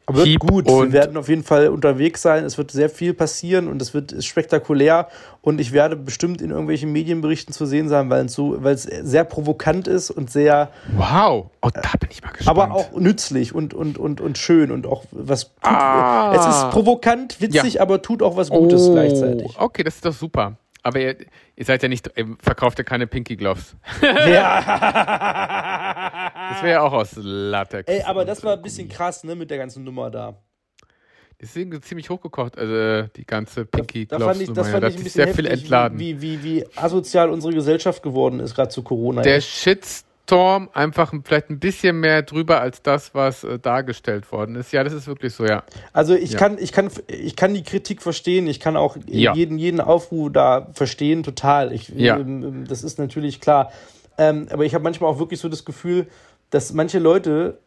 wird 0.07 0.39
gut. 0.39 0.67
Wir 0.67 0.91
werden 0.91 1.17
auf 1.17 1.29
jeden 1.29 1.43
Fall 1.43 1.69
unterwegs 1.69 2.21
sein. 2.21 2.43
Es 2.43 2.57
wird 2.57 2.71
sehr 2.71 2.89
viel 2.89 3.13
passieren 3.13 3.67
und 3.67 3.81
es 3.81 3.93
wird 3.93 4.23
spektakulär. 4.23 5.07
Und 5.41 5.59
ich 5.59 5.71
werde 5.71 5.95
bestimmt 5.95 6.41
in 6.41 6.51
irgendwelchen 6.51 6.91
Medienberichten 6.91 7.53
zu 7.53 7.65
sehen 7.65 7.89
sein, 7.89 8.09
weil 8.09 8.25
es 8.25 8.33
so, 8.33 8.63
weil 8.63 8.75
es 8.75 8.83
sehr 8.83 9.23
provokant 9.23 9.87
ist 9.87 10.11
und 10.11 10.29
sehr. 10.29 10.69
Wow, 10.95 11.47
oh, 11.61 11.69
da 11.73 11.81
bin 11.99 12.09
ich 12.11 12.21
mal 12.21 12.31
gespannt. 12.31 12.57
Aber 12.57 12.73
auch 12.73 12.91
nützlich 12.93 13.55
und, 13.55 13.73
und, 13.73 13.97
und, 13.97 14.21
und 14.21 14.37
schön 14.37 14.71
und 14.71 14.85
auch 14.85 15.05
was. 15.11 15.45
Tut, 15.45 15.53
ah. 15.63 16.33
Es 16.35 16.55
ist 16.55 16.69
provokant, 16.71 17.41
witzig, 17.41 17.75
ja. 17.75 17.81
aber 17.81 18.01
tut 18.01 18.21
auch 18.21 18.37
was 18.37 18.49
Gutes 18.49 18.87
oh, 18.87 18.93
gleichzeitig. 18.93 19.55
Okay, 19.57 19.83
das 19.83 19.95
ist 19.95 20.05
doch 20.05 20.13
super. 20.13 20.57
Aber 20.83 20.99
ihr, 20.99 21.15
ihr 21.55 21.65
seid 21.65 21.83
ja 21.83 21.89
nicht, 21.89 22.09
ihr 22.15 22.35
verkauft 22.41 22.77
ja 22.79 22.83
keine 22.83 23.07
Pinky 23.07 23.35
Gloves. 23.35 23.75
Ja. 24.01 24.61
das 26.53 26.63
wäre 26.63 26.71
ja 26.71 26.81
auch 26.81 26.93
aus 26.93 27.13
Latex. 27.15 27.87
Ey, 27.87 28.01
aber 28.03 28.25
das 28.25 28.43
war 28.43 28.53
ein 28.53 28.61
bisschen 28.61 28.89
krass, 28.89 29.23
ne, 29.23 29.35
mit 29.35 29.51
der 29.51 29.57
ganzen 29.57 29.83
Nummer 29.83 30.09
da. 30.09 30.41
Deswegen 31.39 31.81
ziemlich 31.81 32.09
hochgekocht, 32.09 32.57
also 32.57 33.09
die 33.15 33.25
ganze 33.25 33.65
Pinky 33.65 34.05
Gloves. 34.05 34.09
Da, 34.09 34.17
da 34.19 34.25
fand 34.33 34.41
ich, 34.41 34.53
das 34.53 34.69
fand 34.69 34.83
ich 34.85 34.97
ein 34.97 35.03
bisschen 35.03 35.11
sehr 35.11 35.27
heftig, 35.27 35.45
viel 35.45 35.53
entladen. 35.53 35.99
Wie, 35.99 36.21
wie, 36.21 36.43
wie 36.43 36.65
asozial 36.75 37.29
unsere 37.29 37.53
Gesellschaft 37.53 38.03
geworden 38.03 38.39
ist, 38.39 38.53
gerade 38.55 38.69
zu 38.69 38.83
Corona. 38.83 39.21
Der 39.21 39.41
Shitstorm 39.41 40.10
Storm 40.31 40.69
einfach 40.71 41.13
vielleicht 41.25 41.49
ein 41.49 41.59
bisschen 41.59 41.99
mehr 41.99 42.21
drüber 42.21 42.61
als 42.61 42.81
das, 42.81 43.13
was 43.13 43.43
äh, 43.43 43.59
dargestellt 43.59 44.31
worden 44.31 44.55
ist. 44.55 44.71
Ja, 44.71 44.81
das 44.81 44.93
ist 44.93 45.05
wirklich 45.05 45.33
so, 45.33 45.45
ja. 45.45 45.63
Also 45.91 46.15
ich 46.15 46.31
ja. 46.31 46.39
kann, 46.39 46.57
ich 46.57 46.71
kann, 46.71 46.89
ich 47.07 47.35
kann 47.35 47.53
die 47.53 47.63
Kritik 47.63 48.01
verstehen. 48.01 48.47
Ich 48.47 48.61
kann 48.61 48.77
auch 48.77 48.95
ja. 49.07 49.33
jeden, 49.33 49.57
jeden 49.57 49.81
Aufruf 49.81 50.31
da 50.31 50.69
verstehen, 50.71 51.23
total. 51.23 51.73
Ich, 51.73 51.89
ja. 51.89 52.17
Ähm, 52.17 52.43
ähm, 52.43 52.65
das 52.65 52.81
ist 52.85 52.97
natürlich 52.97 53.41
klar. 53.41 53.73
Ähm, 54.17 54.47
aber 54.51 54.63
ich 54.63 54.73
habe 54.73 54.85
manchmal 54.85 55.11
auch 55.11 55.19
wirklich 55.19 55.41
so 55.41 55.49
das 55.49 55.65
Gefühl, 55.65 56.07
dass 56.49 56.71
manche 56.71 56.99
Leute, 56.99 57.57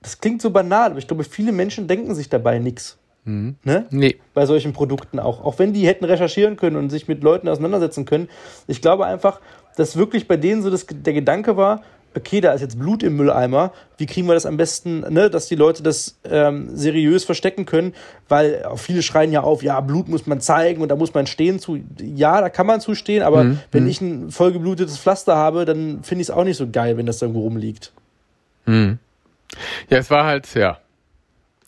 das 0.00 0.22
klingt 0.22 0.40
so 0.40 0.48
banal, 0.48 0.92
aber 0.92 0.98
ich 1.00 1.06
glaube, 1.06 1.24
viele 1.24 1.52
Menschen 1.52 1.86
denken 1.86 2.14
sich 2.14 2.30
dabei 2.30 2.60
nichts. 2.60 2.96
Mhm. 3.24 3.56
Ne? 3.62 3.86
Nee. 3.90 4.16
Bei 4.32 4.46
solchen 4.46 4.72
Produkten 4.72 5.18
auch. 5.18 5.44
Auch 5.44 5.58
wenn 5.58 5.74
die 5.74 5.86
hätten 5.86 6.06
recherchieren 6.06 6.56
können 6.56 6.76
und 6.76 6.88
sich 6.88 7.08
mit 7.08 7.22
Leuten 7.22 7.46
auseinandersetzen 7.46 8.06
können. 8.06 8.30
Ich 8.66 8.80
glaube 8.80 9.04
einfach, 9.04 9.40
dass 9.76 9.96
wirklich 9.96 10.28
bei 10.28 10.36
denen 10.36 10.62
so 10.62 10.70
das, 10.70 10.86
der 10.88 11.12
Gedanke 11.12 11.56
war, 11.56 11.82
okay, 12.14 12.40
da 12.40 12.52
ist 12.52 12.60
jetzt 12.60 12.78
Blut 12.78 13.02
im 13.02 13.16
Mülleimer, 13.16 13.72
wie 13.96 14.06
kriegen 14.06 14.26
wir 14.26 14.34
das 14.34 14.46
am 14.46 14.56
besten, 14.56 15.00
ne, 15.12 15.30
dass 15.30 15.46
die 15.46 15.54
Leute 15.54 15.82
das 15.82 16.18
ähm, 16.24 16.70
seriös 16.76 17.24
verstecken 17.24 17.66
können, 17.66 17.94
weil 18.28 18.64
viele 18.76 19.02
schreien 19.02 19.32
ja 19.32 19.42
auf, 19.42 19.62
ja, 19.62 19.80
Blut 19.80 20.08
muss 20.08 20.26
man 20.26 20.40
zeigen 20.40 20.82
und 20.82 20.88
da 20.88 20.96
muss 20.96 21.14
man 21.14 21.26
stehen 21.26 21.60
zu. 21.60 21.78
Ja, 22.00 22.40
da 22.40 22.48
kann 22.48 22.66
man 22.66 22.80
zustehen, 22.80 23.22
aber 23.22 23.44
mhm. 23.44 23.60
wenn 23.70 23.84
mhm. 23.84 23.90
ich 23.90 24.00
ein 24.00 24.30
vollgeblutetes 24.30 24.98
Pflaster 24.98 25.36
habe, 25.36 25.64
dann 25.64 26.02
finde 26.02 26.22
ich 26.22 26.28
es 26.28 26.30
auch 26.30 26.44
nicht 26.44 26.56
so 26.56 26.68
geil, 26.68 26.96
wenn 26.96 27.06
das 27.06 27.18
da 27.18 27.26
irgendwo 27.26 27.42
rumliegt. 27.42 27.92
Mhm. 28.66 28.98
Ja, 29.88 29.98
es 29.98 30.10
war 30.10 30.24
halt, 30.24 30.52
ja, 30.54 30.78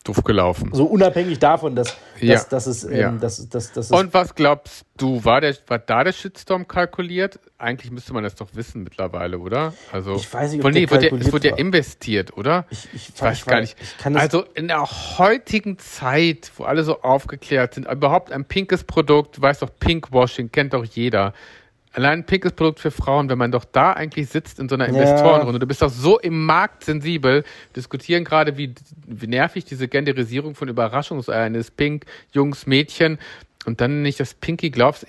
doof 0.03 0.23
gelaufen. 0.23 0.69
So 0.73 0.85
unabhängig 0.85 1.39
davon, 1.39 1.75
dass, 1.75 1.95
ja. 2.19 2.33
dass, 2.33 2.49
dass 2.49 2.67
es. 2.67 2.83
Ähm, 2.83 2.93
ja. 2.93 3.11
dass, 3.11 3.47
dass, 3.49 3.71
dass 3.71 3.91
Und 3.91 4.13
was 4.13 4.35
glaubst 4.35 4.85
du, 4.97 5.23
war, 5.23 5.41
der, 5.41 5.55
war 5.67 5.79
da 5.79 6.03
der 6.03 6.11
Shitstorm 6.11 6.67
kalkuliert? 6.67 7.39
Eigentlich 7.57 7.91
müsste 7.91 8.13
man 8.13 8.23
das 8.23 8.35
doch 8.35 8.49
wissen 8.53 8.83
mittlerweile, 8.83 9.39
oder? 9.39 9.73
Also, 9.91 10.15
ich 10.15 10.31
weiß 10.31 10.51
nicht, 10.51 10.65
ob 10.65 10.71
nee, 10.73 10.89
wird 10.89 11.03
ja, 11.03 11.15
es 11.15 11.31
wurde 11.31 11.49
ja 11.49 11.55
investiert, 11.55 12.35
oder? 12.37 12.65
Ich, 12.69 12.87
ich, 12.93 13.09
ich 13.09 13.21
weiß 13.21 13.45
gar 13.45 13.61
nicht. 13.61 13.77
also 14.03 14.43
in 14.53 14.67
der 14.67 14.83
heutigen 14.83 15.77
Zeit, 15.79 16.51
wo 16.57 16.65
alle 16.65 16.83
so 16.83 17.01
aufgeklärt 17.01 17.75
sind, 17.75 17.87
überhaupt 17.87 18.31
ein 18.31 18.45
pinkes 18.45 18.83
Produkt, 18.83 19.37
du 19.37 19.41
weißt 19.41 19.61
doch, 19.61 19.69
Pinkwashing 19.79 20.51
kennt 20.51 20.73
doch 20.73 20.83
jeder 20.83 21.33
allein 21.93 22.19
ein 22.19 22.25
pinkes 22.25 22.51
Produkt 22.53 22.79
für 22.79 22.91
Frauen, 22.91 23.29
wenn 23.29 23.37
man 23.37 23.51
doch 23.51 23.65
da 23.65 23.93
eigentlich 23.93 24.29
sitzt 24.29 24.59
in 24.59 24.67
so 24.67 24.75
einer 24.75 24.87
Investorenrunde, 24.87 25.59
du 25.59 25.67
bist 25.67 25.81
doch 25.81 25.89
so 25.89 26.19
im 26.19 26.45
Markt 26.45 26.83
sensibel, 26.83 27.43
diskutieren 27.75 28.23
gerade, 28.23 28.57
wie, 28.57 28.73
wie 29.07 29.27
nervig 29.27 29.65
diese 29.65 29.87
Genderisierung 29.87 30.55
von 30.55 30.67
Überraschungseiern 30.67 31.55
ist, 31.55 31.77
Pink, 31.77 32.05
Jungs, 32.31 32.65
Mädchen 32.65 33.19
und 33.65 33.79
dann 33.79 34.01
nicht 34.01 34.19
das 34.19 34.33
Pinky 34.33 34.71
glaubst. 34.71 35.05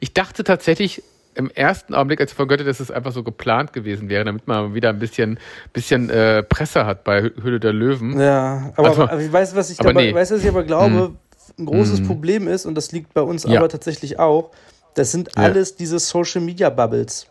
Ich 0.00 0.14
dachte 0.14 0.42
tatsächlich, 0.42 1.02
im 1.34 1.50
ersten 1.50 1.94
Augenblick, 1.94 2.20
als 2.20 2.32
ich 2.32 2.36
vergötte, 2.36 2.64
dass 2.64 2.80
es 2.80 2.90
einfach 2.90 3.12
so 3.12 3.22
geplant 3.22 3.72
gewesen 3.72 4.08
wäre, 4.08 4.24
damit 4.24 4.46
man 4.46 4.74
wieder 4.74 4.90
ein 4.90 4.98
bisschen, 4.98 5.38
bisschen 5.72 6.10
äh, 6.10 6.42
Presse 6.42 6.84
hat 6.84 7.04
bei 7.04 7.22
Höhle 7.22 7.58
der 7.58 7.72
Löwen. 7.72 8.20
Ja, 8.20 8.72
aber, 8.76 8.88
also, 8.90 9.02
aber 9.04 9.20
ich 9.20 9.32
weiß, 9.32 9.56
was 9.56 9.70
ich, 9.70 9.78
dabei, 9.78 9.92
nee. 9.92 10.14
weiß, 10.14 10.32
was 10.32 10.42
ich 10.42 10.48
aber 10.48 10.62
glaube, 10.62 10.94
hm. 10.94 11.16
ein 11.58 11.66
großes 11.66 12.00
hm. 12.00 12.06
Problem 12.06 12.48
ist, 12.48 12.66
und 12.66 12.74
das 12.74 12.92
liegt 12.92 13.14
bei 13.14 13.22
uns 13.22 13.44
ja. 13.44 13.58
aber 13.58 13.70
tatsächlich 13.70 14.18
auch, 14.18 14.50
das 14.94 15.12
sind 15.12 15.30
ja. 15.36 15.42
alles 15.42 15.76
diese 15.76 15.98
Social 15.98 16.40
Media 16.40 16.70
Bubbles. 16.70 17.26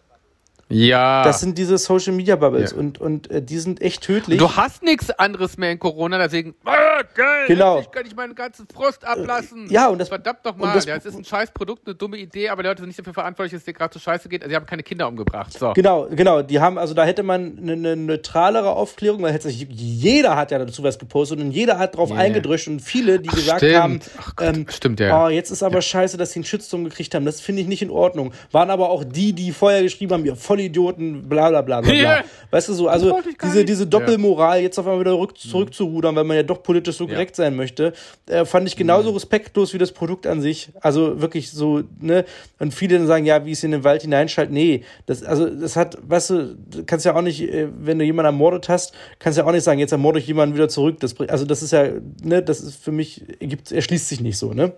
Ja. 0.71 1.23
Das 1.23 1.39
sind 1.39 1.57
diese 1.57 1.77
Social 1.77 2.13
Media 2.13 2.36
Bubbles 2.36 2.71
Ja. 2.71 2.77
und, 2.77 2.99
und 2.99 3.29
äh, 3.31 3.41
die 3.41 3.60
sind 3.60 3.81
echt 3.81 4.01
tödlich. 4.03 4.38
Du 4.39 4.55
hast 4.55 4.84
nichts 4.84 5.10
anderes 5.12 5.57
mehr 5.57 5.71
in 5.71 5.79
Corona, 5.79 6.17
deswegen, 6.17 6.55
ah, 6.65 7.01
geil, 7.13 7.45
Genau. 7.47 7.77
endlich 7.77 7.91
kann 7.91 8.05
ich 8.05 8.15
meinen 8.15 8.36
ganzen 8.36 8.67
Frust 8.73 9.05
ablassen. 9.05 9.67
ja, 9.69 9.88
und 9.88 9.99
das- 9.99 10.10
Verdammt 10.10 10.43
nochmal, 10.45 10.73
das- 10.75 10.86
ja, 10.86 10.95
es 10.95 11.05
ist 11.05 11.15
ein 11.17 11.23
scheiß 11.25 11.51
Produkt, 11.51 11.88
eine 11.88 11.95
dumme 11.95 12.17
Idee, 12.17 12.49
aber 12.49 12.63
die 12.63 12.69
Leute 12.69 12.81
sind 12.81 12.88
nicht 12.89 12.99
dafür 12.99 13.13
verantwortlich, 13.13 13.51
dass 13.53 13.60
es 13.62 13.65
dir 13.65 13.73
gerade 13.73 13.93
so 13.93 13.99
scheiße 13.99 14.27
geht. 14.29 14.41
Also, 14.43 14.49
sie 14.51 14.55
haben 14.55 14.65
keine 14.65 14.84
Kinder 14.84 15.07
umgebracht. 15.07 15.53
So. 15.53 15.73
Genau, 15.73 16.07
genau. 16.10 16.41
Die 16.41 16.60
haben, 16.60 16.77
also 16.77 16.93
da 16.93 17.03
hätte 17.05 17.23
man 17.23 17.57
eine, 17.57 17.73
eine 17.73 17.95
neutralere 17.95 18.69
Aufklärung, 18.71 19.21
weil 19.21 19.34
hätte 19.34 19.49
sich, 19.49 19.67
jeder 19.69 20.36
hat 20.36 20.51
ja 20.51 20.60
dazu 20.60 20.84
was 20.84 20.99
gepostet 20.99 21.39
und 21.39 21.51
jeder 21.51 21.77
hat 21.79 21.95
drauf 21.95 22.10
Ja. 22.10 22.15
eingedrückt 22.17 22.67
und 22.67 22.81
viele, 22.81 23.19
die 23.19 23.29
gesagt 23.29 23.60
stimmt. 23.60 23.75
haben, 23.75 23.99
Ach 24.19 24.36
Gott, 24.36 24.47
ähm, 24.57 24.65
stimmt, 24.69 24.99
ja. 24.99 25.25
oh, 25.25 25.29
jetzt 25.29 25.51
ist 25.51 25.63
aber 25.63 25.81
scheiße, 25.81 26.17
dass 26.17 26.31
sie 26.31 26.39
einen 26.39 26.45
Shitstorm 26.45 26.84
gekriegt 26.84 27.15
haben. 27.15 27.25
Das 27.25 27.41
finde 27.41 27.62
ich 27.62 27.67
nicht 27.67 27.81
in 27.81 27.89
Ordnung. 27.89 28.34
Waren 28.51 28.69
aber 28.69 28.89
auch 28.89 29.03
die, 29.03 29.34
die 29.34 29.51
vorher 29.51 29.81
geschrieben 29.81 30.13
haben, 30.13 30.25
ihr 30.25 30.36
Vollidioten, 30.62 31.28
bla 31.28 31.50
bla 31.50 31.62
bla 31.62 31.82
bla. 31.82 31.91
bla. 31.91 32.24
Weißt 32.52 32.69
du 32.69 32.74
so, 32.74 32.88
also 32.88 33.19
diese, 33.43 33.65
diese 33.65 33.88
Doppelmoral 33.88 34.62
jetzt 34.62 34.78
auf 34.78 34.86
einmal 34.86 35.00
wieder 35.00 35.13
rück, 35.13 35.38
zurückzurudern, 35.38 36.15
weil 36.15 36.24
man 36.24 36.38
ja 36.38 36.43
doch 36.43 36.62
politisch 36.63 36.97
so 36.97 37.08
korrekt 37.08 37.36
sein 37.36 37.56
möchte, 37.56 37.93
äh, 38.28 38.45
fand 38.45 38.67
ich 38.67 38.76
genauso 38.76 39.12
respektlos 39.12 39.74
wie 39.74 39.78
das 39.78 39.91
Produkt 39.91 40.28
an 40.28 40.41
sich. 40.41 40.69
Also 40.82 41.21
wirklich 41.21 41.52
so, 41.52 41.84
ne? 42.00 42.26
Und 42.60 42.74
viele 42.74 42.97
dann 42.97 43.08
sagen, 43.08 43.26
ja, 43.26 43.45
wie 43.45 43.52
es 43.52 43.63
in 43.63 43.71
den 43.71 43.84
Wald 43.84 44.02
hineinschaltet. 44.02 44.54
Nee, 44.54 44.84
das, 45.06 45.24
also 45.24 45.50
das 45.50 45.76
hat, 45.76 45.97
weißt 46.02 46.30
du, 46.30 46.56
du 46.56 46.84
kannst 46.86 47.06
ja 47.06 47.15
auch 47.15 47.21
nicht, 47.21 47.41
äh, 47.41 47.67
wenn 47.80 48.00
du 48.00 48.06
jemanden 48.06 48.28
ermordet 48.28 48.69
hast, 48.69 48.93
kannst 49.19 49.38
ja 49.38 49.45
auch 49.45 49.52
nicht 49.52 49.63
sagen, 49.63 49.80
jetzt 49.80 49.91
ermorde 49.91 50.19
ich 50.19 50.28
jemanden 50.28 50.56
wieder 50.56 50.69
zurück. 50.69 51.00
Das, 51.00 51.17
also 51.19 51.45
das 51.45 51.63
ist 51.63 51.71
ja, 51.71 51.88
ne, 52.24 52.41
das 52.43 52.62
ist 52.62 52.84
für 52.84 52.91
mich, 52.91 53.24
gibt, 53.39 53.71
erschließt 53.71 54.10
sich 54.10 54.21
nicht 54.21 54.38
so, 54.38 54.54
ne? 54.54 54.74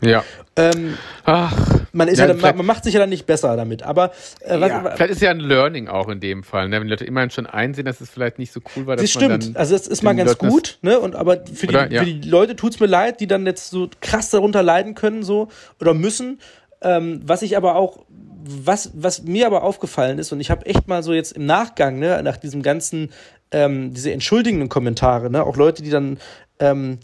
Ja. 0.00 0.24
Ähm, 0.56 0.96
Ach. 1.24 1.56
man, 1.92 2.08
ist 2.08 2.18
Ja, 2.18 2.26
ja, 2.26 2.52
man 2.52 2.66
macht 2.66 2.84
sich 2.84 2.94
ja 2.94 3.00
dann 3.00 3.08
nicht 3.08 3.26
besser 3.26 3.56
damit. 3.56 3.82
Aber 3.82 4.12
äh, 4.40 4.60
was, 4.60 4.68
Ja, 4.68 4.92
vielleicht 4.94 5.12
ist 5.12 5.22
ja 5.22 5.30
ein 5.30 5.40
Learning 5.40 5.88
auch 5.88 6.08
in 6.08 6.20
dem 6.20 6.42
Fall. 6.42 6.68
Ne? 6.68 6.76
Wenn 6.76 6.84
die 6.84 6.90
Leute 6.90 7.04
immerhin 7.04 7.30
schon 7.30 7.46
einsehen, 7.46 7.84
dass 7.84 8.00
es 8.00 8.10
vielleicht 8.10 8.38
nicht 8.38 8.52
so 8.52 8.60
cool 8.76 8.86
war, 8.86 8.96
dass 8.96 9.04
Das 9.04 9.12
stimmt. 9.12 9.56
Also 9.56 9.74
das 9.74 9.86
ist 9.86 10.02
mal 10.02 10.14
ganz 10.14 10.32
Leuten 10.32 10.48
gut, 10.48 10.78
ne? 10.82 10.98
Und 10.98 11.16
aber 11.16 11.44
für 11.46 11.66
die, 11.66 11.74
Oder? 11.74 11.92
Ja. 11.92 12.00
für 12.00 12.06
die 12.06 12.28
Leute 12.28 12.56
tut's 12.56 12.80
mir 12.80 12.86
leid, 12.86 13.20
die 13.20 13.26
dann 13.26 13.46
jetzt 13.46 13.70
so 13.70 13.88
krass 14.00 14.30
darunter 14.30 14.62
leiden 14.62 14.94
können, 14.94 15.22
so 15.22 15.48
oder 15.80 15.94
müssen. 15.94 16.40
Ähm, 16.82 17.20
was 17.24 17.42
ich 17.42 17.56
aber 17.56 17.76
auch, 17.76 18.04
was, 18.44 18.90
was 18.94 19.22
mir 19.22 19.46
aber 19.46 19.62
aufgefallen 19.62 20.18
ist, 20.18 20.32
und 20.32 20.40
ich 20.40 20.50
habe 20.50 20.66
echt 20.66 20.86
mal 20.86 21.02
so 21.02 21.12
jetzt 21.14 21.32
im 21.32 21.46
Nachgang, 21.46 21.98
ne, 21.98 22.20
nach 22.22 22.36
diesem 22.36 22.62
ganzen, 22.62 23.10
ähm, 23.50 23.94
diese 23.94 24.12
entschuldigenden 24.12 24.68
Kommentare, 24.68 25.30
ne, 25.30 25.42
auch 25.42 25.56
Leute, 25.56 25.82
die 25.82 25.90
dann 25.90 26.18
ähm, 26.58 26.98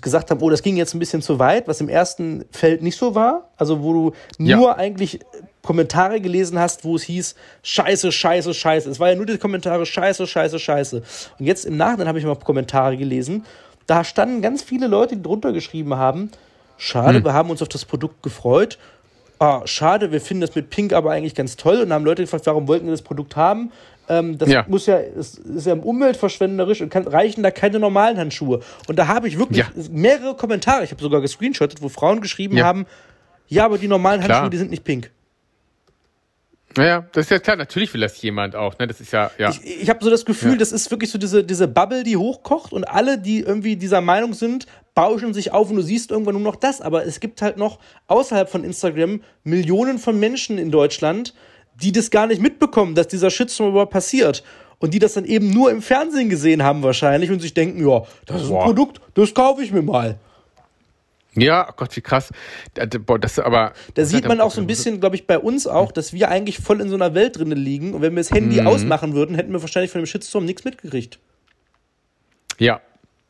gesagt 0.00 0.30
haben, 0.30 0.40
oh, 0.40 0.48
das 0.50 0.62
ging 0.62 0.76
jetzt 0.76 0.94
ein 0.94 0.98
bisschen 0.98 1.20
zu 1.22 1.38
weit, 1.38 1.68
was 1.68 1.80
im 1.80 1.88
ersten 1.88 2.44
Feld 2.50 2.82
nicht 2.82 2.96
so 2.96 3.14
war. 3.14 3.50
Also 3.56 3.82
wo 3.82 3.92
du 3.92 4.12
Ja. 4.38 4.56
nur 4.56 4.76
eigentlich 4.78 5.20
Kommentare 5.62 6.20
gelesen 6.20 6.58
hast, 6.58 6.84
wo 6.84 6.96
es 6.96 7.02
hieß, 7.02 7.34
scheiße, 7.62 8.10
scheiße, 8.10 8.54
scheiße. 8.54 8.90
Es 8.90 8.98
war 8.98 9.10
ja 9.10 9.14
nur 9.14 9.26
die 9.26 9.38
Kommentare, 9.38 9.84
scheiße, 9.86 10.26
scheiße, 10.26 10.58
scheiße. 10.58 11.02
Und 11.38 11.46
jetzt 11.46 11.66
im 11.66 11.76
Nachhinein 11.76 12.08
habe 12.08 12.18
ich 12.18 12.24
mal 12.24 12.34
Kommentare 12.36 12.96
gelesen. 12.96 13.44
Da 13.86 14.02
standen 14.02 14.40
ganz 14.42 14.62
viele 14.62 14.86
Leute, 14.86 15.16
die 15.16 15.22
drunter 15.22 15.52
geschrieben 15.52 15.94
haben, 15.96 16.30
schade, 16.78 17.18
Hm. 17.18 17.24
wir 17.24 17.34
haben 17.34 17.50
uns 17.50 17.60
auf 17.62 17.68
das 17.68 17.84
Produkt 17.84 18.22
gefreut. 18.22 18.78
Ah, 19.38 19.62
schade, 19.66 20.12
wir 20.12 20.20
finden 20.20 20.40
das 20.42 20.54
mit 20.54 20.70
Pink 20.70 20.92
aber 20.92 21.10
eigentlich 21.10 21.34
ganz 21.34 21.56
toll. 21.56 21.80
Und 21.82 21.92
haben 21.92 22.04
Leute 22.04 22.22
gefragt, 22.22 22.46
warum 22.46 22.68
wollten 22.68 22.86
wir 22.86 22.92
das 22.92 23.02
Produkt 23.02 23.34
haben? 23.36 23.72
Ähm, 24.12 24.36
das 24.38 24.48
Ja. 24.50 24.64
muss 24.68 24.86
ja, 24.86 24.98
es 24.98 25.36
ist 25.36 25.66
ja 25.66 25.74
umweltverschwenderisch 25.74 26.80
und 26.82 26.90
kann, 26.90 27.06
reichen 27.06 27.42
da 27.42 27.50
keine 27.50 27.78
normalen 27.78 28.18
Handschuhe. 28.18 28.60
Und 28.88 28.98
da 28.98 29.06
habe 29.06 29.26
ich 29.28 29.38
wirklich 29.38 29.58
Ja. 29.58 29.66
mehrere 29.90 30.36
Kommentare, 30.36 30.84
ich 30.84 30.90
habe 30.90 31.02
sogar 31.02 31.20
gescreenshottet, 31.20 31.80
wo 31.80 31.88
Frauen 31.88 32.20
geschrieben 32.20 32.56
Ja. 32.56 32.64
haben, 32.66 32.86
ja, 33.48 33.64
aber 33.64 33.78
die 33.78 33.88
normalen 33.88 34.20
Klar. 34.20 34.38
Handschuhe, 34.38 34.50
die 34.50 34.58
sind 34.58 34.70
nicht 34.70 34.84
pink. 34.84 35.10
Naja, 36.74 37.06
das 37.12 37.26
ist 37.26 37.30
ja 37.30 37.38
klar, 37.38 37.56
natürlich 37.56 37.92
will 37.92 38.00
das 38.00 38.20
jemand 38.22 38.56
auch. 38.56 38.78
Ne? 38.78 38.86
Das 38.86 38.98
ist 39.00 39.12
ja, 39.12 39.30
ja. 39.36 39.50
Ich, 39.50 39.82
ich 39.82 39.90
habe 39.90 40.02
so 40.02 40.08
das 40.10 40.24
Gefühl, 40.24 40.52
Ja. 40.52 40.56
das 40.58 40.72
ist 40.72 40.90
wirklich 40.90 41.10
so 41.10 41.18
diese, 41.18 41.44
diese 41.44 41.68
Bubble, 41.68 42.02
die 42.02 42.16
hochkocht 42.16 42.72
und 42.72 42.84
alle, 42.84 43.18
die 43.18 43.40
irgendwie 43.40 43.76
dieser 43.76 44.00
Meinung 44.00 44.32
sind, 44.32 44.66
bauschen 44.94 45.34
sich 45.34 45.52
auf 45.52 45.68
und 45.68 45.76
du 45.76 45.82
siehst 45.82 46.10
irgendwann 46.10 46.34
nur 46.34 46.42
noch 46.42 46.56
das. 46.56 46.80
Aber 46.80 47.04
es 47.04 47.20
gibt 47.20 47.42
halt 47.42 47.58
noch 47.58 47.78
außerhalb 48.06 48.48
von 48.48 48.64
Instagram 48.64 49.20
Millionen 49.44 49.98
von 49.98 50.18
Menschen 50.18 50.56
in 50.56 50.70
Deutschland, 50.70 51.34
die 51.82 51.92
das 51.92 52.10
gar 52.10 52.26
nicht 52.26 52.40
mitbekommen, 52.40 52.94
dass 52.94 53.08
dieser 53.08 53.30
Shitstorm 53.30 53.70
überhaupt 53.70 53.92
passiert. 53.92 54.42
Und 54.78 54.94
die 54.94 54.98
das 54.98 55.12
dann 55.14 55.24
eben 55.24 55.50
nur 55.52 55.70
im 55.70 55.80
Fernsehen 55.80 56.28
gesehen 56.28 56.62
haben 56.64 56.82
wahrscheinlich 56.82 57.30
und 57.30 57.40
sich 57.40 57.54
denken, 57.54 57.86
ja, 57.88 58.02
das 58.26 58.42
ist 58.42 58.48
ein 58.48 58.54
Boah. 58.54 58.64
Produkt, 58.64 59.00
das 59.14 59.32
kaufe 59.32 59.62
ich 59.62 59.70
mir 59.72 59.82
mal. 59.82 60.18
Ja, 61.34 61.66
oh 61.70 61.72
Gott, 61.76 61.94
wie 61.96 62.00
krass. 62.00 62.30
Boah, 63.06 63.18
das 63.18 63.38
aber. 63.38 63.72
Da 63.94 64.04
sieht 64.04 64.26
man 64.26 64.40
auch 64.40 64.50
so 64.50 64.60
ein 64.60 64.66
bisschen, 64.66 65.00
glaube 65.00 65.16
ich, 65.16 65.26
bei 65.26 65.38
uns 65.38 65.66
auch, 65.66 65.92
dass 65.92 66.12
wir 66.12 66.28
eigentlich 66.30 66.58
voll 66.58 66.80
in 66.80 66.88
so 66.88 66.94
einer 66.96 67.14
Welt 67.14 67.38
drinnen 67.38 67.56
liegen. 67.58 67.94
Und 67.94 68.02
wenn 68.02 68.12
wir 68.14 68.20
das 68.20 68.32
Handy 68.32 68.60
Mhm. 68.60 68.66
ausmachen 68.66 69.14
würden, 69.14 69.34
hätten 69.36 69.52
wir 69.52 69.62
wahrscheinlich 69.62 69.90
von 69.90 70.00
dem 70.02 70.06
Shitstorm 70.06 70.44
nichts 70.44 70.64
mitgekriegt. 70.64 71.18
Ja. 72.58 72.80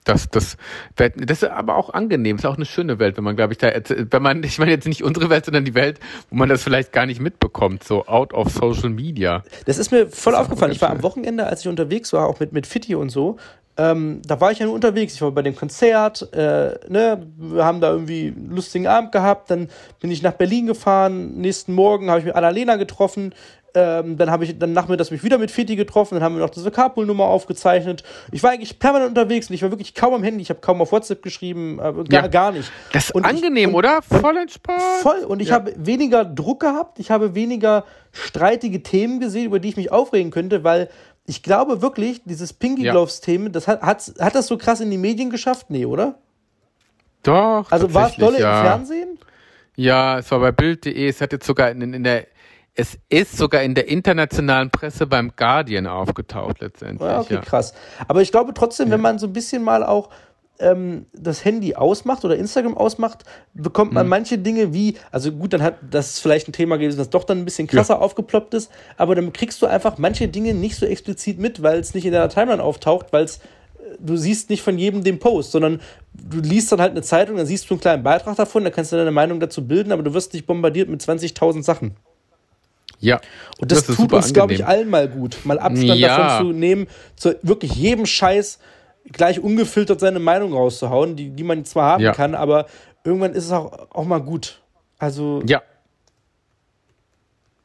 Das, 0.04 0.28
das, 0.28 0.56
das 0.96 1.14
ist 1.16 1.44
aber 1.44 1.76
auch 1.76 1.90
angenehm, 1.90 2.36
ist 2.36 2.46
auch 2.46 2.56
eine 2.56 2.64
schöne 2.64 2.98
Welt, 2.98 3.16
wenn 3.16 3.24
man, 3.24 3.36
glaube 3.36 3.52
ich, 3.52 3.58
da, 3.58 3.70
wenn 3.70 4.22
man, 4.22 4.42
ich 4.44 4.58
meine 4.58 4.72
jetzt 4.72 4.86
nicht 4.86 5.04
unsere 5.04 5.30
Welt, 5.30 5.44
sondern 5.44 5.64
die 5.64 5.74
Welt, 5.74 6.00
wo 6.30 6.36
man 6.36 6.48
das 6.48 6.62
vielleicht 6.62 6.92
gar 6.92 7.06
nicht 7.06 7.20
mitbekommt, 7.20 7.84
so 7.84 8.06
out 8.06 8.34
of 8.34 8.50
Social 8.50 8.90
Media. 8.90 9.42
Das 9.66 9.78
ist 9.78 9.92
mir 9.92 10.08
voll 10.08 10.32
ist 10.32 10.38
aufgefallen. 10.40 10.72
Ich 10.72 10.82
war 10.82 10.90
am 10.90 11.02
Wochenende, 11.02 11.46
als 11.46 11.60
ich 11.60 11.68
unterwegs 11.68 12.12
war, 12.12 12.26
auch 12.26 12.40
mit, 12.40 12.52
mit 12.52 12.66
Fitti 12.66 12.94
und 12.94 13.10
so. 13.10 13.36
Ähm, 13.78 14.20
da 14.26 14.38
war 14.40 14.52
ich 14.52 14.58
ja 14.58 14.66
nur 14.66 14.74
unterwegs. 14.74 15.14
Ich 15.14 15.22
war 15.22 15.30
bei 15.30 15.40
dem 15.40 15.56
Konzert, 15.56 16.30
äh, 16.34 16.74
ne, 16.88 17.26
wir 17.36 17.64
haben 17.64 17.80
da 17.80 17.90
irgendwie 17.90 18.26
einen 18.28 18.50
lustigen 18.50 18.86
Abend 18.86 19.12
gehabt. 19.12 19.50
Dann 19.50 19.68
bin 20.00 20.10
ich 20.10 20.22
nach 20.22 20.32
Berlin 20.32 20.66
gefahren. 20.66 21.38
Nächsten 21.38 21.72
Morgen 21.72 22.10
habe 22.10 22.18
ich 22.18 22.26
mit 22.26 22.34
Annalena 22.34 22.76
getroffen. 22.76 23.34
Ähm, 23.74 24.18
dann 24.18 24.30
habe 24.30 24.44
ich 24.44 24.58
dann 24.58 24.72
nachmittags 24.74 25.11
mich 25.11 25.22
wieder 25.24 25.38
mit 25.38 25.50
Fitti 25.50 25.76
getroffen. 25.76 26.14
Dann 26.16 26.22
haben 26.22 26.35
wir 26.35 26.40
noch 26.42 26.50
diese 26.50 26.70
Carpool-Nummer 26.70 27.24
aufgezeichnet. 27.24 28.02
Ich 28.30 28.42
war 28.42 28.50
eigentlich 28.50 28.78
permanent 28.78 29.08
unterwegs 29.11 29.48
und 29.48 29.54
ich 29.54 29.62
war 29.62 29.70
wirklich 29.70 29.94
kaum 29.94 30.12
am 30.14 30.22
Handy. 30.22 30.42
Ich 30.42 30.50
habe 30.50 30.61
kaum 30.61 30.80
auf 30.82 30.92
WhatsApp 30.92 31.22
geschrieben, 31.22 31.78
äh, 31.78 31.92
gar, 32.04 32.22
Ja. 32.22 32.26
gar 32.26 32.52
nicht. 32.52 32.70
Das 32.92 33.06
ist 33.06 33.14
Und 33.14 33.24
ich- 33.26 33.30
angenehm, 33.32 33.70
und- 33.70 33.76
oder? 33.76 34.00
Voll 34.02 34.37
entspannt. 34.37 34.82
Voll. 35.00 35.24
Und 35.26 35.40
ich 35.40 35.48
Ja. 35.48 35.54
habe 35.54 35.72
weniger 35.76 36.24
Druck 36.24 36.61
gehabt, 36.61 36.98
ich 36.98 37.11
habe 37.11 37.35
weniger 37.35 37.85
streitige 38.12 38.82
Themen 38.82 39.20
gesehen, 39.20 39.46
über 39.46 39.58
die 39.58 39.70
ich 39.70 39.76
mich 39.76 39.90
aufregen 39.90 40.30
könnte, 40.30 40.64
weil 40.64 40.90
ich 41.24 41.42
glaube 41.42 41.80
wirklich, 41.82 42.20
dieses 42.24 42.52
Pinky. 42.52 42.82
Gloves-Thema, 42.82 43.48
das 43.50 43.68
hat, 43.68 43.80
hat, 43.82 44.12
hat 44.18 44.35
das 44.35 44.48
so 44.48 44.58
krass 44.58 44.80
in 44.80 44.90
die 44.90 44.98
Medien 44.98 45.30
geschafft? 45.30 45.66
Nee, 45.70 45.87
oder? 45.87 46.16
Doch. 47.22 47.70
Also 47.70 47.94
war 47.94 48.08
es 48.08 48.16
dolle 48.16 48.40
ja. 48.40 48.58
im 48.61 48.66
Fernsehen? 48.66 49.18
Ja, 49.76 50.18
es 50.18 50.30
war 50.30 50.40
bei 50.40 50.52
Bild.de, 50.52 51.08
es 51.08 51.20
hat 51.20 51.32
jetzt 51.32 51.46
sogar 51.46 51.70
in, 51.70 51.80
in 51.94 52.04
der, 52.04 52.26
es 52.74 52.98
ist 53.08 53.37
sogar 53.37 53.62
in 53.62 53.74
der 53.74 53.88
internationalen 53.88 54.70
Presse 54.70 55.06
beim 55.06 55.32
Guardian 55.37 55.87
aufgetaucht 55.87 56.61
letztendlich. 56.61 57.08
Ja, 57.08 57.20
okay, 57.20 57.35
ja. 57.35 57.40
krass. 57.40 57.74
Aber 58.08 58.22
ich 58.22 58.30
glaube 58.30 58.54
trotzdem, 58.54 58.90
wenn 58.90 59.00
man 59.00 59.18
so 59.18 59.26
ein 59.26 59.32
bisschen 59.32 59.62
mal 59.62 59.85
auch 59.85 60.08
ähm, 60.58 61.06
das 61.12 61.44
Handy 61.44 61.74
ausmacht 61.74 62.24
oder 62.24 62.37
Instagram 62.37 62.76
ausmacht, 62.76 63.24
bekommt 63.52 63.92
man 63.92 64.08
manche 64.08 64.38
Dinge 64.38 64.72
wie, 64.72 64.96
also 65.11 65.32
gut, 65.32 65.52
dann 65.52 65.62
hat 65.62 65.76
das 65.90 66.18
vielleicht 66.18 66.48
ein 66.48 66.52
Thema 66.52 66.76
gewesen, 66.78 66.98
das 66.98 67.11
doch 67.11 67.24
dann 67.24 67.38
ein 67.38 67.44
bisschen 67.44 67.66
krasser 67.66 68.00
aufgeploppt 68.00 68.54
ist, 68.54 68.70
aber 68.96 69.14
dann 69.14 69.32
kriegst 69.32 69.61
du 69.61 69.66
einfach 69.66 69.98
manche 69.98 70.28
Dinge 70.28 70.54
nicht 70.54 70.76
so 70.76 70.87
explizit 70.87 71.38
mit, 71.38 71.62
weil 71.62 71.78
es 71.78 71.94
nicht 71.94 72.06
in 72.06 72.12
deiner 72.12 72.28
Timeline 72.28 72.62
auftaucht, 72.62 73.12
weil 73.12 73.24
es 73.24 73.40
du 73.98 74.16
siehst 74.16 74.48
nicht 74.48 74.62
von 74.62 74.78
jedem 74.78 75.04
den 75.04 75.18
Post, 75.18 75.52
sondern 75.52 75.80
du 76.14 76.38
liest 76.40 76.72
dann 76.72 76.80
halt 76.80 76.92
eine 76.92 77.02
Zeitung, 77.02 77.37
dann 77.37 77.46
siehst 77.46 77.68
du 77.68 77.74
einen 77.74 77.80
kleinen 77.80 78.02
Beitrag 78.02 78.37
davon, 78.37 78.64
dann 78.64 78.72
kannst 78.72 78.92
du 78.92 78.96
deine 78.96 79.11
Meinung 79.11 79.40
dazu 79.40 79.66
bilden, 79.66 79.92
aber 79.92 80.02
du 80.02 80.14
wirst 80.14 80.32
nicht 80.32 80.46
bombardiert 80.46 80.88
mit 80.88 81.02
20.000 81.02 81.62
Sachen. 81.62 81.96
Ja. 83.02 83.20
Und 83.60 83.70
das, 83.70 83.88
ist 83.88 83.96
tut 83.96 84.12
uns, 84.12 84.32
glaube 84.32 84.54
ich, 84.54 84.64
allen 84.66 84.88
mal 84.88 85.08
gut, 85.08 85.38
mal 85.44 85.58
Abstand 85.58 85.98
Ja. 86.00 86.16
davon 86.16 86.46
zu 86.46 86.52
nehmen, 86.52 86.86
zu 87.16 87.36
wirklich 87.42 87.72
jedem 87.74 88.06
Scheiß 88.06 88.58
gleich 89.12 89.40
ungefiltert 89.40 90.00
seine 90.00 90.20
Meinung 90.20 90.52
rauszuhauen, 90.52 91.16
die, 91.16 91.30
die 91.30 91.42
man 91.44 91.64
zwar 91.64 91.92
haben 91.92 92.02
Ja. 92.02 92.12
kann, 92.12 92.34
aber 92.34 92.66
irgendwann 93.04 93.32
ist 93.32 93.44
es 93.46 93.52
auch, 93.52 93.90
auch 93.90 94.04
mal 94.04 94.20
gut. 94.20 94.60
Also, 94.98 95.42
Ja. 95.46 95.60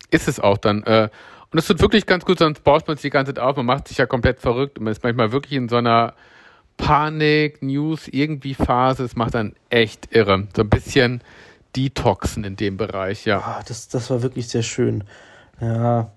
Ist 0.09 0.27
es 0.27 0.39
auch 0.39 0.57
dann. 0.57 0.83
Äh, 0.83 1.09
und 1.51 1.59
es 1.59 1.67
tut 1.67 1.81
wirklich 1.81 2.05
ganz 2.05 2.25
gut, 2.25 2.39
sonst 2.39 2.63
baut 2.63 2.87
man 2.87 2.97
sich 2.97 3.03
die 3.03 3.09
ganze 3.09 3.33
Zeit 3.33 3.43
auf, 3.43 3.55
man 3.57 3.65
macht 3.65 3.87
sich 3.87 3.97
ja 3.97 4.05
komplett 4.05 4.39
verrückt 4.39 4.77
und 4.77 4.85
man 4.85 4.91
ist 4.91 5.03
manchmal 5.03 5.31
wirklich 5.31 5.53
in 5.53 5.69
so 5.69 5.75
einer 5.77 6.13
Panik, 6.77 7.61
News, 7.61 8.07
irgendwie 8.07 8.53
Phase. 8.53 9.03
Es 9.03 9.15
macht 9.15 9.33
dann 9.33 9.53
echt 9.69 10.13
irre. 10.15 10.47
So 10.55 10.61
ein 10.61 10.69
bisschen 10.69 11.21
Detoxen 11.77 12.43
in 12.43 12.55
dem 12.55 12.75
Bereich, 12.77 13.25
ja. 13.25 13.39
ah, 13.39 13.63
das, 13.67 13.87
das 13.87 14.09
war 14.09 14.23
wirklich 14.23 14.47
sehr 14.49 14.63
schön. 14.63 15.03
Ja, 15.61 16.11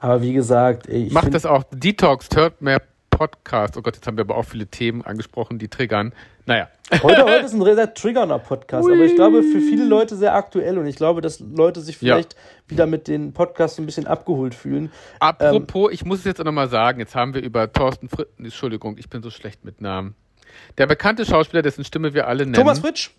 aber 0.00 0.20
wie 0.22 0.32
gesagt, 0.32 0.88
ich 0.88 1.12
Macht 1.12 1.32
das 1.32 1.46
auch. 1.46 1.64
Detox, 1.70 2.28
hört 2.34 2.60
mehr 2.60 2.82
Podcast. 3.10 3.76
Oh 3.76 3.82
Gott, 3.82 3.94
jetzt 3.94 4.06
haben 4.06 4.18
wir 4.18 4.24
aber 4.24 4.36
auch 4.36 4.44
viele 4.44 4.66
Themen 4.66 5.02
angesprochen, 5.02 5.58
die 5.58 5.68
triggern. 5.68 6.12
Naja. 6.44 6.68
Heute, 7.02 7.24
heute 7.24 7.46
ist 7.46 7.54
ein 7.54 7.64
sehr 7.64 7.94
triggernder 7.94 8.38
Podcast, 8.38 8.86
aber 8.86 9.00
ich 9.04 9.14
glaube 9.14 9.42
für 9.42 9.60
viele 9.60 9.84
Leute 9.84 10.16
sehr 10.16 10.34
aktuell 10.34 10.76
und 10.78 10.86
ich 10.86 10.96
glaube, 10.96 11.20
dass 11.20 11.40
Leute 11.40 11.80
sich 11.80 12.00
Ja. 12.02 12.14
vielleicht 12.14 12.36
wieder 12.68 12.86
mit 12.86 13.08
den 13.08 13.32
Podcasts 13.32 13.78
ein 13.78 13.86
bisschen 13.86 14.06
abgeholt 14.06 14.54
fühlen. 14.54 14.92
Apropos, 15.18 15.90
ich 15.92 16.04
muss 16.04 16.20
es 16.20 16.24
jetzt 16.26 16.40
auch 16.40 16.44
nochmal 16.44 16.68
sagen, 16.68 17.00
jetzt 17.00 17.14
haben 17.14 17.32
wir 17.34 17.42
über 17.42 17.72
Thorsten 17.72 18.08
Fritz, 18.08 18.28
Entschuldigung, 18.38 18.98
ich 18.98 19.08
bin 19.08 19.22
so 19.22 19.30
schlecht 19.30 19.64
mit 19.64 19.80
Namen. 19.80 20.14
Der 20.78 20.86
bekannte 20.86 21.24
Schauspieler, 21.24 21.62
dessen 21.62 21.84
Stimme 21.84 22.12
wir 22.14 22.28
alle 22.28 22.44
nennen. 22.44 22.54
Thomas 22.54 22.80
Fritsch? 22.80 23.10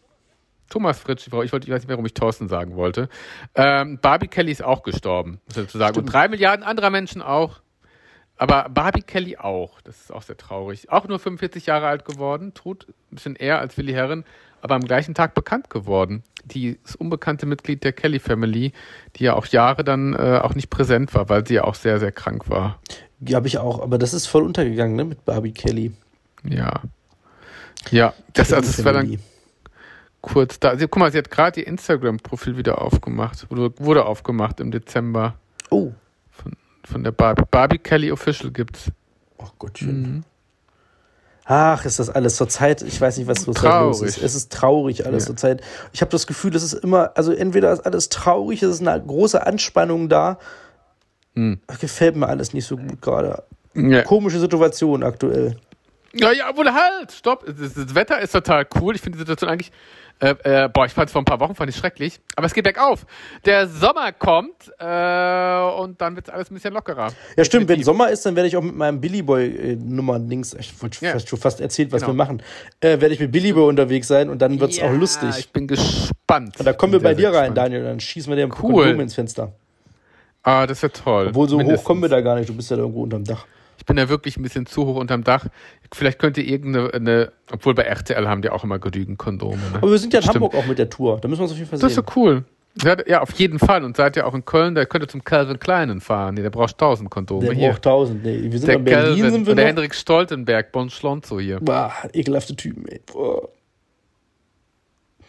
Thomas 0.70 1.00
Fritsch, 1.00 1.28
ich, 1.28 1.34
wollte, 1.34 1.46
ich 1.48 1.54
weiß 1.54 1.80
nicht 1.80 1.88
mehr, 1.88 1.98
warum 1.98 2.06
ich 2.06 2.14
Thorsten 2.14 2.48
sagen 2.48 2.76
wollte. 2.76 3.10
Ähm, 3.56 4.00
Barbie 4.02 4.28
Kelly 4.28 4.52
ist 4.52 4.64
auch 4.64 4.84
gestorben, 4.84 5.40
sozusagen. 5.48 5.98
Und 5.98 6.06
drei 6.08 6.28
Milliarden 6.28 6.66
anderer 6.66 6.90
Menschen 6.90 7.22
auch. 7.22 7.62
Aber 8.38 8.70
Barbie 8.70 9.02
Kelly 9.02 9.38
auch. 9.38 9.82
Das 9.82 10.00
ist 10.00 10.14
auch 10.14 10.22
sehr 10.22 10.38
traurig. 10.38 10.90
Auch 10.92 11.08
nur 11.08 11.20
45 11.20 11.66
Jahre 11.66 11.88
alt 11.88 12.06
geworden, 12.06 12.54
tot 12.54 12.86
ein 13.12 13.16
bisschen 13.16 13.36
eher 13.36 13.60
als 13.60 13.78
Willi 13.78 13.94
Herren, 13.94 14.26
aber 14.62 14.76
am 14.76 14.82
gleichen 14.82 15.16
Tag 15.16 15.34
bekannt 15.34 15.70
geworden. 15.70 16.24
Die, 16.46 16.80
das 16.84 16.96
unbekannte 16.96 17.46
Mitglied 17.46 17.84
der 17.84 17.94
Kelly 17.94 18.20
Family, 18.20 18.74
die 19.16 19.24
ja 19.24 19.34
auch 19.34 19.48
Jahre 19.48 19.84
dann 19.84 20.14
äh, 20.14 20.40
auch 20.42 20.54
nicht 20.54 20.70
präsent 20.70 21.14
war, 21.16 21.30
weil 21.30 21.48
sie 21.48 21.56
ja 21.56 21.64
auch 21.64 21.76
sehr, 21.76 22.00
sehr 22.00 22.12
krank 22.12 22.50
war. 22.50 22.80
Ja, 23.20 23.38
habe 23.38 23.48
ich 23.48 23.58
auch, 23.58 23.82
aber 23.82 23.98
das 23.98 24.14
ist 24.14 24.28
voll 24.28 24.44
untergegangen, 24.44 24.96
ne, 24.96 25.04
mit 25.04 25.26
Barbie 25.26 25.52
Kelly. 25.52 25.92
Ja. 26.44 26.82
Ja, 27.90 28.14
das, 28.34 28.54
also, 28.54 28.68
das 28.68 28.86
war 28.86 28.94
dann 28.94 29.20
kurz 30.28 30.60
da. 30.60 30.78
Sie, 30.78 30.88
guck 30.88 30.98
mal, 30.98 31.12
sie 31.12 31.18
hat 31.18 31.30
gerade 31.30 31.62
ihr 31.62 31.68
Instagram-Profil 31.68 32.58
wieder 32.58 32.82
aufgemacht. 32.82 33.50
Wurde, 33.50 33.74
wurde 33.80 34.06
aufgemacht 34.06 34.60
im 34.60 34.72
Dezember. 34.72 35.36
Oh. 35.70 35.92
Von, 36.32 36.54
von 36.84 37.04
der 37.04 37.12
Barbie. 37.12 37.44
Barbie 37.50 37.78
Kelly 37.78 38.12
Official 38.12 38.52
gibt's. 38.52 38.92
Ach 39.38 39.52
Gottchen. 39.58 40.02
Mhm. 40.02 40.24
Ach, 41.50 41.86
ist 41.86 42.00
das 42.00 42.10
alles 42.10 42.36
zur 42.36 42.50
Zeit, 42.50 42.82
ich 42.82 43.00
weiß 43.00 43.18
nicht, 43.18 43.28
was 43.28 43.44
so 43.44 43.54
los 43.54 44.02
ist. 44.02 44.22
Es 44.22 44.36
ist 44.36 44.52
traurig 44.52 45.06
alles 45.06 45.24
ja. 45.24 45.28
zur 45.28 45.38
Zeit. 45.38 45.62
Ich 45.94 46.02
habe 46.02 46.12
das 46.12 46.28
Gefühl, 46.28 46.54
es 46.54 46.62
ist 46.62 46.74
immer, 46.74 47.12
also 47.16 47.32
entweder 47.32 47.72
ist 47.72 47.86
alles 47.86 48.10
traurig, 48.10 48.62
es 48.64 48.70
ist 48.70 48.86
eine 48.86 49.02
große 49.02 49.48
Anspannung 49.48 50.10
da. 50.10 50.40
Hm. 51.36 51.62
Gefällt 51.80 52.18
mir 52.18 52.28
alles 52.28 52.54
nicht 52.54 52.66
so 52.66 52.76
gut 52.76 53.02
gerade. 53.02 53.44
Ja. 53.76 54.02
Komische 54.02 54.40
Situation 54.40 55.04
aktuell. 55.04 55.56
Ja, 56.14 56.34
ja, 56.34 56.56
wohl 56.58 56.74
halt, 56.74 57.14
stopp. 57.14 57.46
Das 57.46 57.96
Wetter 57.96 58.20
ist 58.20 58.32
total 58.32 58.68
cool. 58.82 58.96
Ich 58.96 59.02
finde 59.02 59.18
die 59.18 59.22
Situation 59.22 59.50
eigentlich 59.50 59.72
äh, 60.20 60.36
äh, 60.44 60.70
boah, 60.70 60.86
ich 60.86 60.94
fand 60.94 61.08
es 61.08 61.12
vor 61.12 61.22
ein 61.22 61.26
paar 61.26 61.40
Wochen 61.40 61.54
fand 61.54 61.70
ich 61.70 61.76
schrecklich. 61.76 62.20
Aber 62.36 62.48
es 62.48 62.54
geht 62.54 62.64
bergauf. 62.64 63.06
Der 63.46 63.68
Sommer 63.68 64.12
kommt 64.12 64.72
äh, 64.80 65.82
und 65.82 66.02
dann 66.02 66.16
wird 66.16 66.28
es 66.28 66.34
alles 66.34 66.50
ein 66.50 66.56
bisschen 66.56 66.74
lockerer. 66.74 67.10
Ja, 67.36 67.46
stimmt. 67.46 67.70
Wenn 67.70 67.84
Sommer 67.84 68.10
ist, 68.10 68.26
dann 68.26 68.36
werde 68.36 68.48
ich 68.48 68.58
auch 68.58 68.64
mit 68.64 68.76
meinem 68.76 69.00
Billy 69.00 69.22
Boy 69.22 69.78
Nummer 69.80 70.18
links, 70.18 70.56
ich 70.60 70.82
wollte 70.82 71.06
ja. 71.06 71.20
schon 71.20 71.40
fast 71.40 71.62
erzählt, 71.62 71.92
was 71.92 72.02
genau. 72.02 72.14
wir 72.14 72.18
machen, 72.18 72.42
äh, 72.80 73.00
werde 73.00 73.14
ich 73.14 73.20
mit 73.20 73.32
Billy 73.32 73.54
Boy 73.54 73.68
unterwegs 73.68 74.08
sein 74.08 74.30
und 74.30 74.42
dann 74.42 74.60
wird 74.60 74.72
es 74.72 74.78
ja, 74.78 74.90
auch 74.90 74.94
lustig. 74.94 75.30
Ich 75.38 75.52
bin 75.52 75.68
gespannt. 75.68 76.58
Und 76.58 76.66
da 76.66 76.74
kommen 76.74 76.94
wir 76.94 77.02
bei 77.02 77.14
dir 77.14 77.32
rein, 77.32 77.54
Daniel. 77.54 77.84
Dann 77.84 78.00
schießen 78.00 78.32
wir 78.32 78.36
dir 78.36 78.52
cool. 78.64 78.86
Kondom 78.86 79.02
ins 79.02 79.14
Fenster. 79.14 79.54
Ah, 80.42 80.66
das 80.66 80.82
wäre 80.82 80.94
toll. 80.94 81.28
Obwohl 81.30 81.50
so 81.50 81.58
Mindestens. 81.58 81.82
hoch 81.82 81.88
kommen 81.88 82.02
wir 82.02 82.10
da 82.10 82.22
gar 82.22 82.36
nicht. 82.36 82.50
Du 82.50 82.56
bist 82.56 82.72
ja 82.72 82.78
irgendwo 82.78 83.04
unterm 83.04 83.24
Dach 83.24 83.46
bin 83.88 83.96
da 83.96 84.10
wirklich 84.10 84.38
ein 84.38 84.44
bisschen 84.44 84.68
zu 84.68 84.86
hoch 84.86 84.98
unterm 84.98 85.24
Dach. 85.24 85.48
Vielleicht 85.92 86.20
könnte 86.20 86.42
irgendeine, 86.42 86.94
eine, 86.94 87.32
obwohl 87.52 87.74
bei 87.74 87.84
RTL 87.84 88.28
haben 88.28 88.44
die 88.44 88.50
auch 88.50 88.64
immer 88.64 88.78
genügend 88.78 89.18
Kondome. 89.18 89.58
Ne? 89.58 89.78
Aber 89.78 89.90
wir 89.90 89.98
sind 89.98 90.14
ja 90.14 90.20
in 90.20 90.24
Stimmt. 90.24 90.36
Hamburg 90.36 90.56
auch 90.56 90.68
mit 90.68 90.78
der 90.78 90.90
Tour. 90.90 91.20
Da 91.20 91.28
müssen 91.28 91.40
wir 91.40 91.44
uns 91.44 91.54
auf 91.54 91.58
jeden 91.58 91.70
Fall 91.70 91.80
sehen. 91.80 91.88
Das 91.88 91.98
ist 91.98 92.06
so 92.06 92.20
cool. 92.20 92.44
Ja, 93.08 93.22
auf 93.22 93.32
jeden 93.32 93.58
Fall. 93.58 93.84
Und 93.84 93.98
seid 93.98 94.18
ihr 94.18 94.28
auch 94.28 94.36
in 94.36 94.46
Köln, 94.46 94.76
da 94.76 94.86
könnt 94.86 95.04
ihr 95.04 95.08
zum 95.08 95.24
Calvin 95.24 95.58
Kleinen 95.58 96.00
fahren. 96.00 96.36
Nee, 96.36 96.44
der 96.44 96.52
braucht 96.52 96.74
1000 96.74 97.10
Kondome. 97.10 97.46
Der 97.46 97.56
hier. 97.56 97.70
braucht 97.70 97.88
1000. 97.88 98.24
Nee, 98.24 98.52
wir 98.52 98.60
sind 98.60 98.68
der 98.68 98.76
in 98.76 98.84
Berlin. 98.84 99.16
Calvin 99.16 99.32
sind 99.32 99.48
wir 99.48 99.56
der 99.56 99.66
Hendrik 99.66 99.96
Stoltenberg, 99.96 100.72
Bon 100.72 100.90
Schlonzo 100.90 101.40
hier. 101.40 101.60
Boah, 101.60 101.92
ekelhafte 102.14 102.56
Typen, 102.56 102.88
ey. 102.88 103.02
Boah. 103.12 103.50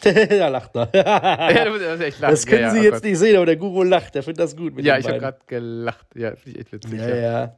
da 0.02 0.48
lacht 0.48 0.76
er. 0.76 0.90
ja, 0.94 1.64
das, 1.78 2.00
echt 2.00 2.20
lachen. 2.20 2.32
das 2.32 2.46
können 2.46 2.62
ja, 2.62 2.70
Sie 2.70 2.78
ja, 2.78 2.84
jetzt 2.84 3.02
nicht 3.02 3.18
sehen, 3.18 3.36
aber 3.36 3.46
der 3.46 3.56
Guru 3.56 3.82
lacht. 3.82 4.14
Der 4.14 4.22
findet 4.22 4.40
das 4.40 4.56
gut. 4.56 4.78
ja, 4.80 4.98
ich 4.98 5.08
habe 5.08 5.18
gerade 5.18 5.38
gelacht. 5.46 6.06
Ja, 6.14 6.36
finde 6.36 6.50
ich 6.50 6.66
echt 6.66 6.72
witzig. 6.72 7.00
Ja, 7.00 7.16
ja. 7.16 7.56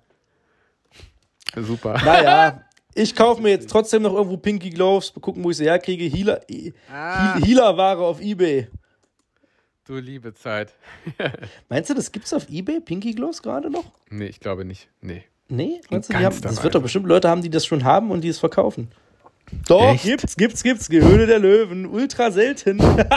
Super. 1.57 2.01
Naja, 2.05 2.62
ich 2.94 3.14
kaufe 3.14 3.40
mir 3.40 3.51
jetzt 3.51 3.70
trotzdem 3.70 4.03
noch 4.03 4.14
irgendwo 4.14 4.36
Pinky 4.36 4.70
Gloves, 4.70 5.12
gucken, 5.20 5.44
wo 5.44 5.51
ich 5.51 5.57
sie 5.57 5.64
herkriege. 5.64 6.05
Healer, 6.05 6.40
ah. 6.92 7.36
Healer-Ware 7.36 8.03
auf 8.03 8.20
Ebay. 8.20 8.68
Du 9.86 9.96
liebe 9.96 10.34
Zeit. 10.34 10.74
Meinst 11.68 11.90
du, 11.90 11.94
das 11.94 12.12
gibt's 12.12 12.32
auf 12.32 12.48
Ebay, 12.48 12.80
Pinky 12.80 13.12
Gloves 13.12 13.42
gerade 13.42 13.70
noch? 13.70 13.84
Nee, 14.09 14.26
ich 14.26 14.40
glaube 14.40 14.64
nicht. 14.64 14.88
Nee. 15.01 15.24
Nee? 15.48 15.80
Meinst 15.90 16.11
du, 16.11 16.16
die 16.16 16.24
haben, 16.24 16.40
das 16.40 16.62
wird 16.62 16.74
doch 16.76 16.82
bestimmt 16.82 17.07
Leute 17.07 17.28
haben, 17.28 17.42
die 17.42 17.51
das 17.51 17.66
schon 17.66 17.82
haben 17.84 18.11
und 18.12 18.20
die 18.20 18.28
es 18.28 18.38
verkaufen. 18.38 18.92
Doch, 19.66 19.94
Echt? 19.94 20.05
gibt's, 20.05 20.36
gibt's, 20.36 20.62
gibt's. 20.62 20.88
Gehöhle 20.88 21.26
der 21.26 21.40
Löwen. 21.40 21.86
Ultra 21.86 22.30
selten. 22.30 22.80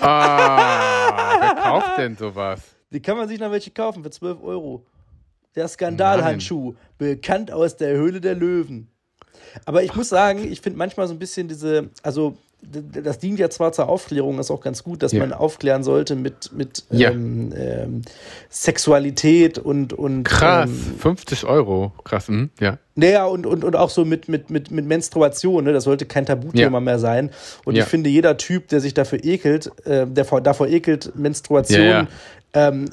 ah, 0.00 1.40
wer 1.40 1.54
kauft 1.56 1.98
denn 1.98 2.16
sowas? 2.16 2.60
Die 2.92 3.00
kann 3.00 3.16
man 3.16 3.28
sich 3.28 3.40
noch 3.40 3.50
welche 3.50 3.72
kaufen 3.72 4.04
für 4.04 4.10
12 4.10 4.40
Euro. 4.42 4.84
Der 5.56 5.66
Skandalhandschuh, 5.68 6.74
bekannt 6.98 7.50
aus 7.50 7.76
der 7.76 7.96
Höhle 7.96 8.20
der 8.20 8.34
Löwen. 8.34 8.88
Aber 9.64 9.82
ich 9.82 9.94
muss 9.94 10.08
sagen, 10.08 10.50
ich 10.50 10.60
finde 10.60 10.78
manchmal 10.78 11.08
so 11.08 11.14
ein 11.14 11.18
bisschen 11.18 11.48
diese, 11.48 11.90
also 12.02 12.36
das 12.62 13.18
dient 13.18 13.38
ja 13.38 13.48
zwar 13.48 13.72
zur 13.72 13.88
Aufklärung, 13.88 14.38
ist 14.38 14.50
auch 14.50 14.60
ganz 14.60 14.84
gut, 14.84 15.02
dass 15.02 15.12
ja. 15.12 15.20
man 15.20 15.32
aufklären 15.32 15.82
sollte 15.82 16.14
mit, 16.14 16.52
mit 16.52 16.84
ja. 16.90 17.10
ähm, 17.10 17.52
ähm, 17.56 18.02
Sexualität 18.50 19.58
und. 19.58 19.92
und 19.92 20.24
Krass, 20.24 20.68
ähm, 20.68 20.98
50 20.98 21.44
Euro. 21.44 21.92
Krass, 22.04 22.28
mhm. 22.28 22.50
ja. 22.60 22.78
Naja, 22.96 23.24
und, 23.24 23.46
und, 23.46 23.64
und 23.64 23.76
auch 23.76 23.88
so 23.88 24.04
mit, 24.04 24.28
mit, 24.28 24.50
mit, 24.50 24.70
mit 24.70 24.84
Menstruation, 24.84 25.64
ne? 25.64 25.72
das 25.72 25.84
sollte 25.84 26.04
kein 26.04 26.26
Tabuthema 26.26 26.76
ja. 26.76 26.80
mehr 26.80 26.98
sein. 26.98 27.30
Und 27.64 27.76
ich 27.76 27.84
finde, 27.84 28.10
jeder 28.10 28.36
Typ, 28.36 28.68
der 28.68 28.80
sich 28.80 28.92
dafür 28.92 29.24
ekelt, 29.24 29.70
äh, 29.86 30.06
der 30.06 30.26
vor, 30.26 30.42
davor 30.42 30.68
ekelt, 30.68 31.16
Menstruation 31.16 32.08
ähm, 32.52 32.88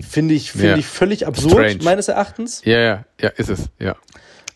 finde 0.00 0.34
ich, 0.34 0.52
find 0.52 0.78
ich 0.78 0.86
völlig 0.86 1.26
absurd, 1.26 1.52
Strange. 1.52 1.84
meines 1.84 2.08
Erachtens. 2.08 2.62
Ja, 2.64 2.78
ja, 2.78 3.04
ja, 3.20 3.28
ist 3.30 3.48
es, 3.48 3.68
ja. 3.78 3.96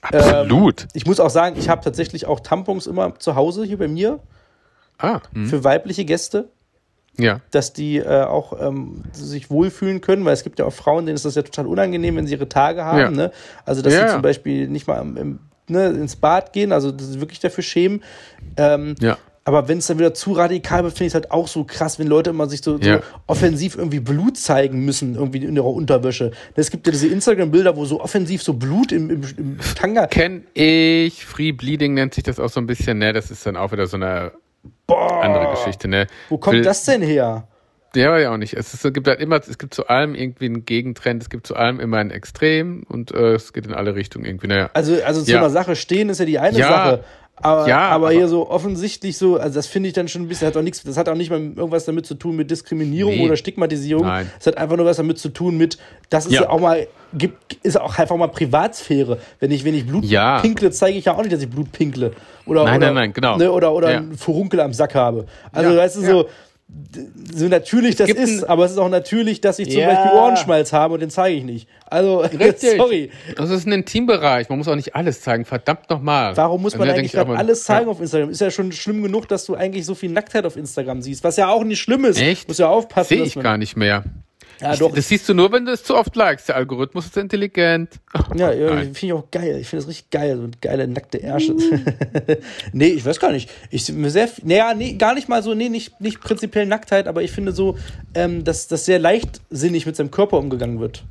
Absolut. 0.03 0.83
Ähm, 0.83 0.89
ich 0.95 1.07
muss 1.07 1.21
auch 1.21 1.31
sagen, 1.31 1.57
ich 1.59 1.69
habe 1.69 1.83
tatsächlich 1.83 2.27
auch 2.27 2.41
Tampons 2.41 2.87
immer 2.87 3.19
zu 3.19 3.35
Hause 3.35 3.65
hier 3.65 3.79
bei 3.79 3.89
mir. 3.89 4.21
Ah. 4.99 5.21
Mh. 5.33 5.49
Für 5.49 5.65
weibliche 5.65 6.05
Gäste. 6.05 6.51
Ja. 7.19 7.41
Dass 7.51 7.73
die 7.73 7.97
äh, 7.97 8.25
auch 8.25 8.61
ähm, 8.61 9.05
sich 9.13 9.51
wohlfühlen 9.51 10.03
können, 10.03 10.25
weil 10.27 10.35
es 10.35 10.45
gibt 10.45 10.59
ja 10.59 10.67
auch 10.67 10.73
Frauen, 10.73 11.07
denen 11.07 11.17
ist 11.17 11.25
das 11.25 11.35
ja 11.35 11.43
total 11.43 11.67
unangenehm, 11.67 12.17
wenn 12.17 12.27
sie 12.27 12.35
ihre 12.35 12.49
Tage 12.49 12.85
haben. 12.85 12.99
Ja. 12.99 13.11
Ne? 13.11 13.33
Also, 13.65 13.81
dass 13.81 13.95
ja, 13.95 14.07
sie 14.07 14.13
zum 14.13 14.23
Beispiel 14.23 14.69
nicht 14.69 14.87
mal 14.87 15.01
im, 15.01 15.17
im, 15.17 15.39
ne, 15.67 15.87
ins 15.87 16.17
Bad 16.17 16.53
gehen, 16.53 16.73
also 16.73 16.93
dass 16.93 17.09
sie 17.09 17.21
wirklich 17.21 17.41
dafür 17.41 17.65
schämen. 17.65 18.03
Ähm, 18.59 18.97
ja. 19.01 19.17
Aber 19.47 19.69
wenn 19.69 19.79
es 19.79 19.87
dann 19.87 20.01
wieder 20.01 20.13
zu 20.13 20.33
radikal 20.33 20.83
wird, 20.83 20.95
finde 20.95 21.05
ich 21.05 21.11
es 21.13 21.15
halt 21.15 21.31
auch 21.31 21.47
so 21.47 21.63
krass, 21.63 22.01
wenn 22.01 22.09
Leute 22.09 22.31
immer 22.31 22.49
sich 22.49 22.63
so, 22.63 22.79
ja. 22.79 22.97
so, 22.97 23.03
offensiv 23.29 23.77
irgendwie 23.77 24.01
Blut 24.01 24.37
zeigen 24.37 24.85
müssen, 24.85 25.15
irgendwie 25.15 25.39
in 25.39 25.55
ihrer 25.55 25.67
Unterwäsche. 25.67 26.33
Es 26.57 26.73
gibt 26.73 26.85
ja 26.85 26.91
diese 26.91 27.07
Instagram-Bilder, 27.07 27.77
wo 27.77 27.85
so 27.85 28.01
offensiv 28.01 28.43
so 28.43 28.55
Blut 28.55 28.91
im, 28.91 29.09
im, 29.09 29.23
im 29.39 29.59
Tanga. 29.77 30.09
Kenn 30.09 30.49
ich. 30.53 31.25
Free 31.25 31.53
Bleeding 31.53 31.95
nennt 31.95 32.15
sich 32.15 32.25
das 32.25 32.41
auch 32.41 32.49
so 32.49 32.59
ein 32.59 32.67
bisschen, 32.67 32.99
ne? 32.99 33.13
Das 33.13 33.31
ist 33.31 33.47
dann 33.47 33.57
auch 33.57 33.71
wieder 33.71 33.87
so 33.87 33.97
eine 33.97 34.33
Boah. 34.89 35.23
andere 35.23 35.53
Geschichte, 35.53 35.87
ne? 35.87 36.09
Wo 36.29 36.39
kommt 36.39 36.57
Will, 36.57 36.65
das 36.65 36.83
denn 36.83 37.03
her? 37.03 37.47
Ja, 37.95 38.19
ja 38.19 38.33
auch 38.33 38.39
nicht. 38.39 38.55
Es, 38.55 38.75
ist, 38.75 38.85
es 38.85 38.93
gibt 38.93 39.07
halt 39.07 39.21
immer, 39.21 39.37
es 39.37 39.59
gibt 39.59 39.75
zu 39.75 39.87
allem 39.87 40.17
irgendwie 40.17 40.47
einen 40.47 40.65
Gegentrend, 40.65 41.23
es 41.23 41.31
gibt 41.31 41.47
zu 41.47 41.55
allem 41.55 41.79
immer 41.79 41.99
ein 41.99 42.11
Extrem 42.11 42.83
und 42.89 43.13
äh, 43.13 43.35
es 43.35 43.53
geht 43.53 43.65
in 43.65 43.75
alle 43.75 43.95
Richtungen 43.95 44.25
irgendwie. 44.25 44.49
Naja. 44.49 44.71
Also, 44.75 45.01
also 45.05 45.23
zu 45.23 45.31
ja. 45.31 45.39
einer 45.39 45.51
Sache 45.51 45.77
stehen 45.77 46.09
ist 46.09 46.19
ja 46.19 46.27
die 46.27 46.41
eine 46.41 46.59
ja, 46.59 46.69
Sache. 46.69 47.05
Aber, 47.39 47.69
ja, 47.69 47.81
aber, 47.89 48.07
aber 48.07 48.11
hier 48.13 48.29
so 48.29 48.49
offensichtlich 48.49 49.19
so, 49.19 49.37
also 49.37 49.57
das 49.57 49.67
finde 49.67 49.89
ich 49.89 49.93
dann 49.93 50.09
schon 50.09 50.23
ein 50.23 50.29
bisschen, 50.29 50.49
hat 50.49 50.57
auch 50.57 50.63
nichts, 50.63 50.83
das 50.83 50.97
hat 50.97 51.09
auch 51.09 51.15
nicht 51.15 51.31
mal 51.31 51.39
irgendwas 51.39 51.85
damit 51.85 52.07
zu 52.07 52.15
tun 52.15 52.35
mit 52.35 52.51
Diskriminierung 52.51 53.15
nee. 53.15 53.27
oder 53.27 53.37
Stigmatisierung. 53.37 54.07
Nein. 54.07 54.31
Es 54.41 54.47
hat 54.47 54.57
einfach 54.57 54.77
nur 54.79 54.87
was 54.87 54.97
damit 54.97 55.19
zu 55.19 55.29
tun 55.29 55.59
mit, 55.59 55.77
das 56.09 56.25
ist 56.25 56.33
ja. 56.33 56.49
auch 56.49 56.61
mal, 56.61 56.87
gibt, 57.13 57.55
ist 57.63 57.79
auch 57.79 57.99
einfach 57.99 58.17
mal 58.17 58.29
Privatsphäre. 58.29 59.19
Wenn 59.39 59.51
ich, 59.51 59.65
wenn 59.65 59.75
ich 59.75 59.87
Blut 59.87 60.05
ja. 60.07 60.41
pinkle, 60.41 60.71
zeige 60.71 60.97
ich 60.97 61.05
ja 61.05 61.15
auch 61.15 61.23
nicht, 61.23 61.33
dass 61.33 61.43
ich 61.43 61.51
Blut 61.51 61.71
pinkle. 61.73 62.13
Oder, 62.47 62.65
nein, 62.65 62.79
oder, 62.79 62.87
nein, 62.87 62.95
nein, 62.95 63.13
genau. 63.13 63.37
Ne, 63.37 63.53
oder 63.53 63.73
oder 63.75 63.91
ja. 63.91 63.99
einen 63.99 64.17
Furunkel 64.17 64.61
am 64.61 64.73
Sack 64.73 64.95
habe. 64.95 65.27
Also, 65.53 65.73
ja. 65.73 65.77
weißt 65.77 65.97
du, 65.97 66.01
so, 66.03 66.29
so 67.33 67.47
natürlich 67.47 67.95
das 67.95 68.09
Gibt 68.09 68.19
ist, 68.19 68.43
aber 68.43 68.65
es 68.65 68.73
ist 68.73 68.79
auch 68.79 68.89
natürlich, 68.89 69.41
dass 69.41 69.61
ich 69.61 69.71
zum 69.71 69.81
ja. 69.81 69.89
Beispiel 69.89 70.19
Ohrenschmalz 70.19 70.73
habe 70.73 70.95
und 70.95 71.01
den 71.01 71.11
zeige 71.11 71.37
ich 71.37 71.45
nicht. 71.45 71.69
Also, 71.87 72.19
Richtig. 72.21 72.77
sorry. 72.77 73.11
Das 73.37 73.51
ist 73.51 73.67
ein 73.67 73.73
Intimbereich. 73.73 74.49
Man 74.49 74.59
muss 74.59 74.67
auch 74.67 74.75
nicht 74.75 74.97
alles 74.97 75.21
zeigen. 75.21 75.45
Verdammt 75.45 75.89
nochmal. 75.91 76.37
Warum 76.37 76.63
muss 76.63 76.77
man 76.77 76.89
also, 76.89 76.99
eigentlich 76.99 77.13
gerade 77.13 77.37
alles 77.37 77.63
zeigen 77.63 77.87
ja. 77.87 77.93
auf 77.93 78.01
Instagram? 78.01 78.31
Ist 78.31 78.41
ja 78.41 78.51
schon 78.51 78.73
schlimm 78.73 79.03
genug, 79.03 79.29
dass 79.29 79.47
du 79.47 79.55
eigentlich 79.55 79.87
so 79.87 79.95
viel 79.95 80.11
Nacktheit 80.11 80.45
auf 80.45 80.57
Instagram 80.57 81.03
siehst. 81.03 81.23
Was 81.23 81.37
ja 81.37 81.49
auch 81.49 81.63
nicht 81.63 81.81
schlimm 81.81 82.05
ist. 82.05 82.21
Echt? 82.21 82.49
Muss 82.49 82.59
ja 82.59 82.69
aufpassen. 82.69 83.09
Sehe 83.09 83.23
ich 83.23 83.35
gar 83.37 83.59
nicht 83.59 83.77
mehr. 83.77 84.05
Ja, 84.61 84.73
ich, 84.73 84.79
doch. 84.79 84.95
Das 84.95 85.09
siehst 85.09 85.29
du 85.29 85.35
nur, 85.35 85.53
wenn 85.53 85.67
du 85.67 85.73
es 85.73 85.85
zu 85.85 85.97
oft 85.97 86.17
likest. 86.17 86.49
Der 86.49 86.57
Algorithmus 86.57 87.07
ist 87.07 87.17
intelligent. 87.17 87.91
Ja, 88.37 88.53
ja 88.53 88.69
finde 88.77 88.99
ich 89.01 89.13
auch 89.13 89.31
geil. 89.31 89.59
Ich 89.61 89.69
finde 89.69 89.85
das 89.85 89.91
richtig 89.91 90.11
geil. 90.11 90.37
So 90.37 90.49
geile 90.61 90.89
nackte 90.89 91.19
Ärsche. 91.19 91.55
nee, 92.73 92.89
ich 92.89 93.05
weiß 93.05 93.21
gar 93.21 93.33
nicht. 93.33 93.51
Ich 93.71 93.93
mir 93.93 94.11
sehr, 94.11 94.29
naja, 94.43 94.75
nee, 94.75 94.95
gar 94.95 95.15
nicht 95.15 95.29
mal 95.29 95.43
so, 95.43 95.55
nee, 95.55 95.69
nicht, 95.69 96.01
nicht 96.01 96.21
prinzipiell 96.21 96.67
Nacktheit, 96.67 97.07
aber 97.07 97.23
ich 97.23 97.33
finde 97.33 97.53
so, 97.53 97.77
ähm, 98.15 98.45
dass 98.45 98.69
das 98.69 98.85
sehr 98.85 98.99
leichtsinnig 98.99 99.87
mit 99.87 99.97
seinem 99.97 100.11
Körper 100.11 100.39
umgegangen 100.39 100.81
wird. 100.81 101.05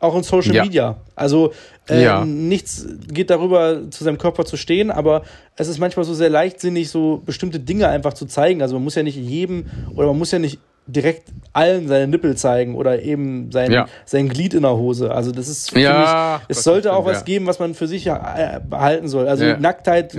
Auch 0.00 0.16
in 0.16 0.22
Social 0.22 0.54
ja. 0.54 0.64
Media. 0.64 0.96
Also 1.14 1.52
ähm, 1.88 2.00
ja. 2.00 2.24
nichts 2.24 2.86
geht 3.08 3.28
darüber, 3.28 3.90
zu 3.90 4.02
seinem 4.02 4.16
Körper 4.16 4.46
zu 4.46 4.56
stehen, 4.56 4.90
aber 4.90 5.24
es 5.56 5.68
ist 5.68 5.78
manchmal 5.78 6.06
so 6.06 6.14
sehr 6.14 6.30
leichtsinnig, 6.30 6.88
so 6.88 7.22
bestimmte 7.24 7.60
Dinge 7.60 7.88
einfach 7.88 8.14
zu 8.14 8.24
zeigen. 8.24 8.62
Also 8.62 8.76
man 8.76 8.84
muss 8.84 8.94
ja 8.94 9.02
nicht 9.02 9.16
jedem 9.16 9.66
oder 9.94 10.06
man 10.06 10.18
muss 10.18 10.30
ja 10.30 10.38
nicht 10.38 10.58
direkt 10.86 11.28
allen 11.52 11.88
seine 11.88 12.06
Nippel 12.08 12.36
zeigen 12.36 12.74
oder 12.74 13.02
eben 13.02 13.50
sein, 13.52 13.70
ja. 13.72 13.86
sein 14.04 14.28
Glied 14.28 14.54
in 14.54 14.62
der 14.62 14.76
Hose. 14.76 15.12
Also 15.12 15.30
das 15.32 15.48
ist, 15.48 15.72
ja, 15.76 16.36
ich, 16.48 16.56
es 16.56 16.64
sollte 16.64 16.92
auch 16.92 17.04
was 17.06 17.24
geben, 17.24 17.46
was 17.46 17.58
man 17.58 17.74
für 17.74 17.86
sich 17.86 18.04
behalten 18.04 19.08
soll. 19.08 19.28
Also 19.28 19.44
Nacktheit 19.56 20.16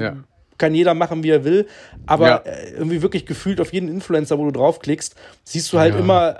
kann 0.57 0.76
jeder 0.76 0.93
machen, 0.93 1.24
wie 1.24 1.30
er 1.32 1.43
will. 1.43 1.68
Aber 2.05 2.28
Ja. 2.28 2.36
äh, 2.45 2.72
irgendwie 2.74 3.01
wirklich 3.01 3.26
gefühlt 3.26 3.59
auf 3.59 3.74
jeden 3.74 3.89
Influencer, 3.89 4.38
wo 4.38 4.45
du 4.45 4.51
draufklickst, 4.51 5.16
siehst 5.43 5.74
du 5.74 5.80
halt 5.80 5.93
Ja. 5.95 5.99
immer, 5.99 6.36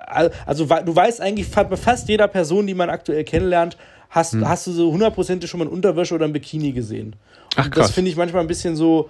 also 0.46 0.66
du 0.66 0.96
weißt 0.96 1.22
eigentlich 1.22 1.48
fast 1.48 2.08
jeder 2.08 2.28
Person, 2.28 2.68
die 2.68 2.74
man 2.76 2.90
aktuell 2.90 3.24
kennenlernt, 3.24 3.78
hast, 4.10 4.34
Hm. 4.34 4.48
hast 4.48 4.68
du 4.68 4.72
so 4.74 4.92
hundertprozentig 4.92 5.50
schon 5.50 5.60
mal 5.60 5.66
eine 5.66 5.74
Unterwäsche 5.74 6.14
oder 6.14 6.26
ein 6.26 6.34
Bikini 6.34 6.72
gesehen. 6.74 7.16
Ach, 7.56 7.66
Und 7.66 7.76
das 7.78 7.86
krass. 7.86 7.92
finde 7.92 8.12
ich 8.12 8.18
manchmal 8.18 8.42
ein 8.42 8.48
bisschen 8.48 8.76
so, 8.76 9.10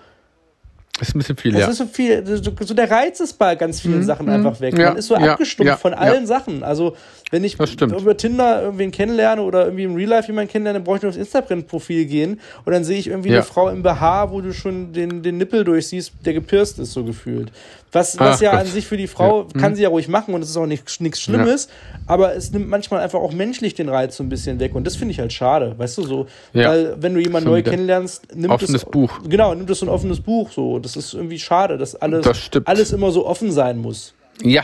ist 1.01 1.15
ein 1.15 1.19
bisschen 1.19 1.37
viel, 1.37 1.55
es 1.55 1.61
ja. 1.61 1.67
ist 1.67 1.77
so 1.77 1.85
viel, 1.85 2.23
so, 2.25 2.73
der 2.73 2.91
Reiz 2.91 3.19
ist 3.19 3.33
bei 3.33 3.55
ganz 3.55 3.81
vielen 3.81 4.03
Sachen 4.03 4.29
einfach 4.29 4.59
weg. 4.59 4.77
Ja, 4.77 4.89
Man 4.89 4.97
ist 4.97 5.07
so 5.07 5.15
ja, 5.15 5.31
abgestumpft 5.31 5.67
ja, 5.67 5.77
von 5.77 5.93
allen 5.93 6.27
Sachen. 6.27 6.63
Also, 6.63 6.95
wenn 7.31 7.43
ich 7.43 7.57
Das 7.57 7.71
über 7.73 8.17
Tinder 8.17 8.61
irgendwen 8.61 8.91
kennenlerne 8.91 9.41
oder 9.41 9.65
irgendwie 9.65 9.83
im 9.83 9.95
Real 9.95 10.09
Life 10.09 10.27
jemanden 10.27 10.51
kennenlerne, 10.51 10.79
dann 10.79 10.83
brauche 10.83 10.97
ich 10.97 11.01
nur 11.03 11.09
aufs 11.09 11.17
Instagram-Profil 11.17 12.05
gehen 12.05 12.39
und 12.65 12.73
dann 12.73 12.83
sehe 12.83 12.99
ich 12.99 13.07
irgendwie 13.07 13.29
eine 13.29 13.43
Frau 13.43 13.69
im 13.69 13.83
BH, 13.83 14.31
wo 14.31 14.41
du 14.41 14.53
schon 14.53 14.93
den, 14.93 15.23
den 15.23 15.37
Nippel 15.37 15.63
durchsiehst, 15.63 16.13
der 16.25 16.33
gepierst 16.33 16.79
ist, 16.79 16.91
so 16.91 17.03
gefühlt. 17.03 17.51
Was, 17.93 18.17
was 18.17 18.37
Ach 18.37 18.41
ja 18.41 18.51
Gott. 18.51 18.61
an 18.61 18.67
sich 18.67 18.87
für 18.87 18.95
die 18.95 19.07
Frau 19.07 19.47
kann 19.57 19.75
sie 19.75 19.83
ja 19.83 19.89
ruhig 19.89 20.07
machen 20.07 20.33
und 20.33 20.41
es 20.41 20.49
ist 20.49 20.55
auch 20.55 20.65
nichts 20.65 21.19
Schlimmes, 21.19 21.67
aber 22.07 22.35
es 22.35 22.51
nimmt 22.51 22.69
manchmal 22.69 23.01
einfach 23.01 23.19
auch 23.19 23.33
menschlich 23.33 23.73
den 23.73 23.89
Reiz 23.89 24.15
so 24.15 24.23
ein 24.23 24.29
bisschen 24.29 24.61
weg 24.61 24.75
und 24.75 24.87
das 24.87 24.95
finde 24.95 25.11
ich 25.13 25.19
halt 25.19 25.33
schade, 25.33 25.75
weißt 25.77 25.97
du 25.97 26.03
so. 26.03 26.27
Weil, 26.53 26.95
wenn 27.01 27.13
du 27.13 27.19
jemanden 27.19 27.49
neu 27.49 27.63
kennenlernst, 27.63 28.33
nimmt 28.33 28.53
Offenes 28.53 28.83
es, 28.83 28.89
Buch. 28.89 29.19
Genau, 29.27 29.53
nimmt 29.53 29.69
es 29.69 29.79
so 29.79 29.85
ein 29.85 29.89
offenes 29.89 30.21
Buch 30.21 30.51
so. 30.51 30.79
Das 30.79 30.90
ist 30.95 31.13
irgendwie 31.13 31.39
schade, 31.39 31.77
dass 31.77 31.95
alles, 31.95 32.23
Das 32.23 32.49
alles 32.65 32.91
immer 32.93 33.11
so 33.11 33.25
offen 33.25 33.51
sein 33.51 33.77
muss. 33.79 34.13
Ja, 34.43 34.63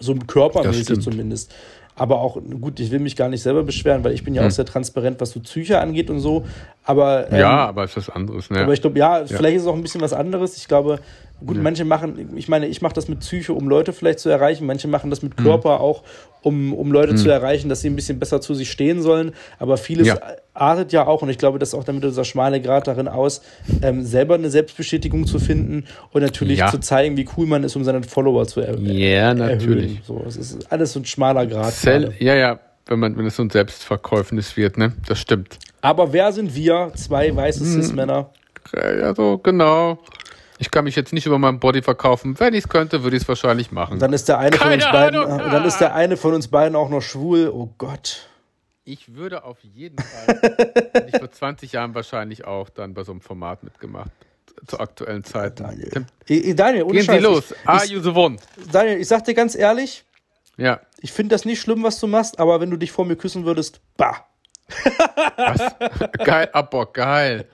So 0.00 0.14
Das 0.14 0.26
körpermäßig 0.26 1.00
zumindest. 1.00 1.52
Aber 1.94 2.20
auch, 2.20 2.38
gut, 2.60 2.80
ich 2.80 2.90
will 2.90 3.00
mich 3.00 3.16
gar 3.16 3.28
nicht 3.28 3.42
selber 3.42 3.62
beschweren, 3.62 4.02
weil 4.02 4.12
ich 4.14 4.24
bin 4.24 4.34
ja 4.34 4.46
auch 4.46 4.50
sehr 4.50 4.64
transparent, 4.64 5.20
was 5.20 5.32
so 5.32 5.40
Psyche 5.40 5.78
angeht 5.78 6.08
und 6.08 6.20
so. 6.20 6.44
Aber, 6.84 7.26
ähm, 7.26 7.32
Hm. 7.32 7.38
ja, 7.40 7.66
aber 7.68 7.84
ist 7.84 7.96
was 7.96 8.08
anderes, 8.08 8.48
ne? 8.48 8.60
aber 8.60 8.72
ich 8.72 8.80
glaube, 8.80 8.98
ja, 8.98 9.24
vielleicht 9.26 9.56
ist 9.56 9.62
es 9.62 9.68
auch 9.68 9.74
ein 9.74 9.82
bisschen 9.82 10.00
was 10.00 10.14
anderes. 10.14 10.56
Ich 10.56 10.66
glaube, 10.68 11.00
gut, 11.46 11.56
Hm. 11.56 11.62
manche 11.62 11.84
machen, 11.84 12.30
ich 12.36 12.48
meine, 12.48 12.66
ich 12.66 12.82
mache 12.82 12.94
das 12.94 13.08
mit 13.08 13.20
Psyche, 13.20 13.52
um 13.52 13.68
Leute 13.68 13.92
vielleicht 13.92 14.18
zu 14.20 14.28
erreichen. 14.28 14.66
Manche 14.66 14.88
machen 14.88 15.10
das 15.10 15.22
mit 15.22 15.36
Körper 15.36 15.80
auch, 15.80 16.02
um, 16.42 16.72
um 16.74 16.90
Leute 16.92 17.14
zu 17.14 17.28
erreichen, 17.30 17.68
dass 17.68 17.80
sie 17.82 17.88
ein 17.90 17.96
bisschen 17.96 18.18
besser 18.18 18.40
zu 18.40 18.54
sich 18.54 18.70
stehen 18.70 19.00
sollen. 19.02 19.32
Aber 19.58 19.76
vieles 19.76 20.08
Ja. 20.08 20.18
artet 20.54 20.92
ja 20.92 21.06
auch, 21.06 21.22
und 21.22 21.28
ich 21.28 21.38
glaube, 21.38 21.58
das 21.58 21.70
ist 21.70 21.74
auch 21.74 21.84
damit 21.84 22.04
unser 22.04 22.24
schmale 22.24 22.60
Grad 22.60 22.86
darin 22.88 23.08
aus, 23.08 23.42
ähm, 23.82 24.04
selber 24.04 24.34
eine 24.34 24.50
Selbstbestätigung 24.50 25.26
zu 25.26 25.38
finden 25.38 25.84
und 26.12 26.22
natürlich 26.22 26.58
Ja. 26.58 26.70
zu 26.70 26.78
zeigen, 26.78 27.16
wie 27.16 27.28
cool 27.36 27.46
man 27.46 27.62
ist, 27.64 27.76
um 27.76 27.84
seine 27.84 28.02
Follower 28.02 28.46
zu 28.46 28.60
er 28.60 28.78
Ja, 28.78 29.34
natürlich. 29.34 29.84
erhöhen. 29.84 30.00
So, 30.06 30.24
es 30.26 30.36
ist 30.36 30.70
alles 30.72 30.92
so 30.92 31.00
ein 31.00 31.04
schmaler 31.04 31.46
Grad. 31.46 31.72
Sel 31.72 32.12
ja, 32.18 32.34
ja, 32.34 32.58
wenn 32.86 32.98
man, 32.98 33.16
wenn 33.16 33.26
es 33.26 33.36
so 33.36 33.42
ein 33.42 33.50
Selbstverkäufnis 33.50 34.56
wird, 34.56 34.76
ne? 34.78 34.92
Das 35.06 35.20
stimmt. 35.20 35.58
Aber 35.80 36.12
wer 36.12 36.32
sind 36.32 36.54
wir? 36.54 36.92
Zwei 36.94 37.34
weiße 37.34 37.60
Hm. 37.60 37.66
Cis-Männer. 37.66 38.30
Äh, 38.74 39.00
Ja, 39.00 39.14
so, 39.14 39.38
genau. 39.38 39.98
Ich 40.62 40.70
kann 40.70 40.84
mich 40.84 40.94
jetzt 40.94 41.12
nicht 41.12 41.26
über 41.26 41.40
meinen 41.40 41.58
Body 41.58 41.82
verkaufen. 41.82 42.38
Wenn 42.38 42.54
ich 42.54 42.62
es 42.62 42.68
könnte, 42.68 43.02
würde 43.02 43.16
ich 43.16 43.24
es 43.24 43.28
wahrscheinlich 43.28 43.72
machen. 43.72 43.98
Dann 43.98 44.12
ist 44.12 44.28
der 44.28 44.38
eine 44.38 44.56
von 44.56 44.70
uns 44.72 44.84
beiden, 44.84 45.20
Ahnung. 45.20 45.50
dann 45.50 45.64
ist 45.64 45.78
der 45.78 45.92
eine 45.96 46.16
von 46.16 46.34
uns 46.34 46.46
beiden 46.46 46.76
auch 46.76 46.88
noch 46.88 47.00
schwul. 47.02 47.48
Oh 47.52 47.68
Gott. 47.78 48.28
Ich 48.84 49.14
würde 49.16 49.42
auf 49.42 49.58
jeden 49.64 49.98
Fall, 49.98 51.02
ich 51.08 51.18
vor 51.18 51.32
20 51.32 51.72
Jahren 51.72 51.96
wahrscheinlich 51.96 52.44
auch 52.44 52.68
dann 52.68 52.94
bei 52.94 53.02
so 53.02 53.10
einem 53.10 53.20
Format 53.20 53.64
mitgemacht. 53.64 54.12
Zur 54.68 54.80
aktuellen 54.80 55.24
Zeit. 55.24 55.58
Daniel. 55.58 55.90
Tim, 56.26 56.54
Daniel, 56.56 56.84
ohne 56.84 56.92
Gehen 56.92 57.00
Sie 57.02 57.06
Scheiß, 57.06 57.22
los. 57.22 57.54
Are 57.64 57.84
Ich, 57.84 57.90
you 57.90 58.00
the 58.00 58.10
one? 58.10 58.36
Daniel, 58.70 58.98
ich 59.00 59.08
sag 59.08 59.24
dir 59.24 59.34
ganz 59.34 59.56
ehrlich, 59.56 60.04
Ja. 60.58 60.78
ich 61.00 61.10
finde 61.10 61.34
das 61.34 61.44
nicht 61.44 61.60
schlimm, 61.60 61.82
was 61.82 61.98
du 61.98 62.06
machst, 62.06 62.38
aber 62.38 62.60
wenn 62.60 62.70
du 62.70 62.76
dich 62.76 62.92
vor 62.92 63.04
mir 63.04 63.16
küssen 63.16 63.44
würdest, 63.44 63.80
bah. 63.96 64.28
Was? 65.36 65.74
geil, 66.24 66.48
Abbock, 66.52 66.94
geil. 66.94 67.48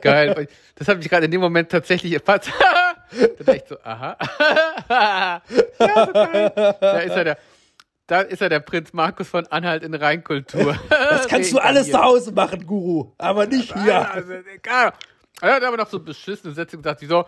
Geil. 0.00 0.48
Das 0.74 0.88
hat 0.88 0.98
mich 0.98 1.08
gerade 1.08 1.26
in 1.26 1.30
dem 1.30 1.40
Moment 1.40 1.70
tatsächlich 1.70 2.12
erfasst. 2.12 2.50
da 3.38 3.44
dachte 3.44 3.56
ich 3.56 3.68
so, 3.68 3.76
aha. 3.82 4.16
ja, 4.88 5.42
so 5.78 6.12
geil. 6.12 6.52
Da 6.80 6.98
ist 7.00 7.12
er 7.16 7.24
der. 7.24 7.38
Da 8.08 8.20
ist 8.20 8.40
er 8.40 8.48
der 8.48 8.60
Prinz 8.60 8.92
Markus 8.92 9.28
von 9.28 9.46
Anhalt 9.48 9.82
in 9.82 9.92
Reinkultur. 9.94 10.76
Das 10.88 11.26
kannst 11.28 11.52
du 11.52 11.58
alles 11.58 11.90
zu 11.90 12.00
Hause 12.00 12.30
machen, 12.32 12.64
Guru, 12.64 13.12
aber 13.18 13.46
nicht 13.46 13.70
Ja. 13.74 13.82
hier. 13.82 14.10
Also, 14.12 14.32
egal. 14.54 14.92
Er 15.40 15.54
hat 15.54 15.64
aber 15.64 15.76
noch 15.76 15.88
so 15.88 15.98
beschissene 15.98 16.54
Sätze 16.54 16.76
gesagt, 16.76 17.00
die 17.00 17.06
so, 17.06 17.24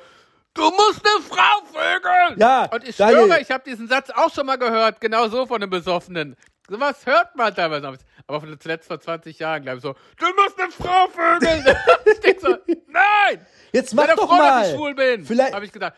du 0.55 0.63
musst 0.63 1.03
eine 1.05 1.23
Frau 1.25 1.65
vögeln. 1.67 2.39
Ja, 2.39 2.67
Und 2.73 2.87
ich 2.89 2.95
schwöre, 2.97 3.41
ich 3.41 3.51
habe 3.51 3.65
diesen 3.69 3.89
Satz 3.89 4.11
auch 4.11 4.33
schon 4.33 4.47
mal 4.47 4.57
gehört, 4.57 5.01
genau 5.01 5.27
so 5.29 5.47
von 5.47 5.57
einem 5.61 5.71
Besoffenen. 5.71 6.37
Sowas 6.69 7.05
hört 7.07 7.35
man 7.35 7.53
teilweise. 7.55 7.99
Aber 8.29 8.41
von 8.43 8.61
zuletzt 8.61 8.87
vor 8.87 9.01
20 9.01 9.39
Jahren, 9.39 9.63
glaube 9.63 9.79
ich, 9.79 9.83
so, 9.83 9.95
du 10.19 10.27
musst 10.41 10.61
eine 10.61 10.71
Frau 10.71 11.09
vögeln. 11.09 11.65
ich 12.05 12.21
denk 12.21 12.41
so, 12.41 12.49
nein! 12.87 13.47
Jetzt 13.73 13.95
mach 13.95 14.07
doch 14.07 14.17
doch 14.17 14.29
froh, 14.29 14.37
mal. 14.37 14.61
dass 14.61 14.69
ich 14.69 14.75
schwul 14.77 14.95
bin. 14.95 15.25
Vielleicht- 15.25 15.55
Habe 15.55 15.65
ich 15.65 15.73
gesagt. 15.73 15.97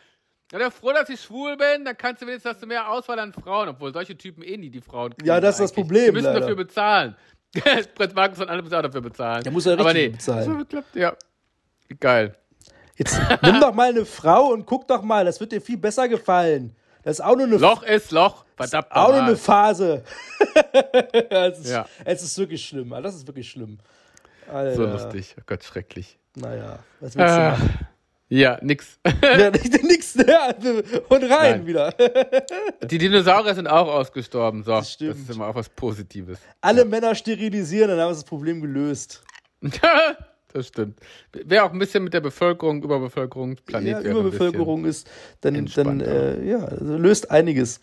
Sei 0.53 0.59
doch 0.59 0.73
froh, 0.73 0.93
dass 0.93 1.09
ich 1.09 1.21
schwul 1.21 1.57
bin, 1.57 1.85
dann 1.85 1.97
kannst 1.97 2.23
du 2.23 2.27
wenigstens 2.27 2.53
hast 2.53 2.63
du 2.63 2.67
mehr 2.67 2.89
Auswahl 2.89 3.19
an 3.21 3.33
Frauen, 3.33 3.69
obwohl 3.69 3.93
solche 3.93 4.17
Typen 4.17 4.43
eh 4.43 4.57
nie 4.57 4.71
die 4.71 4.81
Frauen 4.81 5.11
kriegen. 5.15 5.27
Ja, 5.29 5.41
das 5.41 5.57
ist 5.57 5.61
das 5.61 5.71
eigentlich. 5.71 5.85
Problem, 5.85 6.05
Die 6.07 6.13
müssen 6.13 6.25
leider. 6.25 6.41
dafür 6.41 6.57
bezahlen. 6.57 7.17
Prinz 7.95 8.15
Markus 8.15 8.41
und 8.41 8.49
alle 8.49 8.63
müssen 8.63 8.75
auch 8.75 8.83
dafür 8.83 9.01
bezahlen. 9.01 9.43
Der 9.45 9.53
muss 9.53 9.65
ja 9.65 9.73
Aber 9.75 9.87
richtig 9.87 10.03
nee, 10.03 10.09
bezahlen. 10.11 10.39
das 10.39 10.49
hat 10.49 10.59
geklappt, 10.59 10.97
ja. 10.97 11.15
Geil. 11.99 12.37
Jetzt 12.97 13.21
nimm 13.43 13.61
doch 13.61 13.75
mal 13.75 13.91
eine 13.91 14.05
Frau 14.05 14.49
und 14.53 14.67
guck 14.67 14.87
doch 14.87 15.03
mal, 15.03 15.25
das 15.25 15.39
wird 15.41 15.51
dir 15.53 15.61
viel 15.61 15.79
besser 15.79 16.09
gefallen. 16.09 16.75
Das 17.03 17.19
ist 17.19 17.25
auch 17.25 17.35
nur 17.37 17.47
eine 17.47 17.57
Loch 17.57 17.83
ist 17.83 18.11
Loch. 18.13 18.45
Verdammt. 18.57 18.89
auch 18.91 19.09
nur 19.09 19.23
eine 19.23 19.37
Phase. 19.37 20.05
es, 21.31 21.59
ist, 21.61 21.71
Ja. 21.71 21.87
es 22.05 22.23
ist 22.23 22.37
wirklich 22.39 22.65
schlimm. 22.67 22.91
Das 23.03 23.15
ist 23.15 23.27
wirklich 23.27 23.51
schlimm. 23.51 23.79
Alter. 24.53 24.75
So 24.75 24.85
lustig. 24.85 25.35
Oh 25.39 25.43
Gott, 25.47 25.65
schrecklich. 25.65 26.19
Naja, 26.37 26.79
was 27.01 27.17
willst 27.17 27.17
du 27.17 27.23
Ah, 27.41 27.51
machen? 27.53 27.79
ja, 28.29 28.59
nix. 28.63 28.99
Ja, 29.23 29.51
nix 29.51 30.15
mehr. 30.17 30.55
Und 31.09 31.23
rein 31.25 31.31
Nein. 31.31 31.67
wieder. 31.67 31.93
Die 32.83 32.99
Dinosaurier 32.99 33.55
sind 33.55 33.67
auch 33.67 33.89
ausgestorben. 33.89 34.63
So, 34.63 34.73
das, 34.73 34.93
stimmt. 34.93 35.17
ist 35.29 35.31
immer 35.35 35.47
auch 35.49 35.55
was 35.55 35.69
Positives. 35.69 36.39
Alle 36.61 36.85
Männer 36.85 37.15
sterilisieren, 37.15 37.89
dann 37.91 38.01
haben 38.01 38.09
wir 38.09 38.15
das 38.15 38.25
Problem 38.25 38.61
gelöst. 38.61 39.23
Das 40.53 40.69
stimmt. 40.69 40.99
Wäre 41.33 41.65
auch 41.65 41.73
ein 41.73 41.79
bisschen 41.79 42.05
mit 42.05 42.13
der 42.15 42.21
Bevölkerung, 42.21 42.83
Überbevölkerung, 42.83 43.57
Planet 43.67 44.05
ja, 44.05 44.11
Überbevölkerung 44.11 44.85
ist, 44.85 45.09
dann, 45.41 45.67
dann 45.75 46.01
äh, 46.01 46.43
ja, 46.45 46.59
also 46.65 46.97
löst 46.97 47.31
einiges. 47.31 47.81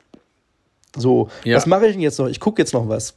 So, 0.96 1.30
Ja. 1.44 1.58
was 1.58 1.66
mache 1.66 1.86
ich 1.88 1.94
denn 1.94 2.02
jetzt 2.02 2.18
noch? 2.20 2.28
Ich 2.28 2.40
gucke 2.40 2.62
jetzt 2.62 2.74
noch 2.74 2.88
was. 2.90 3.16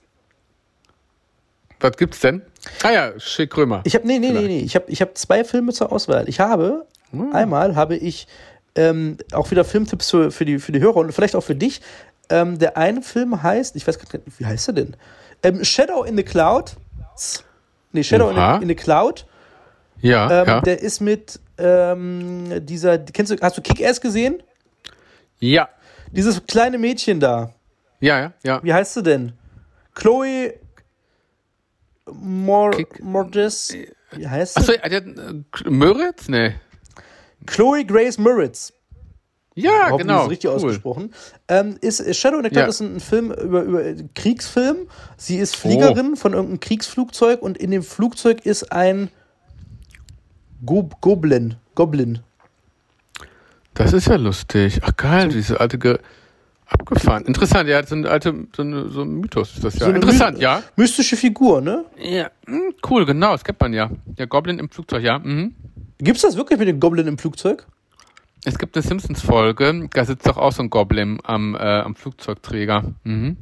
Was 1.80 1.96
gibt's 1.96 2.20
denn? 2.20 2.42
Ah 2.82 2.90
ja, 2.90 3.18
Schick 3.18 3.57
Römer. 3.57 3.80
Ich 3.84 3.94
habe 3.94 4.07
nee, 4.07 4.18
nee, 4.18 4.28
nee, 4.28 4.32
Vielleicht. 4.34 4.48
nee, 4.48 4.61
ich 4.61 4.74
habe 4.74 4.84
ich 4.88 5.01
hab 5.01 5.16
zwei 5.16 5.44
Filme 5.44 5.72
zur 5.72 5.90
Auswahl. 5.92 6.28
Ich 6.28 6.40
habe 6.40 6.86
Hm. 7.12 7.32
einmal 7.32 7.74
habe 7.74 7.96
ich 7.96 8.28
ähm, 8.76 9.16
auch 9.32 9.51
wieder 9.51 9.64
Filmtipps 9.64 10.11
für, 10.11 10.30
für, 10.30 10.44
die, 10.44 10.59
für 10.61 10.70
die 10.72 10.80
Hörer 10.80 10.96
und 10.98 11.12
vielleicht 11.12 11.34
auch 11.34 11.42
für 11.42 11.57
dich. 11.57 11.80
Ähm, 12.28 12.59
der 12.59 12.76
eine 12.76 13.03
Film 13.03 13.42
heißt, 13.42 13.74
ich 13.74 13.84
weiß 13.88 13.98
gar 13.98 14.05
nicht, 14.12 14.38
wie 14.38 14.46
heißt 14.46 14.68
er 14.68 14.74
denn? 14.74 14.96
Ähm, 15.42 15.64
Shadow 15.64 16.05
in 16.05 16.16
the 16.16 16.22
Cloud. 16.22 16.76
Nee, 17.92 18.05
Shadow 18.05 18.30
in 18.30 18.36
the, 18.36 18.62
in 18.62 18.68
the 18.68 18.76
Cloud. 18.76 19.26
Ja, 20.03 20.42
Ähm, 20.42 20.46
ja. 20.48 20.61
Der 20.62 20.80
ist 20.80 21.01
mit 21.01 21.40
ähm, 21.59 22.64
dieser, 22.66 22.98
kennst 22.98 23.32
du, 23.32 23.36
hast 23.40 23.57
du 23.59 23.62
Kick-Ass 23.62 24.01
gesehen? 24.01 24.42
ja. 25.38 25.68
Dieses 26.12 26.44
kleine 26.46 26.76
Mädchen 26.76 27.20
da. 27.20 27.55
Ja, 28.01 28.18
ja, 28.20 28.32
ja. 28.42 28.61
Wie 28.64 28.74
heißt 28.74 28.94
sie 28.94 29.03
denn? 29.05 29.32
Chloe 29.94 30.55
Mor 32.12 32.70
Kick- 32.72 33.01
Morges. 33.03 33.72
Wie 34.12 34.26
heißt 34.26 34.55
sie? 34.55 34.80
Achso, 34.82 34.96
äh, 34.96 35.70
Möritz? 35.70 36.28
Nee. 36.28 36.55
Chloe 37.46 37.84
Grace 37.84 38.18
Moritz. 38.18 38.72
Ja, 39.55 39.94
genau. 39.96 40.18
ist 40.20 40.24
es 40.24 40.30
richtig 40.30 40.51
cool. 40.51 40.57
ausgesprochen. 40.57 41.14
Ähm, 41.48 41.76
ist, 41.80 42.01
ist 42.01 42.16
Shadow 42.18 42.38
in 42.38 42.44
the 42.44 42.51
Cloud 42.51 42.62
Ja. 42.64 42.68
ist 42.68 42.80
ein, 42.80 42.96
ein 42.96 43.01
Film 43.01 43.30
über, 43.32 43.62
über 43.62 43.82
Kriegsfilm. 44.14 44.88
Sie 45.16 45.36
ist 45.38 45.55
Oh. 45.57 45.68
Fliegerin 45.68 46.16
von 46.16 46.32
irgendeinem 46.32 46.61
Kriegsflugzeug 46.61 47.42
und 47.42 47.59
in 47.59 47.70
dem 47.70 47.82
Flugzeug 47.82 48.44
ist 48.46 48.72
ein 48.72 49.11
Go 50.64 50.88
Goblin. 51.00 51.56
Goblin. 51.74 52.20
Das 53.74 53.92
ist 53.92 54.08
ja 54.08 54.16
lustig. 54.16 54.80
Ach 54.82 54.94
geil, 54.96 55.28
diese 55.28 55.61
alte 55.61 55.78
Ge 55.78 55.98
abgefahren. 56.66 57.24
Interessant, 57.24 57.68
ja, 57.68 57.84
so 57.84 57.94
ein 57.96 58.06
alte, 58.06 58.46
so, 58.54 58.62
eine, 58.62 58.88
so 58.88 59.02
ein 59.02 59.14
Mythos 59.20 59.54
ist 59.54 59.64
das 59.64 59.78
ja. 59.78 59.86
So 59.86 59.92
Interessant, 59.92 60.36
my- 60.36 60.42
ja. 60.42 60.62
Mystische 60.76 61.16
Figur, 61.16 61.61
ne? 61.61 61.84
Ja, 61.98 62.30
hm, 62.46 62.74
cool, 62.88 63.04
genau, 63.06 63.32
das 63.32 63.42
kennt 63.44 63.61
man 63.61 63.72
ja. 63.72 63.90
Der 64.06 64.26
Goblin 64.26 64.58
im 64.58 64.68
Flugzeug, 64.68 65.02
ja. 65.02 65.18
Mhm. 65.18 65.54
Gibt's 65.98 66.22
das 66.22 66.36
wirklich 66.36 66.58
mit 66.58 66.68
dem 66.68 66.78
Goblin 66.80 67.06
im 67.06 67.18
Flugzeug? 67.18 67.66
Es 68.44 68.58
gibt 68.58 68.74
eine 68.76 68.82
Simpsons-Folge, 68.82 69.88
da 69.92 70.04
sitzt 70.04 70.26
doch 70.26 70.36
auch 70.38 70.52
so 70.52 70.62
ein 70.62 70.70
Goblin 70.70 71.18
am, 71.24 71.54
äh, 71.54 71.58
am 71.58 71.94
Flugzeugträger. 71.94 72.84
Mhm. 73.04 73.36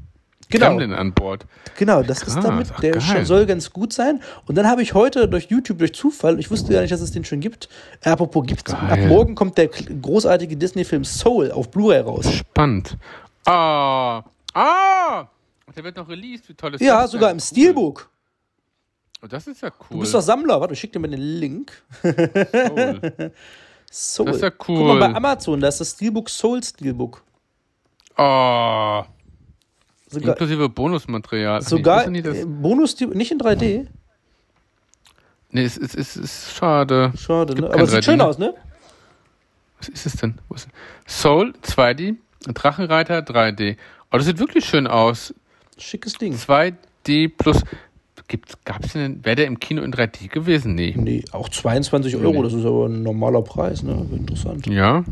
Genau. 0.50 0.68
Gremlin 0.70 0.94
an 0.94 1.12
Bord. 1.12 1.44
Genau, 1.76 2.02
das 2.02 2.22
ist 2.22 2.34
Krass, 2.34 2.44
damit, 2.44 2.68
ach, 2.74 2.80
der 2.80 2.92
geil. 2.92 3.26
soll 3.26 3.44
ganz 3.46 3.70
gut 3.70 3.92
sein. 3.92 4.22
Und 4.46 4.54
dann 4.56 4.66
habe 4.66 4.82
ich 4.82 4.94
heute 4.94 5.28
durch 5.28 5.46
YouTube, 5.50 5.78
durch 5.78 5.92
Zufall, 5.94 6.38
ich 6.38 6.50
wusste 6.50 6.72
gar 6.72 6.80
nicht, 6.80 6.90
dass 6.92 7.00
es 7.02 7.12
den 7.12 7.24
schon 7.24 7.40
gibt. 7.40 7.68
Äh, 8.02 8.10
apropos 8.10 8.46
gibt's. 8.46 8.72
Geil. 8.72 8.90
Ab 8.90 8.98
morgen 9.08 9.34
kommt 9.34 9.58
der 9.58 9.68
großartige 9.68 10.56
Disney-Film 10.56 11.04
Soul 11.04 11.52
auf 11.52 11.70
Blu-ray 11.70 12.00
raus. 12.00 12.32
Spannend. 12.32 12.96
Ah, 13.44 14.22
ah, 14.54 15.26
der 15.76 15.84
wird 15.84 15.96
noch 15.96 16.08
released, 16.08 16.48
wie 16.48 16.54
toll 16.54 16.74
ist 16.74 16.80
Ja, 16.80 17.06
sogar 17.06 17.30
im 17.30 17.40
Steelbook. 17.40 18.08
Oh, 19.22 19.26
das 19.26 19.46
ist 19.48 19.60
ja 19.62 19.70
Du 19.70 19.76
cool. 19.90 20.00
bist 20.00 20.14
doch 20.14 20.20
Sammler. 20.22 20.60
Warte, 20.60 20.74
ich 20.74 20.80
schick 20.80 20.92
dir 20.92 20.98
mal 20.98 21.08
den 21.08 21.20
Link. 21.20 21.72
Soul. 22.02 23.00
Soul. 23.90 24.26
Das 24.26 24.36
ist 24.36 24.42
ja 24.42 24.50
Guck 24.50 24.68
mal 24.78 24.98
bei 24.98 25.08
cool. 25.08 25.16
Amazon, 25.16 25.60
da 25.60 25.68
ist 25.68 25.80
das 25.80 25.90
Steelbook 25.90 26.28
Soul 26.30 26.62
Steelbook. 26.62 27.22
Oh, 28.16 29.02
Sogar, 30.08 30.30
inklusive 30.30 30.68
Bonusmaterial. 30.68 31.58
Nee, 31.58 31.64
sogar 31.64 32.04
ist 32.04 32.10
nicht 32.10 32.26
äh, 32.26 32.44
Bonus, 32.46 32.98
nicht 33.00 33.30
in 33.30 33.38
3D. 33.38 33.86
Nee, 35.50 35.64
es 35.64 35.76
ist, 35.76 35.94
es 35.94 36.16
ist 36.16 36.54
schade. 36.56 37.12
Schade, 37.16 37.54
ne? 37.54 37.66
Aber 37.68 37.82
es 37.82 37.90
sieht 37.90 38.00
3D, 38.00 38.04
schön 38.04 38.18
ne? 38.18 38.26
aus, 38.26 38.38
ne? 38.38 38.54
Was 39.78 39.88
ist 39.88 40.06
es 40.06 40.12
denn? 40.14 40.38
Ist 40.54 40.68
es? 41.06 41.22
Soul 41.22 41.54
2D, 41.62 42.16
Drachenreiter 42.46 43.18
3D. 43.18 43.76
Oh, 44.10 44.16
das 44.16 44.26
sieht 44.26 44.38
wirklich 44.38 44.64
schön 44.64 44.86
aus. 44.86 45.34
Schickes 45.76 46.14
Ding. 46.14 46.34
2D 46.34 47.32
plus. 47.36 47.62
Gibt's, 48.26 48.58
gab's 48.64 48.92
denn, 48.92 49.24
wäre 49.24 49.36
der 49.36 49.46
im 49.46 49.58
Kino 49.58 49.82
in 49.82 49.92
3D 49.92 50.28
gewesen? 50.28 50.74
Nee. 50.74 50.94
Nee, 50.96 51.24
auch 51.32 51.48
22 51.48 52.16
Euro, 52.16 52.42
das 52.42 52.52
ist 52.52 52.64
aber 52.66 52.86
ein 52.86 53.02
normaler 53.02 53.40
Preis, 53.40 53.82
ne? 53.82 54.06
Interessant. 54.12 54.66
Ja. 54.66 55.02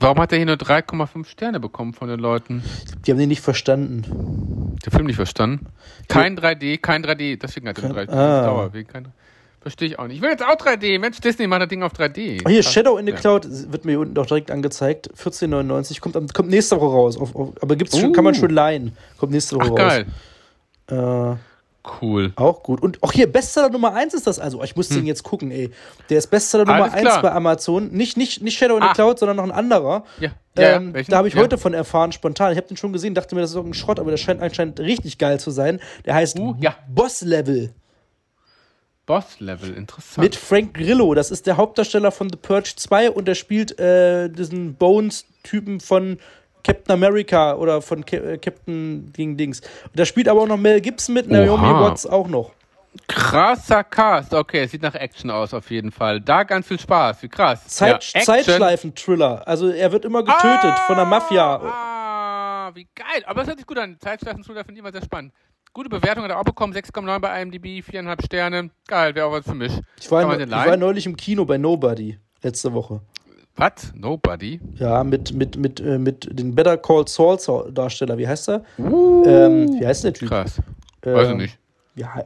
Warum 0.00 0.18
hat 0.18 0.32
er 0.32 0.38
hier 0.38 0.46
nur 0.46 0.56
3,5 0.56 1.26
Sterne 1.26 1.60
bekommen 1.60 1.92
von 1.92 2.08
den 2.08 2.18
Leuten? 2.18 2.62
Die 3.06 3.10
haben 3.10 3.18
den 3.18 3.28
nicht 3.28 3.42
verstanden. 3.42 4.76
Der 4.84 4.90
Film 4.92 5.06
nicht 5.06 5.16
verstanden. 5.16 5.66
Kein 6.08 6.38
3D, 6.38 6.78
kein 6.78 7.04
3D. 7.04 7.38
Deswegen 7.38 7.68
hat 7.68 7.78
er 7.78 7.88
nur 7.88 7.98
3D. 7.98 8.10
Ah. 8.10 8.46
Dauer, 8.46 8.72
wegen 8.72 8.88
kein, 8.88 9.08
verstehe 9.60 9.88
ich 9.88 9.98
auch 9.98 10.06
nicht. 10.06 10.16
Ich 10.16 10.22
will 10.22 10.30
jetzt 10.30 10.42
auch 10.42 10.56
3D. 10.56 10.98
Mensch, 10.98 11.20
Disney 11.20 11.46
macht 11.46 11.60
das 11.62 11.68
Ding 11.68 11.82
auf 11.82 11.92
3D. 11.92 12.40
Oh, 12.46 12.48
hier, 12.48 12.62
Krass. 12.62 12.72
Shadow 12.72 12.96
in 12.96 13.04
the 13.06 13.12
Ja. 13.12 13.18
Cloud 13.18 13.46
wird 13.72 13.84
mir 13.84 13.92
hier 13.92 14.00
unten 14.00 14.14
doch 14.14 14.24
direkt 14.26 14.50
angezeigt. 14.50 15.10
14,99. 15.16 16.00
Kommt, 16.00 16.16
am- 16.16 16.28
kommt 16.28 16.48
nächste 16.48 16.80
Woche 16.80 16.94
raus. 16.96 17.16
Auf, 17.18 17.36
auf, 17.36 17.62
aber 17.62 17.76
gibt's 17.76 17.98
schon, 17.98 18.08
Uh. 18.08 18.12
kann 18.12 18.24
man 18.24 18.34
schon 18.34 18.50
leihen. 18.50 18.96
Kommt 19.18 19.32
nächste 19.32 19.56
Woche 19.56 19.70
Ach, 19.72 19.76
geil. 19.76 20.06
raus. 20.90 21.36
Äh, 21.36 21.36
Cool. 22.02 22.32
auch 22.36 22.62
gut. 22.62 22.82
Und 22.82 23.02
auch 23.02 23.12
hier, 23.12 23.30
Bestseller 23.30 23.70
Nummer 23.70 23.94
1 23.94 24.12
ist 24.14 24.26
das 24.26 24.38
also. 24.38 24.60
Oh, 24.60 24.64
Ich 24.64 24.76
muss 24.76 24.88
den 24.90 25.06
jetzt 25.06 25.22
gucken, 25.22 25.50
ey. 25.50 25.70
Der 26.10 26.18
ist 26.18 26.26
Bestseller 26.26 26.64
Nummer 26.64 26.84
Hm. 26.86 26.92
Alles 26.92 26.94
1 26.94 27.02
klar. 27.08 27.22
bei 27.22 27.32
Amazon. 27.32 27.88
Nicht, 27.90 28.16
nicht, 28.18 28.42
nicht 28.42 28.58
Shadow 28.58 28.76
in 28.76 28.82
the 28.82 28.88
Ah. 28.88 28.94
Cloud, 28.94 29.18
sondern 29.18 29.36
noch 29.38 29.44
ein 29.44 29.50
anderer. 29.50 30.04
Ja, 30.20 30.30
ja, 30.58 30.76
ähm, 30.76 30.94
ja. 30.94 31.02
Da 31.08 31.16
habe 31.18 31.28
ich 31.28 31.34
ja. 31.34 31.40
heute 31.40 31.56
von 31.56 31.72
erfahren, 31.72 32.12
spontan. 32.12 32.52
Ich 32.52 32.58
habe 32.58 32.66
den 32.68 32.76
schon 32.76 32.92
gesehen, 32.92 33.14
dachte 33.14 33.34
mir, 33.34 33.40
das 33.40 33.50
ist 33.50 33.56
doch 33.56 33.64
ein 33.64 33.72
Schrott, 33.74 33.98
aber 33.98 34.10
der 34.10 34.18
scheint 34.18 34.42
anscheinend 34.42 34.78
richtig 34.80 35.16
geil 35.18 35.40
zu 35.40 35.50
sein. 35.50 35.80
Der 36.04 36.14
heißt 36.14 36.38
Uh, 36.38 36.54
ja. 36.60 36.76
Boss 36.88 37.22
Level 37.22 37.72
Boss-Level, 39.06 39.74
interessant. 39.74 40.22
mit 40.22 40.36
Frank 40.36 40.74
Grillo. 40.74 41.14
Das 41.14 41.32
ist 41.32 41.46
der 41.48 41.56
Hauptdarsteller 41.56 42.12
von 42.12 42.30
The 42.30 42.36
Purge 42.36 42.74
2 42.76 43.10
und 43.10 43.26
der 43.26 43.34
spielt 43.34 43.76
äh, 43.80 44.28
diesen 44.28 44.74
Bones-Typen 44.74 45.80
von 45.80 46.18
Captain 46.62 46.92
America 46.92 47.54
oder 47.54 47.82
von 47.82 48.02
äh, 48.08 48.38
Captain 48.38 49.12
gegen 49.12 49.36
Dings. 49.36 49.60
Und 49.60 49.98
da 49.98 50.04
spielt 50.04 50.28
aber 50.28 50.42
auch 50.42 50.48
noch 50.48 50.56
Mel 50.56 50.80
Gibson 50.80 51.14
mit, 51.14 51.28
Naomi 51.28 51.48
Oha. 51.50 51.80
Watts 51.82 52.06
auch 52.06 52.28
noch. 52.28 52.52
Krasser 53.06 53.84
Cast. 53.84 54.34
Okay, 54.34 54.62
es 54.62 54.72
sieht 54.72 54.82
nach 54.82 54.94
Action 54.94 55.30
aus 55.30 55.54
auf 55.54 55.70
jeden 55.70 55.92
Fall. 55.92 56.20
Da 56.20 56.42
ganz 56.42 56.66
viel 56.66 56.78
Spaß. 56.80 57.22
Wie 57.22 57.28
krass. 57.28 57.66
Zeit 57.68 58.12
Ja. 58.14 58.20
Zeitschleifen-Thriller. 58.22 59.46
Also 59.46 59.68
er 59.68 59.92
wird 59.92 60.04
immer 60.04 60.24
getötet 60.24 60.76
von 60.86 60.96
der 60.96 61.04
Mafia. 61.04 61.56
Ah, 61.56 62.70
wie 62.74 62.88
geil. 62.94 63.22
Aber 63.26 63.40
das 63.40 63.48
hört 63.48 63.58
sich 63.58 63.66
gut 63.66 63.78
an. 63.78 63.96
Zeitschleifen-Thriller 64.00 64.64
finde 64.64 64.74
ich 64.74 64.80
immer 64.80 64.92
sehr 64.92 65.04
spannend. 65.04 65.32
Gute 65.72 65.88
Bewertung 65.88 66.24
hat 66.24 66.30
er 66.32 66.40
auch 66.40 66.44
bekommen. 66.44 66.74
6,9 66.74 67.20
bei 67.20 67.42
IMDb, 67.42 67.64
4,5 67.88 68.24
Sterne. 68.26 68.70
Geil, 68.88 69.14
wäre 69.14 69.26
auch 69.26 69.32
was 69.32 69.44
für 69.44 69.54
mich. 69.54 69.72
Ich 70.00 70.10
war, 70.10 70.22
in, 70.34 70.48
ich 70.48 70.50
war 70.50 70.76
neulich 70.76 71.06
im 71.06 71.16
Kino 71.16 71.44
bei 71.44 71.58
Nobody 71.58 72.18
letzte 72.42 72.72
Woche. 72.72 73.02
Was? 73.60 73.92
Nobody? 73.94 74.60
Ja, 74.76 75.04
mit, 75.04 75.32
mit, 75.34 75.56
mit, 75.56 75.80
äh, 75.80 75.98
mit 75.98 76.28
den 76.38 76.54
Better 76.54 76.76
Call 76.76 77.06
Saul 77.06 77.38
Darsteller. 77.72 78.16
Wie 78.18 78.26
heißt 78.26 78.48
er? 78.48 78.62
Uh, 78.78 79.24
Ähm, 79.26 79.80
wie 79.80 79.86
heißt 79.86 80.04
der 80.04 80.12
Typ? 80.12 80.28
krass. 80.28 80.60
Weiß 81.02 81.26
ich 81.26 81.30
Ähm, 81.32 81.36
nicht. 81.38 81.58
Ja, 81.94 82.24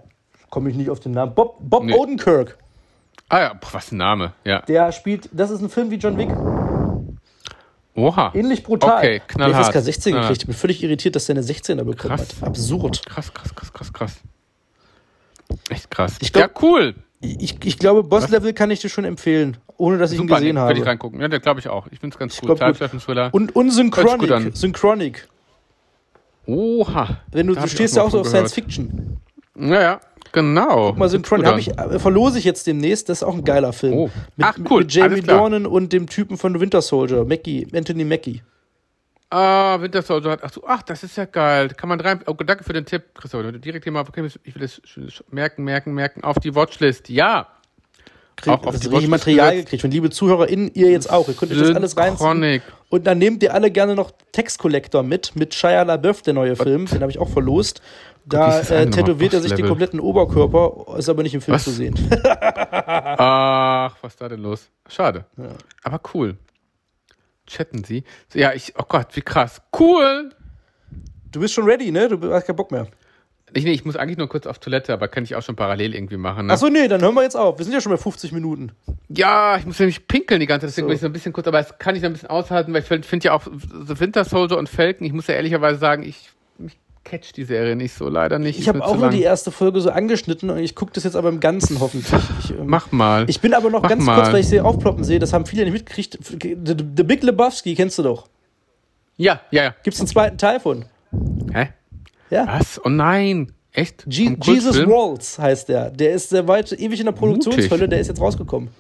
komme 0.51 0.71
ich 0.71 0.77
nicht 0.77 0.91
auf 0.91 1.01
den 1.01 1.13
Namen. 1.13 1.35
Bob, 1.35 1.57
Bob 1.61 1.85
Nee. 1.85 1.95
Odenkirk. 1.95 2.57
Ah 3.29 3.41
ja, 3.41 3.55
Puh, 3.55 3.69
was 3.73 3.91
ein 3.93 3.97
Name. 3.97 4.33
Ja. 4.45 4.61
Der 4.63 4.93
spielt, 4.93 5.29
das 5.33 5.51
ist 5.51 5.61
ein 5.61 5.69
Film 5.71 5.91
wie 5.91 5.97
John 5.97 6.17
Wick. 6.19 6.29
Oha. 7.97 8.33
Ähnlich 8.35 8.63
brutal. 8.65 8.99
Okay, 8.99 9.11
Der 9.19 9.21
knallhart. 9.21 9.67
hat 9.67 9.75
FSK 9.75 9.85
16 9.85 10.13
Knallhart. 10.13 10.29
gekriegt. 10.29 10.43
Ich 10.43 10.47
bin 10.47 10.55
völlig 10.57 10.83
irritiert, 10.83 11.15
dass 11.17 11.27
der 11.27 11.37
eine 11.37 11.45
16er 11.45 11.85
bekommen 11.85 12.17
Krass. 12.17 12.29
hat. 12.41 12.49
Absurd. 12.49 13.07
Krass, 13.07 13.33
krass, 13.33 13.55
krass, 13.55 13.73
krass, 13.73 13.93
krass. 13.93 14.17
Echt 15.71 15.91
krass. 15.91 16.17
Ich 16.21 16.33
glaub- 16.33 16.45
ja, 16.51 16.61
cool. 16.63 16.95
Ich, 17.25 17.57
ich 17.65 17.79
glaube, 17.79 18.03
Boss 18.03 18.29
Level 18.29 18.53
kann 18.53 18.71
ich 18.71 18.81
dir 18.81 18.89
schon 18.89 19.05
empfehlen, 19.05 19.57
ohne 19.77 19.99
dass 19.99 20.13
ich 20.13 20.19
ihn 20.19 20.29
Super, 20.29 20.37
gesehen 20.37 20.55
nee, 20.55 20.61
habe. 20.61 20.75
Will 20.75 20.83
ich 20.83 20.87
reingucken. 20.87 21.21
Ja, 21.21 21.29
der 21.29 21.41
glaube 21.41 21.61
ich 21.61 21.69
auch. 21.69 21.87
Ich 21.91 22.01
finde 22.01 22.15
es 22.15 22.19
ganz 22.19 22.37
glaub, 22.37 22.51
cool. 22.51 22.55
gut. 22.55 22.59
Zeitschleifen-Thriller. 22.61 23.31
Und, 23.33 23.57
und 23.57 23.71
Synchronic. 23.71 24.57
Synchronic. 24.57 25.29
Oha. 26.47 27.19
Wenn 27.33 27.47
du, 27.47 27.55
du 27.55 27.65
ich 27.65 27.73
stehst 27.73 27.99
auch 27.99 28.03
ja 28.03 28.07
auch 28.07 28.11
so 28.11 28.21
auf 28.21 28.29
Science. 28.29 28.53
Fiction. 28.53 29.19
Ja, 29.59 29.81
ja, 29.81 30.01
genau. 30.33 30.89
Guck 30.89 30.99
mal, 30.99 31.09
Synchronic 31.09 31.47
hab 31.47 31.59
ich, 31.59 31.79
äh, 31.79 31.99
verlose 31.99 32.39
ich 32.39 32.45
jetzt 32.45 32.67
demnächst. 32.67 33.09
Das 33.09 33.19
ist 33.19 33.23
auch 33.23 33.35
ein 33.35 33.45
geiler 33.45 33.73
Film. 33.73 33.95
Oh. 33.95 34.11
Mit, 34.37 34.47
Ach, 34.47 34.59
cool. 34.71 34.83
Mit 34.83 34.93
Jamie. 34.93 35.21
Dornan 35.21 35.67
und 35.67 35.93
dem 35.93 36.09
Typen 36.09 36.37
von 36.37 36.61
Winter 36.61 36.83
Soldier, 36.83 37.25
Mackie, 37.25 37.67
Anthony 37.73 38.05
Mackie. 38.05 38.43
Ah, 39.35 39.81
Winter 39.81 40.03
Soldier 40.03 40.31
hat. 40.33 40.41
Ach, 40.45 40.53
so, 40.53 40.63
ach, 40.67 40.83
das 40.83 41.03
ist 41.03 41.17
ja 41.17 41.25
geil. 41.25 41.69
Kann 41.71 41.89
man 41.89 42.01
rein. 42.01 42.21
Oh, 42.27 42.35
danke 42.35 42.63
für 42.63 42.73
den 42.73 42.85
Tipp, 42.87 43.03
Christoph. 43.15 43.43
Wenn 43.45 43.53
du 43.53 43.59
direkt 43.59 43.83
hier 43.85 43.93
mal. 43.93 44.03
okay, 44.09 44.25
Ich 44.45 44.55
will 44.55 44.63
das 44.63 44.81
sch- 44.83 45.09
sch- 45.11 45.23
merken, 45.31 45.65
merken, 45.65 45.93
merken. 45.93 46.23
Auf 46.23 46.39
die 46.39 46.55
Watchlist. 46.55 47.09
Ja. 47.09 47.49
Krieg, 48.37 48.53
Auch 48.53 48.65
auf 48.67 48.73
das 48.75 48.81
die 48.83 48.89
richtig 48.89 49.11
Watchlist 49.11 49.11
Material 49.11 49.57
gekriegt. 49.57 49.85
Und 49.85 49.91
liebe 49.91 50.11
ZuhörerInnen, 50.11 50.71
ihr 50.75 50.91
jetzt 50.91 51.11
auch. 51.11 51.27
Ihr 51.29 51.35
könnt 51.35 51.51
euch 51.53 51.59
das 51.59 51.75
alles 51.75 51.97
reinziehen. 51.97 52.63
Und 52.91 53.07
dann 53.09 53.19
nehmt 53.19 53.43
ihr 53.43 53.53
alle 53.55 53.71
gerne 53.73 53.95
noch 53.97 54.13
Text 54.33 54.59
Collector 54.61 55.03
mit, 55.03 55.35
mit 55.35 55.53
Shia 55.53 55.83
LaBeouf, 55.83 56.23
der 56.23 56.35
neue 56.35 56.55
Film. 56.55 56.87
Den 56.87 57.01
habe 57.01 57.11
ich 57.11 57.19
auch 57.19 57.29
verlost. 57.29 57.81
Da 58.27 58.61
äh, 58.61 58.89
tätowiert 58.89 59.35
er 59.35 59.41
sich 59.41 59.53
den 59.53 59.67
kompletten 59.67 60.01
Oberkörper, 60.01 60.97
ist 60.97 61.09
aber 61.11 61.23
nicht 61.25 61.35
im 61.35 61.41
Film 61.43 61.57
Was? 61.57 61.65
zu 61.65 61.71
sehen. 61.73 61.95
Ach, 62.25 63.97
was 64.01 64.13
ist 64.13 64.21
da 64.21 64.29
denn 64.29 64.41
los? 64.41 64.71
Schade. 64.89 65.25
Aber 65.83 66.01
cool. 66.15 66.37
Chatten 67.47 67.85
Sie. 67.85 68.05
So, 68.33 68.39
Ja, 68.39 68.53
ich. 68.53 68.75
Oh 68.79 68.85
Gott, 68.89 69.09
wie 69.15 69.23
krass. 69.23 69.61
Cool. 69.79 70.31
Du 71.31 71.41
bist 71.41 71.55
schon 71.55 71.65
ready, 71.65 71.91
ne? 71.91 72.09
Du 72.09 72.33
hast 72.33 72.47
keinen 72.47 72.57
Bock 72.57 72.71
mehr. 72.71 72.87
Ich, 73.57 73.63
nee, 73.65 73.73
ich 73.73 73.85
muss 73.85 73.95
eigentlich 73.97 74.19
nur 74.19 74.29
kurz 74.29 74.47
auf 74.47 74.59
Toilette, 74.59 74.93
aber 74.93 75.07
kann 75.07 75.23
ich 75.23 75.37
auch 75.37 75.43
schon 75.43 75.55
parallel 75.55 75.95
irgendwie 75.95 76.17
machen. 76.17 76.47
Ne? 76.47 76.53
Achso, 76.53 76.69
nee, 76.69 76.89
dann 76.89 77.01
hören 77.03 77.15
wir 77.15 77.23
jetzt 77.23 77.37
auf. 77.37 77.57
Wir 77.59 77.65
sind 77.65 77.73
ja 77.73 77.81
schon 77.81 77.93
bei 77.93 77.99
50 77.99 78.33
Minuten. 78.33 78.73
Ja, 79.09 79.57
ich 79.57 79.65
muss 79.65 79.79
nämlich 79.79 80.09
pinkeln 80.09 80.41
die 80.41 80.47
ganze 80.47 80.67
Zeit, 80.67 80.71
deswegen 80.73 80.87
So. 80.87 80.89
bin 80.89 80.95
ich 80.97 81.01
so 81.03 81.07
ein 81.07 81.13
bisschen 81.13 81.33
kurz, 81.33 81.47
aber 81.47 81.59
das 81.59 81.79
kann 81.79 81.95
ich 81.95 82.03
noch 82.03 82.09
ein 82.11 82.15
bisschen 82.15 82.31
aushalten, 82.31 82.73
weil 82.73 82.81
ich 82.83 82.89
finde 82.89 83.07
find 83.07 83.23
ja 83.23 83.33
auch 83.33 83.45
The 83.45 84.01
Winter 84.01 84.25
Soldier 84.25 84.59
und 84.59 84.69
Falcon, 84.69 85.07
ich 85.07 85.13
muss 85.13 85.29
ja 85.29 85.35
ehrlicherweise 85.35 85.79
sagen, 85.79 86.03
ich 86.03 86.31
catch 87.05 87.33
die 87.37 87.45
Serie 87.45 87.77
nicht 87.77 87.95
so, 87.95 88.09
leider 88.09 88.39
nicht. 88.39 88.59
Ich 88.59 88.69
habe 88.69 88.85
auch 88.85 88.97
nur 88.97 89.11
die 89.11 89.23
erste 89.23 89.51
Folge 89.51 89.81
so 89.81 89.91
angeschnitten 89.91 90.51
und 90.51 90.59
ich 90.59 90.75
gucke 90.75 90.93
das 90.93 91.05
jetzt 91.05 91.17
aber 91.17 91.29
im 91.29 91.41
Ganzen 91.41 91.81
hoffentlich. 91.81 92.23
Ich, 92.43 92.51
ähm, 92.51 92.67
Mach 92.67 92.91
mal. 92.93 93.25
ich 93.29 93.41
bin 93.41 93.55
aber 93.55 93.71
noch 93.71 93.83
Mach 93.83 93.89
ganz 93.91 94.05
mal. 94.05 94.17
kurz, 94.17 94.33
weil 94.33 94.41
ich 94.41 94.49
sie 94.49 94.61
aufploppen 94.61 95.05
sehe, 95.05 95.19
das 95.19 95.33
haben 95.33 95.47
viele 95.47 95.65
nicht 95.65 95.73
mitgekriegt. 95.73 96.19
The, 96.41 96.57
The 96.97 97.03
Big 97.05 97.23
Lebowski 97.23 97.75
kennst 97.75 97.99
du 97.99 98.03
doch. 98.03 98.29
ja, 99.17 99.41
ja, 99.51 99.65
ja. 99.65 99.75
Gibt's 99.83 100.01
einen 100.01 100.09
zweiten 100.09 100.39
Teil 100.39 100.61
von? 100.61 100.87
Hä? 101.53 101.69
Ja. 102.31 102.47
Was? 102.47 102.81
Oh 102.85 102.89
nein. 102.89 103.53
Echt? 103.73 104.05
Je 104.09 104.37
Jesus? 104.43 104.77
Waltz 104.87 105.39
heißt 105.39 105.69
der. 105.69 105.91
Der 105.91 106.13
ist 106.13 106.33
der 106.33 106.47
weit 106.47 106.73
ewig 106.73 107.01
in 107.01 107.07
der 107.07 107.13
Produktionshölle, 107.13 107.89
der 107.89 108.01
ist 108.01 108.07
jetzt 108.09 108.21
rausgekommen. 108.21 108.71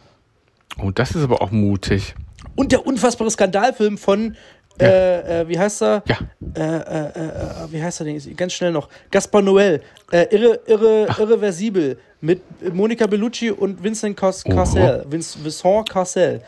Oh, 0.80 0.90
das 0.90 1.12
ist 1.12 1.22
aber 1.22 1.42
auch 1.42 1.50
mutig. 1.50 2.14
Und 2.56 2.72
der 2.72 2.86
unfassbare 2.86 3.30
Skandalfilm 3.30 3.98
von, 3.98 4.36
äh, 4.80 5.40
äh, 5.42 5.48
wie 5.48 5.58
heißt 5.58 5.82
er? 5.82 6.02
Ja. 6.06 6.18
Äh, 6.56 6.60
äh, 6.60 7.06
äh, 7.08 7.72
wie 7.72 7.82
heißt 7.82 8.00
er 8.00 8.06
denn? 8.06 8.36
Ganz 8.36 8.52
schnell 8.52 8.72
noch. 8.72 8.88
Gaspar 9.10 9.42
Noel. 9.42 9.82
Äh, 10.10 10.26
irre, 10.30 10.60
irre, 10.66 11.06
irreversibel. 11.18 11.98
Mit 12.20 12.42
Monica 12.74 13.06
Bellucci 13.06 13.50
und 13.50 13.82
Vincent 13.82 14.20
Oho. 14.22 14.32
Carcel. 14.44 15.04
Vince, 15.08 15.38
Vincent 15.42 15.88
Carcel. 15.88 16.40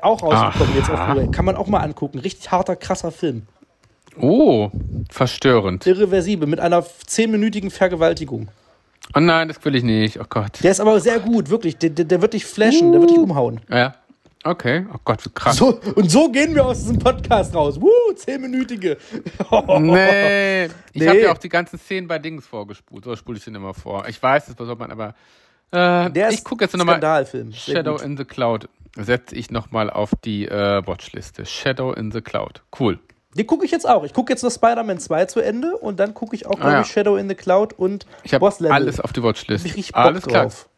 Auch 0.00 0.22
rausgekommen 0.22 0.76
jetzt 0.76 0.90
auf. 0.90 1.12
Blu-ray. 1.12 1.30
Kann 1.30 1.44
man 1.44 1.56
auch 1.56 1.66
mal 1.66 1.80
angucken. 1.80 2.18
Richtig 2.18 2.50
harter, 2.50 2.76
krasser 2.76 3.12
Film. 3.12 3.42
Oh, 4.20 4.70
verstörend. 5.10 5.86
Irreversibel. 5.86 6.48
Mit 6.48 6.60
einer 6.60 6.84
zehnminütigen 7.06 7.70
Vergewaltigung. 7.70 8.48
Oh 9.14 9.20
nein, 9.20 9.48
das 9.48 9.64
will 9.64 9.74
ich 9.74 9.84
nicht. 9.84 10.20
Oh 10.20 10.24
Gott. 10.28 10.62
Der 10.62 10.70
ist 10.70 10.80
aber 10.80 11.00
sehr 11.00 11.18
gut, 11.18 11.48
wirklich. 11.50 11.76
Der, 11.78 11.90
der, 11.90 12.04
der 12.04 12.20
wird 12.20 12.34
dich 12.34 12.44
flashen, 12.44 12.92
der 12.92 13.00
wird 13.00 13.10
dich 13.10 13.18
umhauen. 13.18 13.60
Ja. 13.70 13.94
Okay. 14.48 14.86
Oh 14.94 14.96
Gott, 15.04 15.24
wie 15.26 15.30
krass. 15.30 15.56
So, 15.56 15.78
und 15.94 16.10
so 16.10 16.30
gehen 16.30 16.54
wir 16.54 16.64
aus 16.64 16.78
diesem 16.78 16.98
Podcast 16.98 17.54
raus. 17.54 17.78
Woo, 17.80 17.90
zehnminütige. 18.14 18.96
Nee. 19.78 20.64
Ich 20.66 20.70
Nee. 20.94 21.08
habe 21.08 21.20
ja 21.20 21.32
auch 21.32 21.38
die 21.38 21.48
ganzen 21.48 21.78
Szenen 21.78 22.08
bei 22.08 22.18
Dings 22.18 22.46
vorgespult. 22.46 23.04
So 23.04 23.14
spule 23.16 23.38
ich 23.38 23.44
den 23.44 23.54
immer 23.54 23.74
vor. 23.74 24.06
Ich 24.08 24.22
weiß, 24.22 24.46
das 24.46 24.56
soll 24.56 24.76
man, 24.76 24.90
aber. 24.90 25.14
Äh, 25.70 26.10
Der 26.10 26.30
ich 26.30 26.44
gucke 26.44 26.64
jetzt 26.64 26.76
nochmal. 26.76 26.98
Shadow 27.52 27.92
gut. 27.96 28.02
in 28.02 28.16
the 28.16 28.24
Cloud 28.24 28.68
setze 28.96 29.34
ich 29.34 29.50
nochmal 29.50 29.90
auf 29.90 30.10
die 30.24 30.46
äh, 30.48 30.86
Watchliste. 30.86 31.44
Shadow 31.44 31.92
in 31.92 32.10
the 32.10 32.22
Cloud. 32.22 32.62
Cool. 32.78 32.98
Die 33.34 33.44
gucke 33.44 33.66
ich 33.66 33.70
jetzt 33.70 33.86
auch. 33.88 34.04
Ich 34.04 34.14
gucke 34.14 34.32
jetzt 34.32 34.42
noch 34.42 34.50
Spider-Man 34.50 34.98
2 34.98 35.26
zu 35.26 35.40
Ende 35.40 35.76
und 35.76 36.00
dann 36.00 36.14
gucke 36.14 36.34
ich 36.34 36.46
auch, 36.46 36.58
Ah, 36.60 36.70
ja. 36.72 36.84
Shadow 36.84 37.16
in 37.16 37.28
the 37.28 37.34
Cloud 37.34 37.74
und 37.74 38.06
Ich 38.24 38.32
Boss 38.38 38.60
Level. 38.60 38.72
alles 38.74 38.98
auf 38.98 39.12
die 39.12 39.22
Watchlist. 39.22 39.66
Ich 39.66 39.92
Bock 39.92 40.04
Alles 40.04 40.22
klar. 40.26 40.44
drauf. 40.44 40.68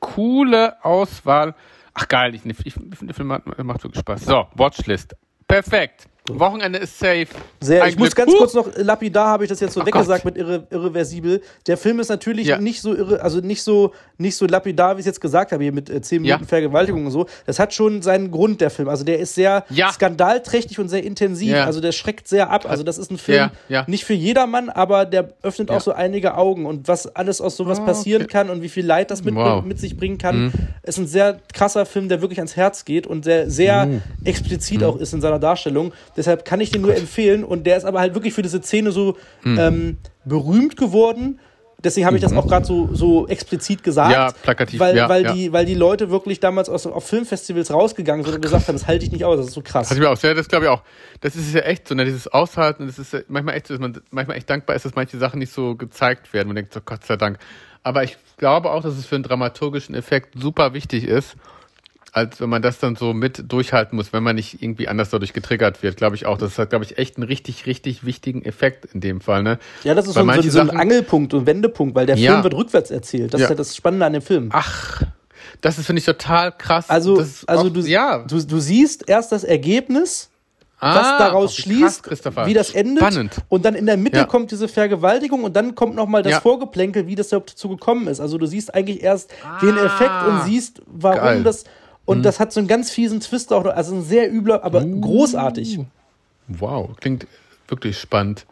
Coole 0.00 0.82
Auswahl. 0.84 1.54
Ach 2.00 2.06
geil, 2.06 2.34
ich, 2.34 2.46
ich, 2.46 2.66
ich 2.66 2.74
finde, 2.74 3.06
der 3.06 3.14
Film 3.14 3.28
macht, 3.28 3.44
macht 3.64 3.82
wirklich 3.82 4.00
Spaß. 4.00 4.24
So, 4.24 4.46
Watchlist. 4.54 5.16
Perfekt. 5.48 6.08
Wochenende 6.28 6.78
ist 6.78 6.98
safe. 6.98 7.26
Sehr, 7.60 7.82
Ein 7.84 7.90
ich 7.90 7.98
muss 7.98 8.14
ganz 8.14 8.30
Huh. 8.32 8.38
kurz 8.38 8.54
noch, 8.54 8.68
lapidar 8.76 9.28
habe 9.28 9.44
ich 9.44 9.48
das 9.50 9.60
jetzt 9.60 9.74
so 9.74 9.82
Oh 9.82 9.86
weggesagt 9.86 10.24
Gott. 10.24 10.34
mit 10.34 10.36
irre, 10.42 10.66
irreversibel. 10.70 11.40
Der 11.66 11.76
Film 11.76 12.00
ist 12.00 12.08
natürlich 12.08 12.46
Ja. 12.48 12.58
nicht 12.60 12.80
so 12.80 12.94
irre, 12.94 13.22
also 13.22 13.40
nicht 13.40 13.62
so, 13.62 13.92
nicht 14.18 14.36
so 14.36 14.46
lapidar, 14.46 14.96
wie 14.96 15.00
ich 15.00 15.04
es 15.04 15.06
jetzt 15.06 15.20
gesagt 15.20 15.52
habe, 15.52 15.62
hier 15.62 15.72
mit 15.72 15.88
äh, 15.90 16.00
10 16.00 16.24
Ja. 16.24 16.36
Minuten 16.36 16.48
Vergewaltigung 16.48 17.06
und 17.06 17.12
so. 17.12 17.26
Das 17.46 17.58
hat 17.58 17.72
schon 17.74 18.02
seinen 18.02 18.30
Grund, 18.30 18.60
der 18.60 18.70
Film. 18.70 18.88
Also 18.88 19.04
der 19.04 19.18
ist 19.18 19.34
sehr 19.34 19.64
Ja. 19.70 19.90
skandalträchtig 19.92 20.78
und 20.78 20.88
sehr 20.88 21.02
intensiv. 21.04 21.52
Ja. 21.52 21.64
Also 21.64 21.80
der 21.80 21.92
schreckt 21.92 22.28
sehr 22.28 22.50
ab. 22.50 22.66
Also 22.68 22.82
das 22.82 22.98
ist 22.98 23.10
ein 23.10 23.18
Film, 23.18 23.38
Ja, 23.38 23.50
ja. 23.68 23.84
nicht 23.86 24.04
für 24.04 24.14
jedermann, 24.14 24.68
aber 24.68 25.04
der 25.06 25.30
öffnet 25.42 25.70
Ja. 25.70 25.76
auch 25.76 25.80
so 25.80 25.92
einige 25.92 26.36
Augen. 26.36 26.66
Und 26.66 26.88
was 26.88 27.06
alles 27.14 27.40
aus 27.40 27.56
sowas 27.56 27.78
Ah, 27.80 27.84
passieren 27.84 28.22
okay. 28.22 28.32
kann 28.32 28.50
und 28.50 28.62
wie 28.62 28.68
viel 28.68 28.84
Leid 28.86 29.10
das 29.10 29.24
mit, 29.24 29.34
Wow. 29.34 29.62
Mhm. 29.62 29.68
mit 29.68 29.78
sich 29.78 29.96
bringen 29.96 30.18
kann, 30.18 30.52
ist 30.82 30.98
ein 30.98 31.06
sehr 31.06 31.38
krasser 31.54 31.86
Film, 31.86 32.08
der 32.08 32.20
wirklich 32.20 32.38
ans 32.38 32.56
Herz 32.56 32.84
geht 32.84 33.06
und 33.06 33.24
sehr, 33.24 33.50
sehr 33.50 33.86
Mhm. 33.86 34.02
explizit 34.24 34.82
auch 34.84 34.96
ist 34.96 35.12
in 35.14 35.20
seiner 35.20 35.38
Darstellung. 35.38 35.92
Deshalb 36.18 36.44
kann 36.44 36.60
ich 36.60 36.70
den 36.70 36.82
nur 36.82 36.94
empfehlen 36.94 37.44
und 37.44 37.66
der 37.66 37.76
ist 37.78 37.84
aber 37.84 38.00
halt 38.00 38.14
wirklich 38.14 38.34
für 38.34 38.42
diese 38.42 38.60
Szene 38.60 38.92
so 38.92 39.16
Mhm. 39.44 39.58
ähm, 39.58 39.96
berühmt 40.26 40.76
geworden. 40.76 41.38
Deswegen 41.84 42.06
habe 42.06 42.16
ich 42.16 42.22
das 42.22 42.32
auch 42.32 42.48
gerade 42.48 42.66
so, 42.66 42.88
so 42.92 43.28
explizit 43.28 43.84
gesagt. 43.84 44.10
Ja, 44.10 44.32
plakativ, 44.42 44.80
Weil, 44.80 44.96
ja, 44.96 45.08
weil, 45.08 45.22
ja. 45.22 45.32
Die, 45.32 45.52
weil 45.52 45.64
die 45.64 45.76
Leute 45.76 46.10
wirklich 46.10 46.40
damals 46.40 46.68
aus, 46.68 46.88
auf 46.88 47.06
Filmfestivals 47.06 47.72
rausgegangen 47.72 48.24
sind 48.24 48.34
und 48.34 48.42
gesagt 48.42 48.66
haben, 48.66 48.74
das 48.74 48.88
halte 48.88 49.04
ich 49.04 49.12
nicht 49.12 49.24
aus, 49.24 49.36
das 49.36 49.46
ist 49.46 49.54
so 49.54 49.62
krass. 49.62 49.86
Hatte 49.88 49.94
ich 49.94 50.00
mir 50.00 50.10
auch 50.10 50.16
sehr, 50.16 50.34
das 50.34 50.48
glaube 50.48 50.64
ich 50.64 50.70
auch. 50.72 50.82
Das 51.20 51.36
ist 51.36 51.54
ja 51.54 51.60
echt 51.60 51.86
so, 51.86 51.94
ne, 51.94 52.04
dieses 52.04 52.26
Aushalten, 52.26 52.88
das 52.88 52.98
ist 52.98 53.12
ja 53.12 53.20
manchmal 53.28 53.54
echt 53.54 53.68
so, 53.68 53.74
dass 53.74 53.80
man 53.80 53.96
manchmal 54.10 54.36
echt 54.38 54.50
dankbar 54.50 54.74
ist, 54.74 54.86
dass 54.86 54.96
manche 54.96 55.18
Sachen 55.18 55.38
nicht 55.38 55.52
so 55.52 55.76
gezeigt 55.76 56.32
werden. 56.32 56.48
Man 56.48 56.56
denkt 56.56 56.74
so, 56.74 56.80
Gott 56.84 57.04
sei 57.06 57.16
Dank. 57.16 57.38
Aber 57.84 58.02
ich 58.02 58.16
glaube 58.38 58.72
auch, 58.72 58.82
dass 58.82 58.98
es 58.98 59.06
für 59.06 59.14
einen 59.14 59.22
dramaturgischen 59.22 59.94
Effekt 59.94 60.34
super 60.36 60.74
wichtig 60.74 61.04
ist, 61.04 61.36
als 62.18 62.40
wenn 62.40 62.48
man 62.50 62.60
das 62.62 62.78
dann 62.78 62.96
so 62.96 63.14
mit 63.14 63.50
durchhalten 63.50 63.96
muss, 63.96 64.12
wenn 64.12 64.22
man 64.22 64.36
nicht 64.36 64.62
irgendwie 64.62 64.88
anders 64.88 65.10
dadurch 65.10 65.32
getriggert 65.32 65.82
wird, 65.82 65.96
glaube 65.96 66.16
ich 66.16 66.26
auch. 66.26 66.36
Das 66.38 66.58
hat, 66.58 66.70
glaube 66.70 66.84
ich, 66.84 66.98
echt 66.98 67.16
einen 67.16 67.26
richtig, 67.26 67.64
richtig 67.66 68.04
wichtigen 68.04 68.44
Effekt 68.44 68.84
in 68.92 69.00
dem 69.00 69.20
Fall, 69.22 69.42
ne? 69.42 69.58
Ja, 69.84 69.94
das 69.94 70.06
ist 70.06 70.14
so, 70.14 70.20
so, 70.24 70.42
so 70.50 70.60
ein 70.60 70.70
Angelpunkt 70.70 71.32
und 71.34 71.46
Wendepunkt, 71.46 71.94
weil 71.94 72.06
der 72.06 72.16
Ja. 72.16 72.32
Film 72.32 72.44
wird 72.44 72.54
rückwärts 72.54 72.90
erzählt. 72.90 73.32
Das 73.32 73.40
Ja. 73.40 73.46
ist 73.46 73.50
ja 73.50 73.56
das 73.56 73.74
Spannende 73.74 74.04
an 74.04 74.12
dem 74.12 74.22
Film. 74.22 74.50
Ach, 74.52 75.02
das 75.60 75.78
ist, 75.78 75.86
finde 75.86 76.00
ich, 76.00 76.04
total 76.06 76.52
krass. 76.52 76.90
Also, 76.90 77.16
also 77.18 77.46
auch, 77.46 77.68
du, 77.72 77.80
ja. 77.80 78.18
du, 78.26 78.42
du 78.44 78.58
siehst 78.60 79.08
erst 79.08 79.32
das 79.32 79.44
Ergebnis, 79.44 80.30
was 80.80 80.96
Ah, 81.06 81.18
daraus 81.18 81.58
wie 81.58 81.62
krass, 81.62 81.64
schließt, 81.64 82.02
Christopher. 82.04 82.46
wie 82.46 82.54
das 82.54 82.70
endet. 82.70 83.02
Spannend. 83.02 83.32
Und 83.48 83.64
dann 83.64 83.74
in 83.74 83.86
der 83.86 83.96
Mitte 83.96 84.18
Ja. 84.18 84.24
kommt 84.26 84.52
diese 84.52 84.68
Vergewaltigung 84.68 85.42
und 85.42 85.56
dann 85.56 85.74
kommt 85.74 85.96
nochmal 85.96 86.22
das 86.22 86.32
Ja. 86.34 86.40
Vorgeplänkel, 86.40 87.08
wie 87.08 87.16
das 87.16 87.28
überhaupt 87.28 87.50
dazu 87.52 87.68
gekommen 87.70 88.06
ist. 88.06 88.20
Also 88.20 88.38
du 88.38 88.46
siehst 88.46 88.72
eigentlich 88.72 89.02
erst 89.02 89.32
den 89.60 89.76
Ah. 89.76 89.86
Effekt 89.86 90.26
und 90.28 90.42
siehst, 90.44 90.80
warum 90.86 91.18
Geil. 91.18 91.42
Das. 91.42 91.64
Und 92.08 92.22
das 92.22 92.40
hat 92.40 92.52
so 92.54 92.60
einen 92.60 92.68
ganz 92.68 92.90
fiesen 92.90 93.20
Twist 93.20 93.52
auch 93.52 93.64
noch. 93.64 93.74
Also 93.74 93.94
ein 93.94 94.02
sehr 94.02 94.32
übler, 94.32 94.64
aber 94.64 94.82
Uh. 94.82 95.00
großartig. 95.00 95.80
Wow, 96.48 96.96
klingt 96.98 97.26
wirklich 97.68 97.98
spannend. 97.98 98.46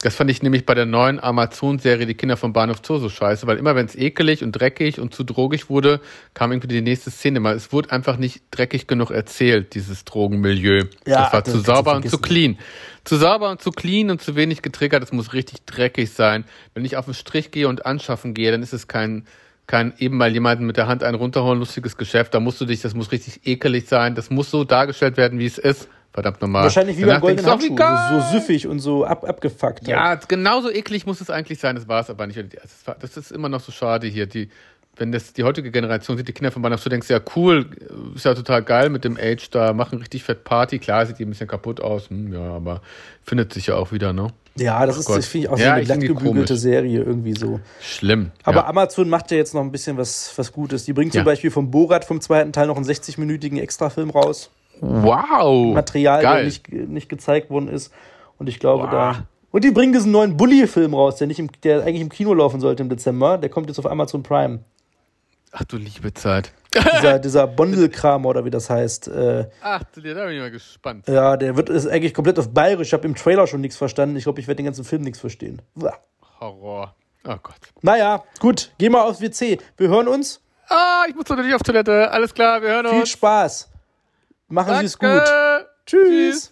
Das 0.00 0.16
fand 0.16 0.30
ich 0.30 0.42
nämlich 0.42 0.64
bei 0.64 0.74
der 0.74 0.86
neuen 0.86 1.22
Amazon-Serie 1.22 2.06
Die 2.06 2.14
Kinder 2.14 2.38
vom 2.38 2.54
Bahnhof 2.54 2.78
Zoo 2.82 2.96
so 2.96 3.10
scheiße, 3.10 3.46
weil 3.46 3.58
immer 3.58 3.76
wenn 3.76 3.84
es 3.84 3.94
ekelig 3.94 4.42
und 4.42 4.52
dreckig 4.52 4.98
und 4.98 5.14
zu 5.14 5.24
drogig 5.24 5.68
wurde, 5.68 6.00
kam 6.32 6.52
irgendwie 6.52 6.68
die 6.68 6.80
nächste 6.80 7.10
Szene 7.10 7.38
mal. 7.38 7.54
Es 7.54 7.70
wurde 7.70 7.92
einfach 7.92 8.16
nicht 8.16 8.42
dreckig 8.50 8.86
genug 8.86 9.10
erzählt, 9.10 9.74
dieses 9.74 10.06
Drogenmilieu. 10.06 10.84
Ja, 11.06 11.24
das 11.24 11.32
war 11.34 11.42
das 11.42 11.52
zu 11.52 11.60
sauber 11.60 11.96
und 11.96 12.08
zu 12.08 12.16
clean. 12.18 12.58
Zu 13.04 13.16
sauber 13.16 13.50
und 13.50 13.60
zu 13.60 13.72
clean 13.72 14.10
und 14.10 14.22
zu 14.22 14.36
wenig 14.36 14.62
getriggert, 14.62 15.02
das 15.02 15.12
muss 15.12 15.34
richtig 15.34 15.66
dreckig 15.66 16.10
sein. 16.10 16.44
Wenn 16.72 16.86
ich 16.86 16.96
auf 16.96 17.04
den 17.04 17.14
Strich 17.14 17.50
gehe 17.50 17.68
und 17.68 17.84
anschaffen 17.84 18.32
gehe, 18.32 18.50
dann 18.50 18.62
ist 18.62 18.72
es 18.72 18.88
kein 18.88 19.26
kein 19.66 19.94
eben 19.98 20.16
mal 20.16 20.32
jemanden 20.32 20.66
mit 20.66 20.76
der 20.76 20.86
Hand 20.86 21.02
einen 21.02 21.14
runterholen, 21.16 21.58
lustiges 21.58 21.96
Geschäft. 21.96 22.34
Da 22.34 22.40
musst 22.40 22.60
du 22.60 22.64
dich, 22.64 22.80
das 22.82 22.94
muss 22.94 23.12
richtig 23.12 23.46
ekelig 23.46 23.88
sein. 23.88 24.14
Das 24.14 24.30
muss 24.30 24.50
so 24.50 24.64
dargestellt 24.64 25.16
werden, 25.16 25.38
wie 25.38 25.46
es 25.46 25.58
ist. 25.58 25.88
Verdammt 26.12 26.42
nochmal. 26.42 26.64
Wahrscheinlich 26.64 26.98
wie 26.98 27.02
Danach 27.02 27.22
beim 27.22 27.36
goldenen 27.36 27.50
Handschuh. 27.50 27.76
So, 28.10 28.20
so 28.20 28.32
süffig 28.38 28.66
und 28.66 28.80
so 28.80 29.04
ab, 29.06 29.24
abgefuckt. 29.26 29.80
halt. 29.80 29.88
Ja, 29.88 30.14
genauso 30.16 30.70
eklig 30.70 31.06
muss 31.06 31.22
es 31.22 31.30
eigentlich 31.30 31.58
sein. 31.58 31.74
Das 31.74 31.88
war 31.88 32.00
es 32.00 32.10
aber 32.10 32.26
nicht. 32.26 32.38
Das 32.38 32.86
war- 32.86 32.96
Das 33.00 33.16
ist 33.16 33.32
immer 33.32 33.48
noch 33.48 33.60
so 33.60 33.72
schade 33.72 34.06
hier. 34.08 34.26
Die, 34.26 34.50
wenn 34.96 35.10
das 35.10 35.32
die 35.32 35.42
heutige 35.42 35.70
Generation 35.70 36.18
sieht, 36.18 36.28
die 36.28 36.32
Kinder 36.34 36.50
von 36.50 36.60
Bahnhof, 36.60 36.82
du 36.82 36.90
denkst 36.90 37.08
ja 37.08 37.18
cool, 37.34 37.70
ist 38.14 38.26
ja 38.26 38.34
total 38.34 38.62
geil 38.62 38.90
mit 38.90 39.04
dem 39.04 39.16
Age 39.16 39.48
da, 39.50 39.72
machen 39.72 40.00
richtig 40.00 40.22
fett 40.22 40.44
Party. 40.44 40.78
Klar, 40.80 41.06
sieht 41.06 41.18
die 41.18 41.24
ein 41.24 41.30
bisschen 41.30 41.48
kaputt 41.48 41.80
aus, 41.80 42.10
hm, 42.10 42.30
ja, 42.34 42.42
aber 42.56 42.82
findet 43.22 43.54
sich 43.54 43.68
ja 43.68 43.76
auch 43.76 43.90
wieder, 43.90 44.12
ne? 44.12 44.26
Ja, 44.56 44.84
das 44.84 44.98
ist, 44.98 45.06
Gott. 45.06 45.18
das 45.18 45.26
finde 45.26 45.46
ich 45.46 45.52
auch 45.52 45.56
so 45.56 45.62
Ja, 45.64 45.74
eine 45.74 46.14
komisch. 46.14 46.50
Serie 46.50 47.02
irgendwie 47.02 47.32
so. 47.34 47.60
Schlimm. 47.80 48.30
Aber 48.44 48.60
ja. 48.60 48.66
Amazon 48.66 49.08
macht 49.08 49.30
ja 49.30 49.38
jetzt 49.38 49.54
noch 49.54 49.62
ein 49.62 49.72
bisschen 49.72 49.96
was, 49.96 50.32
was 50.36 50.52
Gutes. 50.52 50.84
Die 50.84 50.92
bringt 50.92 51.12
zum 51.12 51.20
Ja. 51.20 51.24
Beispiel 51.24 51.50
vom 51.50 51.70
Borat 51.70 52.04
vom 52.04 52.20
zweiten 52.20 52.52
Teil 52.52 52.66
noch 52.66 52.76
einen 52.76 52.84
60-minütigen 52.84 53.58
Extrafilm 53.58 54.10
raus. 54.10 54.50
Wow. 54.80 55.74
Material, 55.74 56.20
der 56.20 56.30
geil. 56.32 56.44
nicht, 56.44 56.70
nicht 56.72 57.08
gezeigt 57.08 57.50
worden 57.50 57.68
ist. 57.68 57.92
Und 58.38 58.48
ich 58.48 58.58
glaube, 58.58 58.84
Wow. 58.84 58.90
da. 58.90 59.26
Und 59.52 59.64
die 59.64 59.70
bringen 59.70 59.92
diesen 59.92 60.12
neuen 60.12 60.36
Bully-Film 60.36 60.94
raus, 60.94 61.16
der, 61.16 61.26
nicht 61.26 61.38
im, 61.38 61.48
der 61.62 61.82
eigentlich 61.82 62.00
im 62.00 62.08
Kino 62.08 62.32
laufen 62.34 62.60
sollte 62.60 62.82
im 62.82 62.88
Dezember. 62.88 63.38
Der 63.38 63.48
kommt 63.50 63.68
jetzt 63.68 63.78
auf 63.78 63.86
Amazon 63.86 64.22
Prime. 64.22 64.60
Ach 65.52 65.64
du 65.64 65.76
liebe 65.76 66.12
Zeit. 66.14 66.52
Dieser, 66.74 67.18
dieser 67.18 67.46
Bondelkram 67.46 68.24
oder 68.26 68.44
wie 68.44 68.50
das 68.50 68.70
heißt. 68.70 69.08
Äh, 69.08 69.48
Ach 69.62 69.82
da 69.94 70.00
bin 70.00 70.16
ich 70.30 70.40
mal 70.40 70.50
gespannt. 70.50 71.06
ja, 71.08 71.36
der 71.36 71.56
wird 71.56 71.68
ist 71.68 71.86
eigentlich 71.86 72.14
komplett 72.14 72.38
auf 72.38 72.52
Bayerisch. 72.52 72.88
Ich 72.88 72.92
habe 72.92 73.06
im 73.06 73.14
Trailer 73.14 73.46
schon 73.46 73.60
nichts 73.60 73.76
verstanden. 73.76 74.16
Ich 74.16 74.24
glaube, 74.24 74.40
ich 74.40 74.46
werde 74.48 74.56
den 74.56 74.66
ganzen 74.66 74.84
Film 74.84 75.02
nichts 75.02 75.20
verstehen. 75.20 75.60
Uah. 75.76 75.96
Horror. 76.40 76.94
Oh 77.24 77.36
Gott. 77.42 77.54
Naja, 77.82 78.24
gut, 78.40 78.72
geh 78.78 78.88
mal 78.88 79.02
aufs 79.02 79.20
WC. 79.20 79.58
Wir 79.76 79.88
hören 79.88 80.08
uns. 80.08 80.40
Ah, 80.68 81.04
ich 81.08 81.14
muss 81.14 81.28
natürlich 81.28 81.54
auf 81.54 81.62
Toilette. 81.62 82.10
Alles 82.10 82.34
klar, 82.34 82.62
wir 82.62 82.70
hören 82.70 82.86
Viel 82.88 83.00
uns. 83.00 83.10
Spaß. 83.10 83.70
Machen 84.48 84.78
Sie 84.80 84.86
es 84.86 84.98
gut. 84.98 85.08
Danke. 85.08 85.68
Tschüss. 85.86 86.51